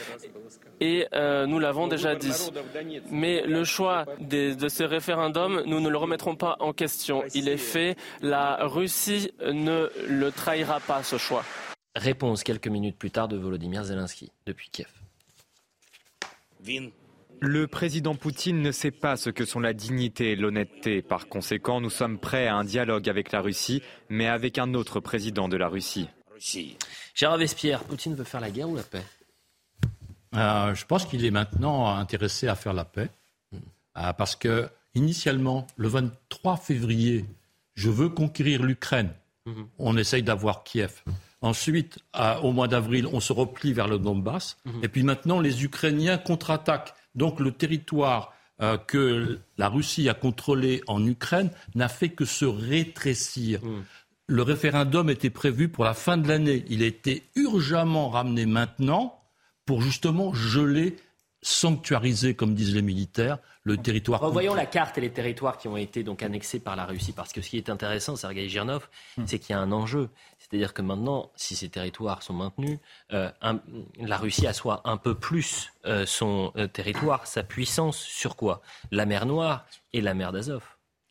[0.80, 2.32] et euh, nous l'avons déjà dit.
[3.10, 7.22] Mais le choix de ces référendums, nous ne le remettrons pas en question.
[7.34, 7.97] Il est fait.
[8.20, 11.44] La Russie ne le trahira pas, ce choix.
[11.94, 15.01] Réponse quelques minutes plus tard de Volodymyr Zelensky depuis Kiev.
[17.40, 21.02] Le président Poutine ne sait pas ce que sont la dignité et l'honnêteté.
[21.02, 25.01] Par conséquent, nous sommes prêts à un dialogue avec la Russie, mais avec un autre
[25.01, 26.09] président de la Russie.
[27.14, 29.02] Gérard Vespierre, Poutine veut faire la guerre ou la paix?
[30.34, 33.10] Euh, Je pense qu'il est maintenant intéressé à faire la paix.
[33.98, 37.24] Euh, parce que, initialement, le 23 février,
[37.74, 39.12] je veux conquérir l'Ukraine.
[39.47, 39.66] Mhm.
[39.78, 41.02] On essaye d'avoir Kiev.
[41.43, 41.98] Ensuite,
[42.43, 44.56] au mois d'avril, on se replie vers le Donbass.
[44.64, 44.85] Mhm.
[44.85, 46.94] Et puis maintenant, les Ukrainiens contre-attaquent.
[47.14, 48.32] Donc le territoire
[48.62, 53.62] euh, que la Russie a contrôlé en Ukraine n'a fait que se rétrécir.
[53.64, 53.82] Mhm.
[54.28, 56.64] Le référendum était prévu pour la fin de l'année.
[56.69, 59.20] Il a été urgemment ramené maintenant
[59.66, 60.97] pour justement geler
[61.43, 64.20] sanctuariser, comme disent les militaires, le territoire.
[64.20, 67.32] Revoyons la carte et les territoires qui ont été donc annexés par la Russie, parce
[67.32, 69.24] que ce qui est intéressant, Sergei Girnov, hmm.
[69.26, 70.09] c'est qu'il y a un enjeu.
[70.39, 72.78] C'est-à-dire que maintenant, si ces territoires sont maintenus,
[73.12, 73.30] euh,
[74.01, 78.60] la Russie assoit un peu plus euh, son euh, territoire, sa puissance sur quoi?
[78.90, 80.62] La mer Noire et la mer d'Azov.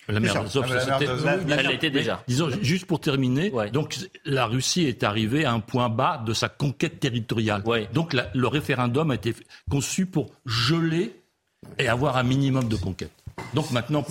[0.07, 0.65] La mer d'Azov,
[1.49, 2.23] elle était déjà.
[2.28, 6.49] Disons, juste pour terminer, donc la Russie est arrivée à un point bas de sa
[6.49, 7.64] conquête territoriale.
[7.94, 9.34] Donc le référendum a été
[9.69, 11.20] conçu pour geler
[11.78, 13.12] et avoir un minimum de conquête.
[13.54, 14.04] Donc maintenant,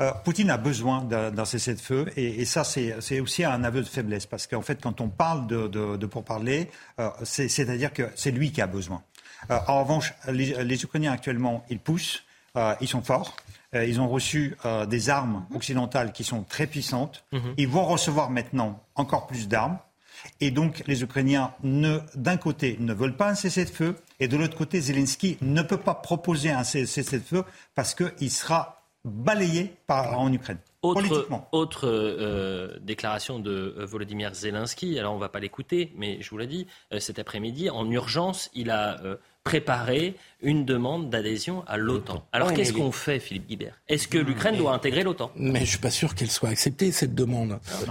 [0.00, 4.46] euh, Poutine a besoin d'un cessez-le-feu et, ça, c'est aussi un aveu de faiblesse parce
[4.46, 6.68] qu'en fait, quand on parle de, de, pourparler,
[6.98, 9.02] euh, c'est-à-dire que c'est lui qui a besoin.
[9.50, 12.24] Euh, en revanche, les, les, Ukrainiens actuellement, ils poussent,
[12.80, 13.36] ils sont forts.
[13.74, 14.56] ils ont reçu
[14.88, 17.24] des armes occidentales qui sont très puissantes.
[17.32, 17.54] Mhm.
[17.56, 19.78] Ils vont recevoir maintenant encore plus d'armes.
[20.40, 24.80] Et donc, les Ukrainiens, d'un côté, ne veulent pas un cessez-le-feu, et de l'autre côté,
[24.80, 27.42] Zelensky ne peut pas proposer un cessez-le-feu
[27.74, 30.58] parce qu'il sera balayé par, en Ukraine.
[30.82, 36.18] Autre, autre euh, déclaration de euh, Volodymyr Zelensky, alors on ne va pas l'écouter, mais
[36.20, 39.00] je vous l'ai dit, euh, cet après-midi, en urgence, il a
[39.42, 42.24] préparé une demande d'adhésion à l'OTAN.
[42.30, 43.74] Alors qu'est-ce qu'on fait, Philippe Guibert?
[43.88, 45.32] Est-ce que l'Ukraine doit intégrer l'OTAN?
[45.34, 47.58] Mais je ne suis pas sûr qu'elle soit acceptée, cette demande.
[47.88, 47.90] Ah,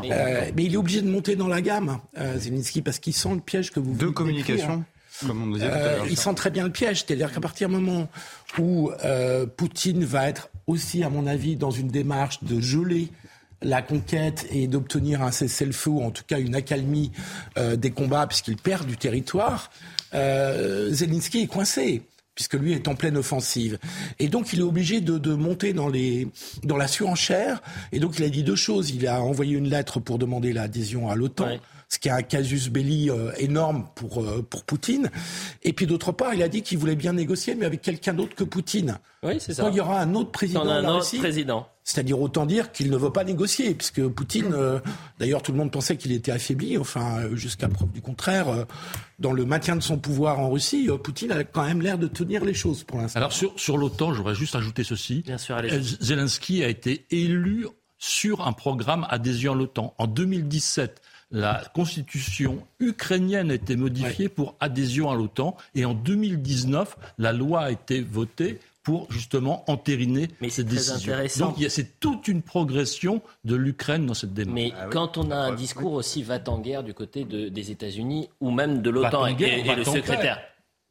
[0.56, 3.72] mais, il est obligé de monter dans la gamme, Zelensky, parce qu'il sent le piège
[3.72, 4.86] que vous De communication
[5.26, 6.08] comme on disait tout à l'heure.
[6.10, 8.10] il sent très bien le piège, c'est-à-dire qu'à partir du moment
[8.58, 8.92] où
[9.58, 13.10] Poutine va être aussi, à mon avis, dans une démarche de geler
[13.62, 17.12] la conquête et d'obtenir un cessez-le-feu ou en tout cas une accalmie
[17.58, 19.72] euh, des combats puisqu'il perd du territoire,
[20.14, 22.04] euh, Zelensky est coincé
[22.34, 23.78] puisque lui est en pleine offensive.
[24.18, 26.28] Et donc il est obligé de, monter dans, les,
[26.64, 27.62] dans la surenchère.
[27.92, 28.90] Et donc il a dit deux choses.
[28.92, 31.60] Il a envoyé une lettre pour demander l'adhésion à l'OTAN.
[31.92, 35.12] Ce qui est un casus belli euh, énorme pour, euh, pour Poutine.
[35.62, 38.34] Et puis d'autre part, il a dit qu'il voulait bien négocier, mais avec quelqu'un d'autre
[38.34, 38.98] que Poutine.
[39.24, 39.68] Oui, c'est ça.
[39.70, 40.66] il y aura un autre président.
[40.66, 41.68] un autre président.
[41.84, 44.80] C'est-à-dire autant dire qu'il ne veut pas négocier, puisque Poutine, euh,
[45.20, 48.48] d'ailleurs tout le monde pensait qu'il était affaibli, enfin jusqu'à preuve du contraire,
[49.20, 52.46] dans le maintien de son pouvoir en Russie, Poutine a quand même l'air de tenir
[52.46, 53.20] les choses pour l'instant.
[53.20, 55.24] Alors sur, sur l'OTAN, j'aurais juste ajouté ceci.
[55.26, 55.62] Bien sûr,
[56.00, 59.94] Zelensky a été élu sur un programme adhésion à l'OTAN.
[59.98, 61.02] En 2017,
[61.32, 67.62] la constitution ukrainienne a été modifiée pour adhésion à l'OTAN et en 2019, la loi
[67.62, 71.16] a été votée pour justement entériner cette décision.
[71.38, 74.56] Donc c'est toute une progression de l'Ukraine dans cette démarche.
[74.56, 78.30] Mais ah quand on a un discours aussi va en guerre du côté des États-Unis
[78.40, 80.40] ou même de l'OTAN et, et, le secrétaire.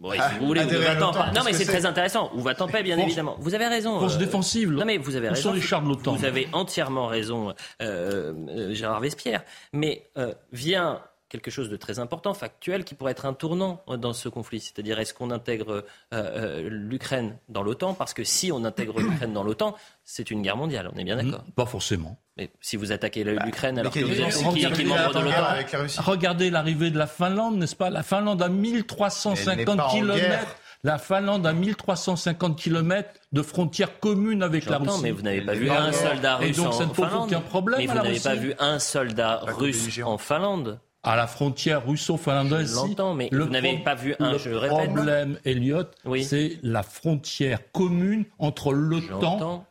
[0.01, 2.31] Bon, si vous voulez, Non, mais c'est très intéressant.
[2.35, 3.37] Ou va-t-en paix, bien évidemment.
[3.39, 4.01] Vous avez raison.
[4.01, 4.71] Force euh, défensive.
[4.71, 5.53] Non, mais vous avez raison.
[5.53, 9.43] les chars de l'OTAN Vous avez entièrement raison, euh, euh, Gérard Vespierre.
[9.73, 10.11] Mais
[10.53, 14.61] vient quelque chose de très important, factuel, qui pourrait être un tournant dans ce conflit.
[14.61, 17.95] C'est-à-dire, est-ce qu'on intègre l'Ukraine dans l'OTAN?
[17.95, 19.75] Parce que si on intègre l'Ukraine dans l'OTAN,
[20.05, 22.19] c'est une guerre mondiale, on est bien d'accord Pas forcément.
[22.37, 24.35] Mais si vous attaquez bah, l'Ukraine, alors que vous êtes
[24.75, 26.03] qui, membre de l'OTAN?
[26.03, 27.91] Regardez l'arrivée de la Finlande, n'est-ce pas?
[27.91, 30.57] La Finlande a 1350 km.
[30.83, 35.01] La Finlande a 1350 km de frontières communes avec la Russie.
[35.03, 36.73] mais vous n'avez pas vu un soldat russe en Finlande.
[36.73, 40.01] Et donc ça ne pose aucun problème Mais vous n'avez pas vu un soldat russe
[40.03, 42.75] en Finlande à la frontière russo-finlandaise.
[42.75, 44.89] L'entends, mais vous n'avez pas vu un, je répète.
[44.89, 45.85] Le problème, Elliot,
[46.23, 49.65] c'est la frontière commune entre l'OTAN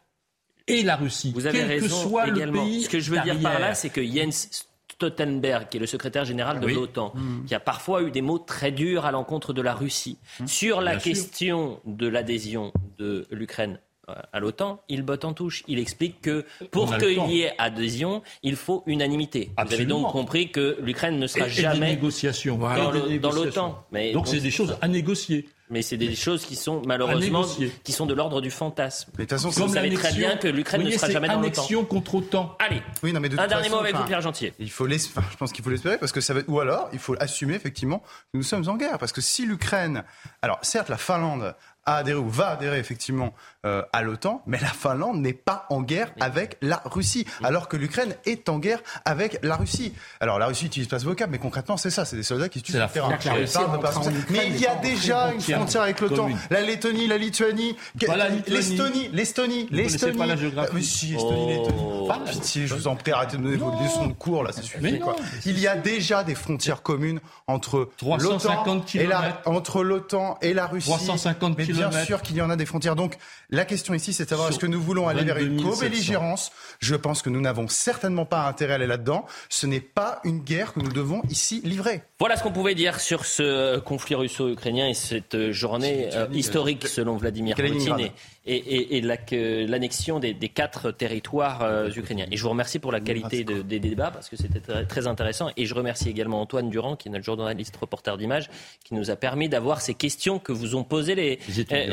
[0.67, 1.31] et la Russie.
[1.33, 2.63] Vous avez raison que soit également.
[2.63, 5.79] Le pays Ce que je veux dire par là, c'est que Jens Stoltenberg, qui est
[5.79, 7.45] le secrétaire général de l'OTAN, mmh.
[7.45, 10.47] qui a parfois eu des mots très durs à l'encontre de la Russie, mmh.
[10.47, 13.79] sur la question de l'adhésion de l'Ukraine
[14.31, 15.63] à l'OTAN, il botte en touche.
[15.67, 19.51] Il explique que pour qu'il y ait adhésion, il faut unanimité.
[19.57, 22.57] Vous avez donc compris que l'Ukraine ne sera jamais des négociations.
[22.57, 23.85] dans l'OTAN.
[24.13, 25.49] Donc c'est des choses à négocier.
[25.71, 27.45] Mais c'est des choses qui sont malheureusement
[27.83, 29.11] qui sont de l'ordre du fantasme.
[29.17, 31.61] Mais de toute façon, vous savez très bien que l'Ukraine ne sera jamais dans l'OTAN.
[31.61, 32.57] Annexion contre OTAN.
[32.59, 32.81] Allez.
[33.03, 34.53] Oui, non, mais un dernier mot avec vous, Pierre Gentier.
[34.59, 36.41] Il faut je pense qu'il faut l'espérer parce que ça va...
[36.47, 40.03] ou alors il faut assumer effectivement que nous sommes en guerre parce que si l'Ukraine,
[40.41, 41.55] alors certes la Finlande
[41.89, 43.33] a adhéré ou va adhérer effectivement
[43.65, 47.75] euh, à l'OTAN, mais la Finlande n'est pas en guerre avec la Russie, alors que
[47.75, 49.93] l'Ukraine est en guerre avec la Russie.
[50.19, 52.59] Alors la Russie utilise pas ce vocable, mais concrètement c'est ça, c'est des soldats qui
[52.59, 53.17] utilisent le terrain.
[54.29, 56.29] Mais il y a déjà une frontière avec l'OTAN.
[56.49, 57.75] La Lettonie, la Lituanie,
[58.47, 60.17] l'Estonie, l'Estonie, l'Estonie.
[60.17, 60.75] pas la géographie.
[60.75, 62.07] Mais si, Estonie, Lettonie.
[62.07, 62.29] Pas oh.
[62.29, 64.99] pitié, je vous en prie, arrêtez de donner vos leçons de cours là, ça suffit.
[64.99, 65.15] Quoi.
[65.45, 70.67] Il y a déjà des frontières communes entre l'OTAN et la entre l'OTAN et la
[70.67, 70.89] Russie.
[70.89, 72.95] 350 mais bien sûr qu'il y en a des frontières.
[72.95, 73.17] Donc
[73.51, 76.95] la question ici, c'est de savoir est-ce que nous voulons aller vers une co-belligérance Je
[76.95, 79.25] pense que nous n'avons certainement pas intérêt à aller là-dedans.
[79.49, 82.03] Ce n'est pas une guerre que nous devons ici livrer.
[82.19, 87.17] Voilà ce qu'on pouvait dire sur ce conflit russo-ukrainien et cette journée euh, historique selon
[87.17, 88.11] Vladimir Poutine
[88.45, 92.25] et, et, l'annexion des, quatre territoires euh, ukrainiens.
[92.31, 95.49] Et je vous remercie pour la qualité des débats parce que c'était très, intéressant.
[95.57, 98.49] Et je remercie également Antoine Durand, qui est notre journaliste reporter d'image,
[98.83, 101.39] qui nous a permis d'avoir ces questions que vous ont posées les,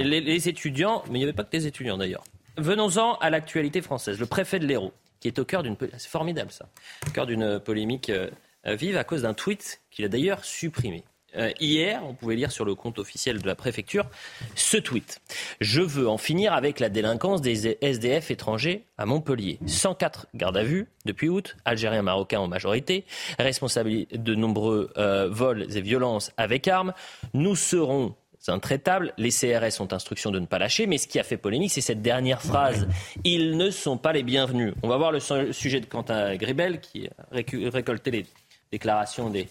[0.02, 1.02] les étudiants.
[1.08, 2.24] Mais il n'y avait pas des étudiants d'ailleurs.
[2.56, 4.18] Venons-en à l'actualité française.
[4.18, 5.76] Le préfet de l'Hérault, qui est au cœur d'une...
[5.98, 6.68] C'est formidable ça.
[7.06, 8.30] Au cœur d'une polémique euh,
[8.64, 11.04] vive à cause d'un tweet qu'il a d'ailleurs supprimé.
[11.36, 14.06] Euh, hier, on pouvait lire sur le compte officiel de la préfecture
[14.54, 15.20] ce tweet.
[15.60, 19.58] Je veux en finir avec la délinquance des SDF étrangers à Montpellier.
[19.66, 23.04] 104 gardes à vue depuis août, Algériens, Marocains en majorité,
[23.38, 26.94] responsables de nombreux euh, vols et violences avec armes.
[27.34, 28.14] Nous serons
[28.48, 29.12] intraitables.
[29.18, 31.80] Les CRS ont instruction de ne pas lâcher, mais ce qui a fait polémique, c'est
[31.80, 32.88] cette dernière phrase.
[33.24, 34.74] Ils ne sont pas les bienvenus.
[34.82, 35.20] On va voir le
[35.52, 38.26] sujet de Quentin Gribel qui a récolté les
[38.70, 39.48] déclaration des,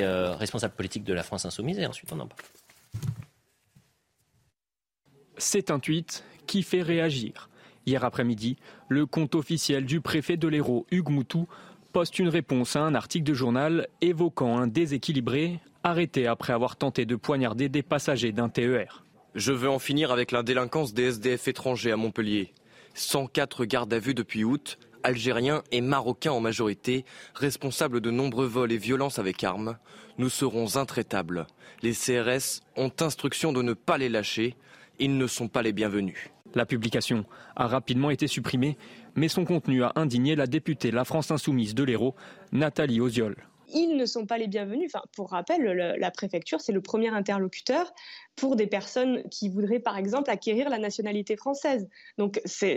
[0.00, 2.42] euh, responsables politiques de la France insoumise et ensuite on en parle.
[5.36, 7.48] C'est un tweet qui fait réagir.
[7.86, 8.56] Hier après-midi,
[8.88, 11.48] le compte officiel du préfet de l'Hérault, Hugues Moutou,
[11.92, 17.04] poste une réponse à un article de journal évoquant un déséquilibré arrêté après avoir tenté
[17.06, 19.04] de poignarder des passagers d'un TER.
[19.34, 22.52] Je veux en finir avec la délinquance des SDF étrangers à Montpellier.
[22.94, 27.04] 104 gardes à vue depuis août, algériens et marocains en majorité,
[27.34, 29.78] responsables de nombreux vols et violences avec armes.
[30.18, 31.46] Nous serons intraitables.
[31.82, 34.56] Les CRS ont instruction de ne pas les lâcher.
[34.98, 36.30] Ils ne sont pas les bienvenus.
[36.54, 37.24] La publication
[37.56, 38.76] a rapidement été supprimée,
[39.16, 42.14] mais son contenu a indigné la députée La France Insoumise de l'Hérault,
[42.52, 43.36] Nathalie Oziol.
[43.74, 44.90] Ils ne sont pas les bienvenus.
[44.92, 47.92] Enfin, pour rappel, la préfecture, c'est le premier interlocuteur
[48.36, 51.88] pour des personnes qui voudraient, par exemple, acquérir la nationalité française.
[52.18, 52.76] Donc, c'est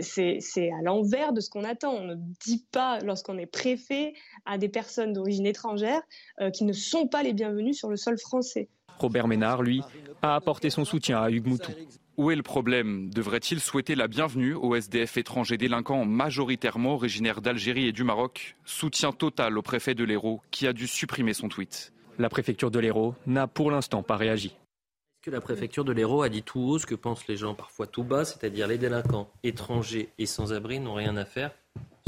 [0.72, 1.94] à l'envers de ce qu'on attend.
[1.94, 2.16] On ne
[2.46, 4.14] dit pas, lorsqu'on est préfet,
[4.46, 6.02] à des personnes d'origine étrangère
[6.42, 8.70] euh, qui ne sont pas les bienvenus sur le sol français.
[9.00, 9.82] Robert Ménard, lui,
[10.22, 11.72] a apporté son soutien à Hugues Moutou.
[12.18, 13.10] Où est le problème?
[13.10, 18.56] Devrait-il souhaiter la bienvenue aux SDF étrangers délinquants majoritairement originaires d'Algérie et du Maroc?
[18.64, 21.92] Soutien total au préfet de l'Hérault qui a dû supprimer son tweet.
[22.18, 24.48] La préfecture de l'Hérault n'a pour l'instant pas réagi.
[24.48, 27.54] Est-ce que la préfecture de l'Hérault a dit tout haut ce que pensent les gens
[27.54, 31.52] parfois tout bas, c'est-à-dire les délinquants étrangers et sans-abri n'ont rien à faire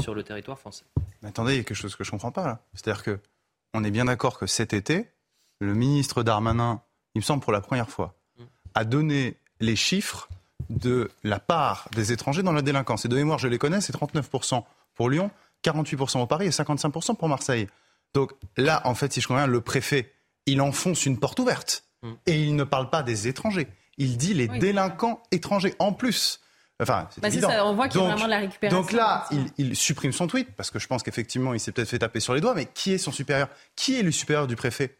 [0.00, 0.84] sur le territoire français?
[1.20, 2.62] Mais Attendez, il y a quelque chose que je ne comprends pas là.
[2.72, 3.20] C'est-à-dire que
[3.74, 5.10] on est bien d'accord que cet été,
[5.60, 6.80] le ministre Darmanin,
[7.14, 8.14] il me semble pour la première fois,
[8.72, 10.28] a donné les chiffres
[10.70, 13.04] de la part des étrangers dans la délinquance.
[13.04, 14.62] Et de mémoire, je les connais, c'est 39%
[14.94, 15.30] pour Lyon,
[15.64, 17.68] 48% au Paris et 55% pour Marseille.
[18.14, 20.12] Donc là, en fait, si je comprends bien, le préfet,
[20.46, 21.84] il enfonce une porte ouverte.
[22.02, 22.12] Mm.
[22.26, 23.68] Et il ne parle pas des étrangers.
[23.96, 26.40] Il dit les délinquants étrangers en plus.
[26.80, 28.80] Enfin, c'est bah, Ça, on voit qu'il y a vraiment la récupération.
[28.80, 31.88] Donc là, il, il, supprime son tweet, parce que je pense qu'effectivement, il s'est peut-être
[31.88, 33.48] fait taper sur les doigts, mais qui est son supérieur?
[33.74, 34.96] Qui est le supérieur du préfet?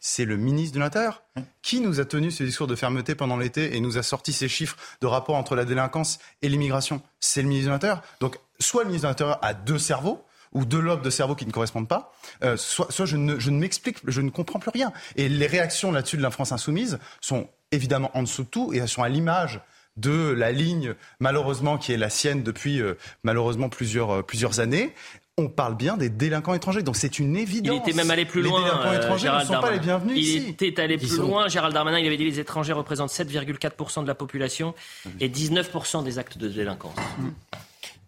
[0.00, 1.22] C'est le ministre de l'Intérieur
[1.62, 4.48] qui nous a tenu ce discours de fermeté pendant l'été et nous a sorti ces
[4.48, 7.02] chiffres de rapport entre la délinquance et l'immigration.
[7.20, 8.02] C'est le ministre de l'Intérieur.
[8.20, 11.46] Donc, soit le ministre de l'Intérieur a deux cerveaux, ou deux lobes de cerveau qui
[11.46, 12.12] ne correspondent pas,
[12.42, 14.92] euh, soit, je ne, m'explique, je ne comprends plus rien.
[15.16, 18.78] Et les réactions là-dessus de la France insoumise sont évidemment en dessous de tout et
[18.78, 19.60] elles sont à l'image
[19.96, 22.94] de la ligne, malheureusement, qui est la sienne depuis euh,
[23.24, 24.94] malheureusement plusieurs, euh, plusieurs années
[25.38, 26.82] on parle bien des délinquants étrangers.
[26.82, 27.80] Donc c'est une évidence.
[27.86, 28.58] Il était même allé plus loin.
[28.58, 30.42] Les délinquants euh, étrangers ne sont pas les bienvenus il ici.
[30.44, 31.48] Il était allé plus loin.
[31.48, 34.74] Gérald Darmanin, il avait dit que les étrangers représentent 7,4% de la population
[35.20, 36.96] et 19% des actes de délinquance.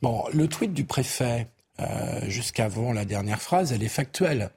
[0.02, 1.46] Bon, le tweet du préfet,
[1.78, 1.84] euh,
[2.28, 4.50] jusqu'avant la dernière phrase, elle est factuelle.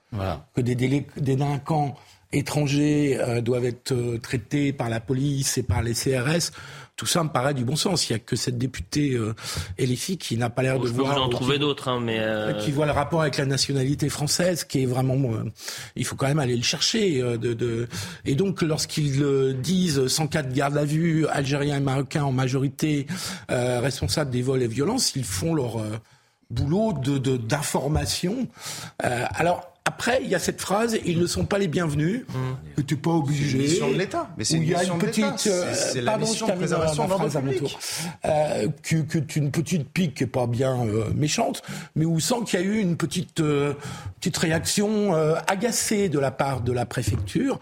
[0.55, 1.95] Que des, délinquants
[2.31, 6.51] étrangers euh, doivent être traités par la police et par les CRS.
[6.95, 8.07] Tout ça me paraît du bon sens.
[8.07, 9.33] Il n'y a que cette députée euh,
[9.79, 11.15] LFI qui n'a pas l'air de je voir.
[11.15, 14.09] Peux vous en trouver d'autres, hein, mais euh, qui voit le rapport avec la nationalité
[14.09, 15.33] française, qui est vraiment.
[15.33, 15.43] Euh,
[15.95, 17.19] il faut quand même aller le chercher.
[17.19, 17.87] Euh, de, de...
[18.25, 23.07] Et donc, lorsqu'ils disent 104 gardes à vue, algériens et marocains en majorité,
[23.49, 25.83] responsables des vols et violences, ils font leur
[26.51, 28.47] boulot de d'information.
[28.99, 32.33] alors après, il y a cette phrase ils ne sont pas les bienvenus, mmh.
[32.77, 33.57] que tu n'es pas obligé.
[33.59, 34.29] C'est mission de l'État.
[34.37, 35.35] Mais c'est une, mission de l'État.
[35.37, 37.77] C'est la mission de préservation de l'ordre public.
[38.25, 41.61] Euh, que, que une petite pique qui n'est pas bien euh, méchante,
[41.95, 43.73] mais où sent qu'il y a eu une petite, euh,
[44.19, 47.59] petite réaction euh, agacée de la part de la préfecture.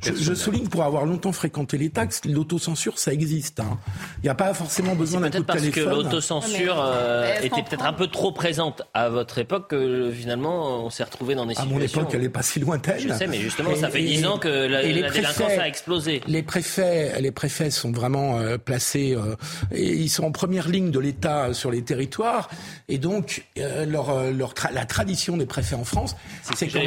[0.00, 3.60] Je, je, souligne, pour avoir longtemps fréquenté les taxes, l'autocensure, ça existe.
[3.60, 3.78] Hein.
[4.18, 5.72] Il n'y a pas forcément besoin d'un coup de téléphone.
[5.72, 10.10] Peut-être parce que l'autocensure euh, était peut-être un peu trop présente à votre époque que
[10.12, 13.00] finalement on s'est retrouvé dans des à mon époque, elle n'est pas si lointaine.
[13.00, 16.20] Je sais, mais justement, ça fait dix ans que la, délinquance a explosé.
[16.26, 19.36] Les préfets, les préfets sont vraiment euh, placés, euh,
[19.72, 22.48] et ils sont en première ligne de l'État sur les territoires,
[22.88, 26.16] et donc euh, leur, leur la tradition des préfets en France,
[26.54, 26.80] c'est quand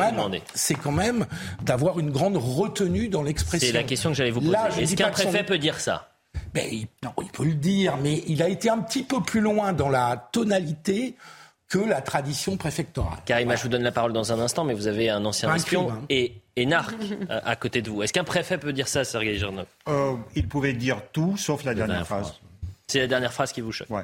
[0.84, 1.26] quand même
[1.61, 3.68] d'avoir une grande retenue dans l'expression.
[3.68, 4.81] C'est la question que j'allais vous poser.
[4.81, 6.11] Est-ce qu'un préfet peut dire ça?
[6.53, 6.69] Ben,
[7.03, 9.89] non, il peut le dire, mais il a été un petit peu plus loin dans
[9.89, 11.15] la tonalité
[11.72, 13.19] que la tradition préfectorale.
[13.26, 15.89] Karima, je vous donne la parole dans un instant, mais vous avez un ancien espion
[15.89, 16.02] hein.
[16.10, 16.93] et, et narc
[17.30, 18.03] euh, à côté de vous.
[18.03, 21.73] Est-ce qu'un préfet peut dire ça, Sergei Gernov euh, Il pouvait dire tout, sauf la,
[21.73, 22.34] dernière, phrase.
[22.88, 24.03] C'est la dernière phrase qui vous choque Ouais.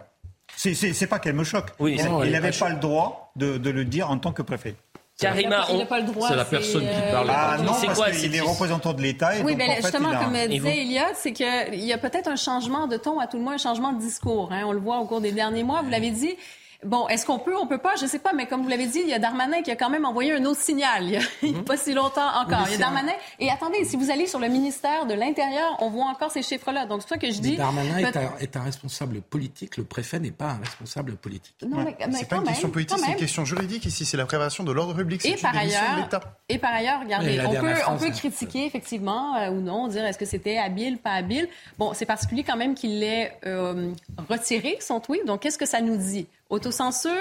[0.56, 1.72] C'est pas qu'elle me choque.
[1.78, 4.76] Oui, il n'avait pas, le droit de, le dire en tant que préfet.
[5.20, 6.30] Karima, il n'a pas, le droit.
[6.30, 7.30] C'est la personne qui euh, parle.
[7.30, 9.32] Ah non, c'est quoi Il est représentant de l'État.
[9.44, 13.20] Oui, mais justement, comme disait Eliott, c'est qu'il y a peut-être un changement de ton,
[13.20, 14.54] à tout le moins un changement de discours.
[14.54, 14.62] Hein.
[14.66, 15.82] On le voit au cours des derniers mois.
[15.82, 16.38] Vous l'avez dit,
[16.86, 19.00] Bon, est-ce qu'on peut, on peut pas, je sais pas, mais comme vous l'avez dit,
[19.00, 21.62] il y a Darmanin qui a quand même envoyé un autre signal il y a,
[21.66, 22.66] pas si longtemps encore.
[22.68, 23.14] il y a Darmanin.
[23.40, 26.86] Et attendez, si vous allez sur le ministère de l'Intérieur, on voit encore ces chiffres-là.
[26.86, 27.58] Donc c'est ça que je dis.
[27.58, 29.78] Darmanin est un, est un, responsable politique.
[29.78, 31.56] Le préfet n'est pas un responsable politique.
[31.68, 33.86] Non, mais, c'est pas une question politique, c'est une question juridique.
[33.86, 35.26] Ici, c'est la prévention de l'ordre public.
[35.26, 36.08] Et par ailleurs,
[36.48, 40.18] et par ailleurs, regardez, on peut, on peut critiquer effectivement euh, ou non, dire est-ce
[40.18, 41.48] que c'était habile, pas habile.
[41.80, 43.92] Bon, c'est particulier quand même qu'il ait euh,
[44.30, 45.26] retiré son tweet.
[45.26, 46.28] Donc qu'est-ce que ça nous dit?
[46.50, 47.12] Autocensure,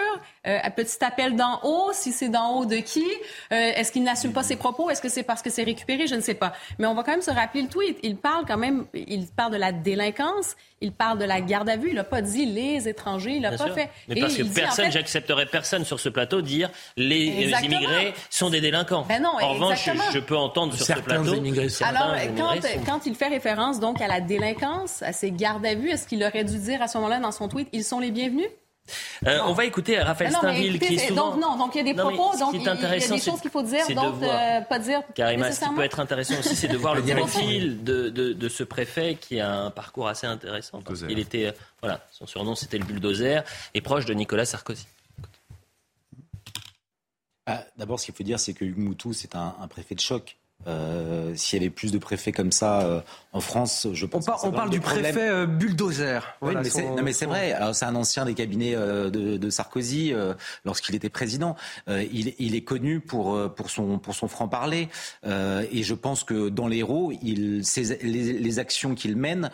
[0.46, 3.04] euh, un petit appel d'en haut, si c'est d'en haut de qui?
[3.52, 4.88] Euh, est-ce qu'il n'assume pas ses propos?
[4.88, 6.06] Est-ce que c'est parce que c'est récupéré?
[6.06, 6.52] Je ne sais pas.
[6.78, 7.98] Mais on va quand même se rappeler le tweet.
[8.04, 11.76] Il parle quand même, il parle de la délinquance, il parle de la garde à
[11.76, 11.88] vue.
[11.88, 13.90] Il n'a pas dit les étrangers, il n'a pas fait.
[14.08, 19.06] Mais parce que personne, j'accepterai personne sur ce plateau dire les immigrés sont des délinquants.
[19.08, 21.34] Ben non, en revanche, je, peux entendre sur ce plateau.
[21.84, 22.54] Alors, quand,
[22.86, 26.22] quand il fait référence donc à la délinquance, à ces gardes à vue, est-ce qu'il
[26.22, 28.48] aurait dû dire à ce moment-là dans son tweet, ils sont les bienvenus?
[29.26, 31.32] Euh, on va écouter Raphaël ah Steinville qui est souvent...
[31.32, 33.50] Donc non, donc il y a des propos, donc il y a des choses qu'il
[33.50, 36.76] faut dire, donc euh, pas dire Karima, ce qui peut être intéressant aussi, c'est de
[36.76, 40.82] voir le profil de, de, de, ce préfet qui a un parcours assez intéressant.
[41.08, 43.42] Il était, euh, voilà, son surnom c'était le bulldozer,
[43.74, 44.86] et proche de Nicolas Sarkozy.
[47.46, 50.00] Ah, d'abord, ce qu'il faut dire, c'est que Hugues Moutou, c'est un, un préfet de
[50.00, 50.36] choc.
[50.66, 53.00] Euh, S'il y avait plus de préfets comme ça euh,
[53.32, 54.26] en France, je pense.
[54.28, 56.36] On, on parle du préfet euh, bulldozer.
[56.40, 56.54] Oui,
[57.02, 57.54] mais c'est vrai.
[57.72, 60.12] C'est un ancien des cabinets euh, de, de, Sarkozy
[60.64, 61.56] lorsqu'il était président.
[61.88, 64.88] Il, il, est connu pour pour son pour son franc parler
[65.24, 67.62] et je pense que dans l'Hérault, il
[68.02, 69.50] les, les, actions qu'il mène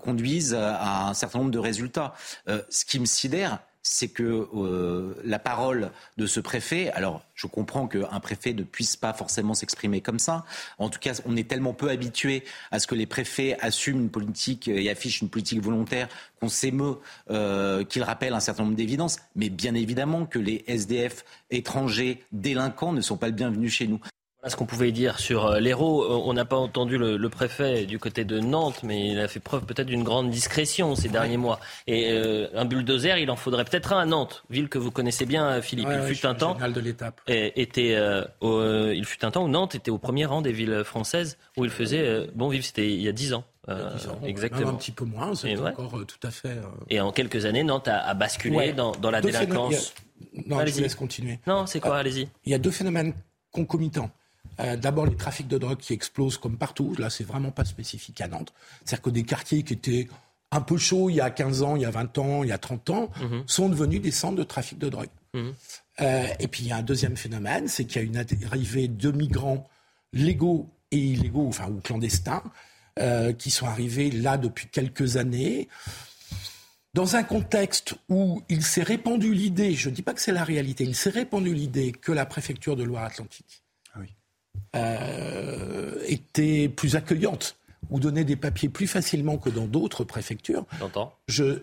[0.00, 2.14] conduisent à un certain nombre de résultats.
[2.46, 7.86] ce qui me sidère, c'est que euh, la parole de ce préfet, alors je comprends
[7.86, 10.44] qu'un préfet ne puisse pas forcément s'exprimer comme ça,
[10.78, 14.10] en tout cas on est tellement peu habitué à ce que les préfets assument une
[14.10, 16.08] politique et affichent une politique volontaire
[16.40, 16.96] qu'on s'émeut
[17.30, 22.94] euh, qu'ils rappellent un certain nombre d'évidences, mais bien évidemment que les SDF étrangers délinquants
[22.94, 24.00] ne sont pas le bienvenu chez nous
[24.50, 26.02] ce qu'on pouvait dire sur euh, l'Hérault.
[26.02, 29.40] Euh, on n'a pas entendu le, préfet du côté de Nantes, mais il a fait
[29.40, 31.58] preuve peut-être d'une grande discrétion ces derniers mois.
[31.86, 35.26] Et euh, un bulldozer, il en faudrait peut-être un à Nantes, ville que vous connaissez
[35.26, 35.88] bien, Philippe.
[35.90, 36.54] il fut un temps.
[36.54, 36.94] De
[37.28, 37.96] et, était,
[38.42, 41.70] il fut un temps où Nantes était au premier rang des villes françaises où il
[41.70, 42.64] faisait bon vivre.
[42.64, 43.44] C'était il y a dix ans.
[44.24, 44.70] exactement.
[44.70, 46.56] un petit peu moins, c'est encore tout à fait.
[46.90, 49.94] Et en quelques années, Nantes a, basculé dans, la délinquance.
[50.46, 51.38] Non, je vous laisse continuer.
[51.46, 52.28] Non, c'est quoi Allez-y.
[52.44, 53.14] Il y a deux phénomènes
[53.50, 54.10] concomitants.
[54.60, 56.94] Euh, d'abord, les trafics de drogue qui explosent comme partout.
[56.98, 58.52] Là, c'est vraiment pas spécifique à Nantes.
[58.84, 60.08] C'est-à-dire que des quartiers qui étaient
[60.50, 62.52] un peu chauds il y a 15 ans, il y a 20 ans, il y
[62.52, 63.42] a 30 ans, mhm.
[63.46, 65.08] sont devenus des centres de trafic de drogue.
[65.34, 65.54] Mhm.
[66.00, 68.88] Euh, et puis, il y a un deuxième phénomène, c'est qu'il y a une arrivée
[68.88, 69.68] de migrants
[70.12, 72.42] légaux et illégaux, enfin, ou clandestins,
[73.00, 75.68] euh, qui sont arrivés là depuis quelques années
[76.94, 80.44] dans un contexte où il s'est répandu l'idée, je ne dis pas que c'est la
[80.44, 83.63] réalité, il s'est répandu l'idée que la préfecture de Loire-Atlantique
[84.74, 87.56] euh, était plus accueillante
[87.90, 90.64] ou donnait des papiers plus facilement que dans d'autres préfectures.
[90.78, 91.14] J'entends.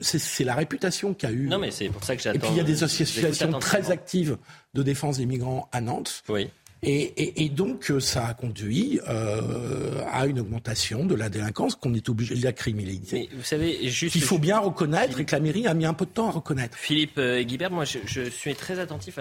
[0.01, 1.47] C'est la réputation qu'a eu.
[1.47, 2.37] Non, mais c'est pour ça que j'attends.
[2.37, 4.37] Et puis il y a des associations très actives
[4.73, 6.23] de défense des migrants à Nantes.
[6.29, 6.49] Oui.
[6.83, 11.93] Et, et, donc, euh, ça a conduit euh, à une augmentation de la délinquance qu'on
[11.93, 13.29] est obligé de la criminaliser.
[13.35, 14.15] vous savez, juste.
[14.15, 16.31] Il faut bien reconnaître et que la mairie a mis un peu de temps à
[16.31, 16.75] reconnaître.
[16.75, 19.19] Philippe euh, Guibert, moi, je, je, suis très attentif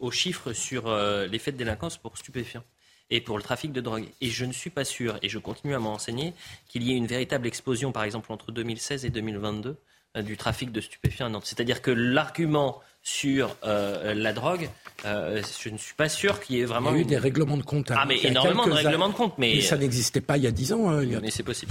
[0.00, 0.90] aux chiffres sur
[1.30, 2.64] les faits de délinquance pour stupéfiants
[3.10, 4.06] et pour le trafic de drogue.
[4.20, 6.34] Et je ne suis pas sûr, et je continue à m'en renseigner,
[6.68, 9.76] qu'il y ait une véritable explosion, par exemple, entre 2016 et 2022
[10.16, 11.46] euh, du trafic de stupéfiants à Nantes.
[11.46, 14.68] C'est-à-dire que l'argument sur euh, la drogue,
[15.04, 16.90] euh, je ne suis pas sûr qu'il y ait vraiment.
[16.90, 17.92] Il y a eu des règlements de compte.
[17.94, 19.34] Ah, mais énormément de règlements de compte.
[19.38, 20.90] Mais, ça n'existait pas il y a 10 ans.
[20.90, 21.70] Hein, mais c'est possible.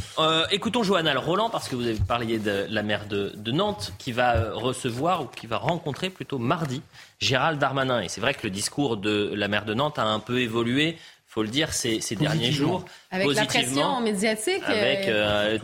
[0.51, 4.13] écoutons Johanna Roland, parce que vous avez parlé de la maire de, de, Nantes, qui
[4.13, 6.81] va recevoir, ou qui va rencontrer plutôt mardi,
[7.19, 8.01] Gérald Darmanin.
[8.01, 10.97] Et c'est vrai que le discours de la maire de Nantes a un peu évolué
[11.35, 12.85] faut le dire, ces, ces derniers jours.
[13.11, 14.63] Avec la pression médiatique.
[14.65, 15.57] Avec euh,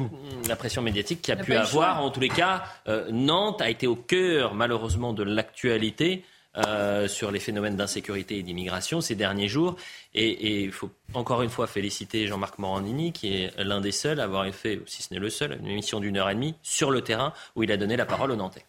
[0.50, 2.04] la pression médiatique qui a, pu avoir.
[2.04, 6.26] En tous les cas, euh, Nantes a été au cœur, malheureusement, de l'actualité.
[6.58, 9.78] Euh, sur les phénomènes d'insécurité et d'immigration ces derniers jours.
[10.14, 14.26] Et il faut encore une fois féliciter Jean-Marc Morandini, qui est l'un des seuls à
[14.26, 17.04] avoir fait, si ce n'est le seul, une émission d'une heure et demie sur le
[17.04, 18.66] terrain où il a donné la parole aux Nantais.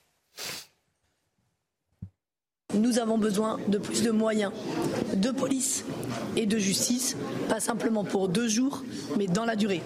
[2.74, 4.52] Nous avons besoin de plus de moyens
[5.14, 5.84] de police
[6.36, 7.16] et de justice,
[7.48, 8.82] pas simplement pour deux jours,
[9.18, 9.82] mais dans la durée.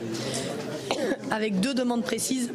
[1.30, 2.50] Avec deux demandes précises.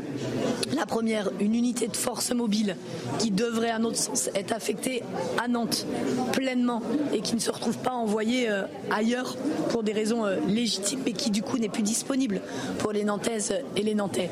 [0.76, 2.76] La première, une unité de force mobile
[3.20, 5.04] qui devrait, à notre sens, être affectée
[5.42, 5.86] à Nantes
[6.32, 6.82] pleinement
[7.14, 9.38] et qui ne se retrouve pas envoyée euh, ailleurs
[9.70, 12.42] pour des raisons euh, légitimes et qui, du coup, n'est plus disponible
[12.80, 14.30] pour les Nantaises et les Nantais.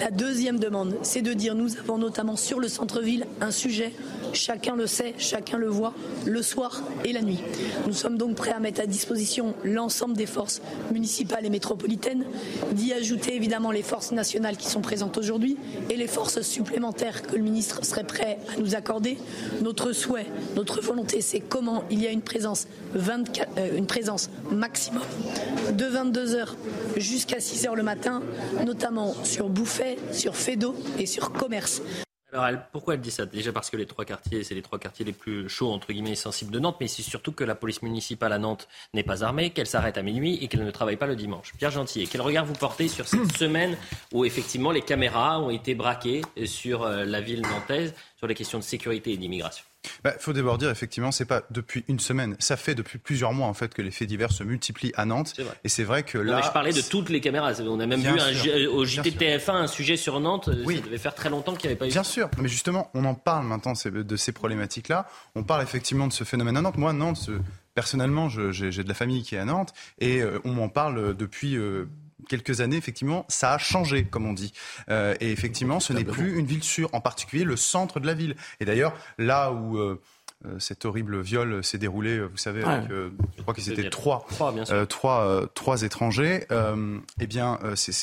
[0.00, 3.92] La deuxième demande, c'est de dire nous avons notamment sur le centre-ville un sujet,
[4.32, 5.94] chacun le sait, chacun le voit,
[6.26, 7.40] le soir et la nuit.
[7.86, 10.60] Nous sommes donc prêts à mettre à disposition l'ensemble des forces
[10.92, 12.24] municipales et métropolitaines,
[12.72, 15.56] d'y ajouter évidemment les forces nationales qui sont présentes aujourd'hui
[15.88, 19.18] et les forces supplémentaires que le ministre serait prêt à nous accorder.
[19.62, 20.26] Notre souhait,
[20.56, 23.80] notre volonté, c'est comment il y a une présence, 24, euh,
[24.50, 25.02] maximum
[25.72, 26.56] de 22 heures
[26.96, 28.22] jusqu'à 6 heures le matin,
[28.64, 31.82] notamment sur Bouffet, sur Fédot et sur Commerce.
[32.32, 33.26] Alors, pourquoi elle dit ça?
[33.26, 36.12] Déjà parce que les trois quartiers, c'est les trois quartiers les plus chauds, entre guillemets,
[36.12, 39.24] et sensibles de Nantes, mais c'est surtout que la police municipale à Nantes n'est pas
[39.24, 41.52] armée, qu'elle s'arrête à minuit et qu'elle ne travaille pas le dimanche.
[41.58, 43.76] Pierre Gentil, quel regard vous portez sur cette semaine
[44.12, 48.58] où effectivement les caméras ont été braquées sur euh, la ville nantaise sur les questions
[48.58, 49.64] de sécurité et d'immigration?
[49.84, 52.36] Il bah, faut d'abord dire, effectivement, c'est pas depuis une semaine.
[52.38, 55.34] Ça fait depuis plusieurs mois, en fait, que les faits divers se multiplient à Nantes.
[55.64, 56.42] Et c'est vrai que là.
[56.44, 57.52] je parlais de toutes les caméras.
[57.60, 60.50] On a même vu au JTTF1 un sujet sur Nantes.
[60.64, 60.76] Oui.
[60.76, 61.90] Ça devait faire très longtemps qu'il n'y avait pas eu.
[61.90, 62.28] Bien sûr.
[62.38, 65.06] Mais justement, on en parle maintenant de ces problématiques-là.
[65.34, 66.78] On parle effectivement de ce phénomène à Nantes.
[66.78, 67.30] Moi, Nantes,
[67.74, 69.72] personnellement, j'ai de la famille qui est à Nantes.
[69.98, 71.56] Et euh, on m'en parle depuis.
[72.30, 74.52] Euh, quelques années, effectivement, ça a changé, comme on dit.
[74.88, 78.14] Euh, et effectivement, ce n'est plus une ville sûre, en particulier le centre de la
[78.14, 78.36] ville.
[78.60, 80.00] Et d'ailleurs, là où euh,
[80.46, 82.88] euh, cet horrible viol s'est déroulé, vous savez, avec,
[83.36, 84.26] je crois qu'ils étaient trois,
[84.88, 86.46] trois, trois, étrangers.
[87.20, 87.58] eh bien,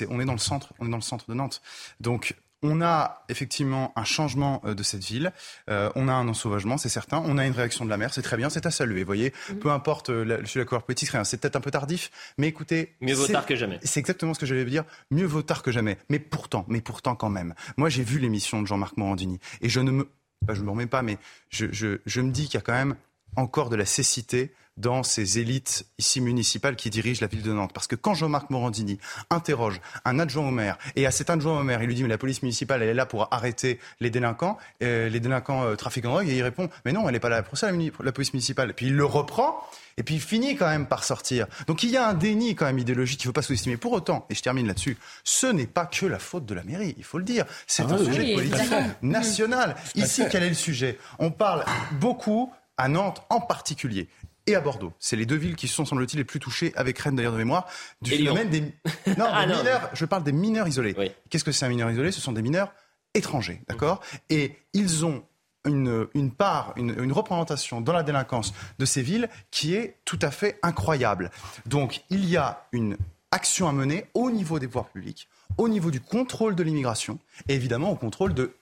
[0.09, 1.61] on est dans le centre, on est dans le centre de Nantes.
[1.99, 5.31] Donc, on a effectivement un changement euh, de cette ville,
[5.69, 8.21] euh, on a un ensauvagement, c'est certain, on a une réaction de la mer, c'est
[8.21, 9.01] très bien, c'est à saluer.
[9.01, 9.59] Vous voyez, mhm.
[9.59, 13.13] peu importe euh, la, la couleur politique, c'est peut-être un peu tardif, mais écoutez, mieux
[13.13, 13.79] vaut tard que jamais.
[13.84, 15.97] C'est exactement ce que j'allais dire, mieux vaut tard que jamais.
[16.09, 17.53] Mais pourtant, mais pourtant quand même.
[17.77, 20.09] Moi, j'ai vu l'émission de Jean-Marc Morandini et je ne me,
[20.49, 21.17] je me remets pas, mais
[21.49, 22.95] je, je me dis qu'il y a quand même
[23.35, 27.71] encore de la cécité dans ces élites ici municipales qui dirigent la ville de Nantes.
[27.73, 28.99] Parce que quand Jean-Marc Morandini
[29.29, 32.09] interroge un adjoint au maire, et à cet adjoint au maire, il lui dit mais
[32.09, 36.09] la police municipale, elle est là pour arrêter les délinquants, euh, les délinquants euh, trafiquants
[36.09, 38.33] de drogue, et il répond mais non, elle n'est pas là pour ça, la, police
[38.33, 38.69] municipale.
[38.69, 39.59] Et puis il le reprend,
[39.97, 41.47] et puis il finit quand même par sortir.
[41.65, 43.77] Donc il y a un déni quand même idéologique qu'il ne faut pas sous-estimer.
[43.77, 46.93] Pour autant, et je termine là-dessus, ce n'est pas que la faute de la mairie,
[46.97, 47.45] il faut le dire.
[47.65, 48.71] C'est ah un sujet politique
[49.01, 49.75] national.
[49.95, 50.99] Ici, quel est le sujet?
[51.19, 54.07] On parle beaucoup à Nantes en particulier
[54.47, 54.93] et à Bordeaux.
[54.99, 57.67] C'est les deux villes qui sont, semble-t-il, les plus touchées, avec Rennes d'ailleurs de mémoire,
[58.01, 58.61] du phénomène des...
[59.17, 60.95] Non, ah, mineurs, je parle des mineurs isolés.
[61.29, 62.11] Qu'est-ce que c'est un mineur isolé?
[62.11, 62.73] Ce sont des mineurs
[63.13, 64.01] étrangers, d'accord?
[64.29, 65.23] Et ils ont
[65.65, 70.19] une, une part, une, une, représentation dans la délinquance de ces villes qui est tout
[70.21, 71.29] à fait incroyable.
[71.65, 72.97] Donc il y a une
[73.31, 75.27] action à mener au niveau des pouvoirs publics,
[75.57, 77.97] au niveau du contrôle de l'immigration et évidemment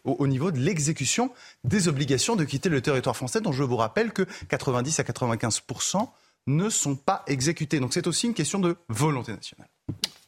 [0.03, 1.31] au niveau de l'exécution
[1.63, 6.09] des obligations de quitter le territoire français, dont je vous rappelle que 90 à 95%
[6.47, 7.79] ne sont pas exécutés.
[7.79, 9.69] Donc c'est aussi une question de volonté nationale.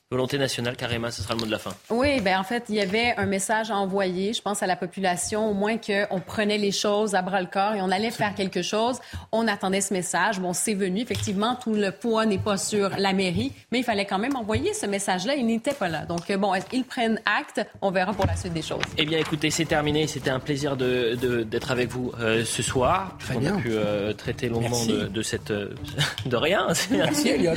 [0.10, 1.74] Volonté nationale, carrément, ce sera le mot de la fin.
[1.90, 4.78] Oui, ben en fait, il y avait un message à envoyer, je pense, à la
[4.78, 8.34] population, au moins qu'on prenait les choses à bras le corps et on allait faire
[8.34, 9.00] quelque chose.
[9.34, 10.40] On attendait ce message.
[10.40, 11.02] Bon, c'est venu.
[11.02, 14.74] Effectivement, tout le poids n'est pas sur la mairie, mais il fallait quand même envoyer
[14.74, 15.36] ce message-là.
[15.36, 16.06] Il n'était pas là.
[16.06, 17.60] Donc, bon, ils prennent acte.
[17.82, 18.84] On verra pour la suite des choses.
[18.98, 20.08] Eh bien, écoutez, c'est terminé.
[20.08, 23.18] C'était un plaisir d'être de, d'être avec vous euh, ce soir.
[23.36, 25.52] on a pu euh, traiter longuement de, de, cette.
[25.52, 25.76] Euh,
[26.26, 26.68] de rien.
[26.92, 27.52] Merci, Elliot.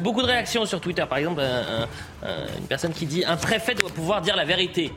[0.00, 4.20] beaucoup de réactions sur Twitter, par exemple une personne qui dit un préfet doit pouvoir
[4.20, 4.92] dire la vérité.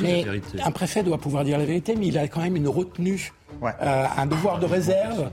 [0.00, 0.24] Mais,
[0.64, 4.04] un préfet doit pouvoir dire la vérité, mais il a quand même une retenue euh,
[4.16, 5.30] un devoir de réserve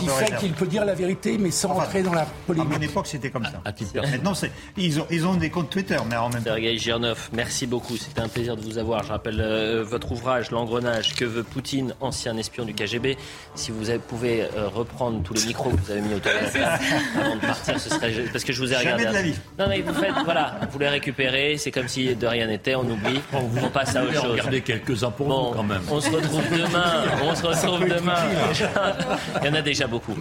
[0.00, 2.72] qui fait qu'il peut dire la vérité, mais sans rentrer dans la polémique.
[2.72, 3.60] À mon époque, c'était comme ça.
[3.94, 4.32] Maintenant,
[4.76, 6.50] ils ont, ils ont des comptes Twitter, mais en même temps.
[6.50, 7.96] Sergei Girnov, merci beaucoup.
[7.96, 9.02] C'était un plaisir de vous avoir.
[9.02, 13.16] Je rappelle euh, votre ouvrage, L'engrenage, que veut Poutine, ancien espion du KGB.
[13.54, 16.74] Si vous pouvez euh, reprendre tous les micros que vous avez mis autour de la
[17.20, 19.04] avant de partir, ce serait parce que je vous ai regardé.
[19.04, 19.38] Jamais de la vie.
[19.58, 21.56] Non, mais vous faites, voilà, vous les récupérez.
[21.58, 22.74] C'est comme si de rien n'était.
[22.74, 23.20] On oublie.
[23.32, 24.32] On, passe à autre chose.
[24.32, 25.82] Regardez quelques-uns pour bon, quand même.
[25.90, 27.04] On se retrouve demain.
[27.22, 28.14] On se retrouve demain.
[29.42, 30.14] Il y en a déjà beaucoup,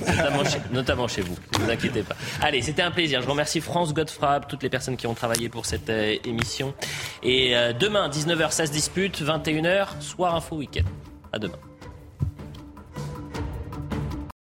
[0.71, 1.35] notamment chez, vous.
[1.53, 2.15] Ne vous inquiétez pas.
[2.41, 3.21] Allez, c'était un plaisir.
[3.21, 6.73] Je remercie France Godfrab, toutes les personnes qui ont travaillé pour cette euh, émission.
[7.23, 9.21] Et euh, demain, 19h, ça se dispute.
[9.21, 10.87] 21h, soir info week-end.
[11.31, 11.57] À demain.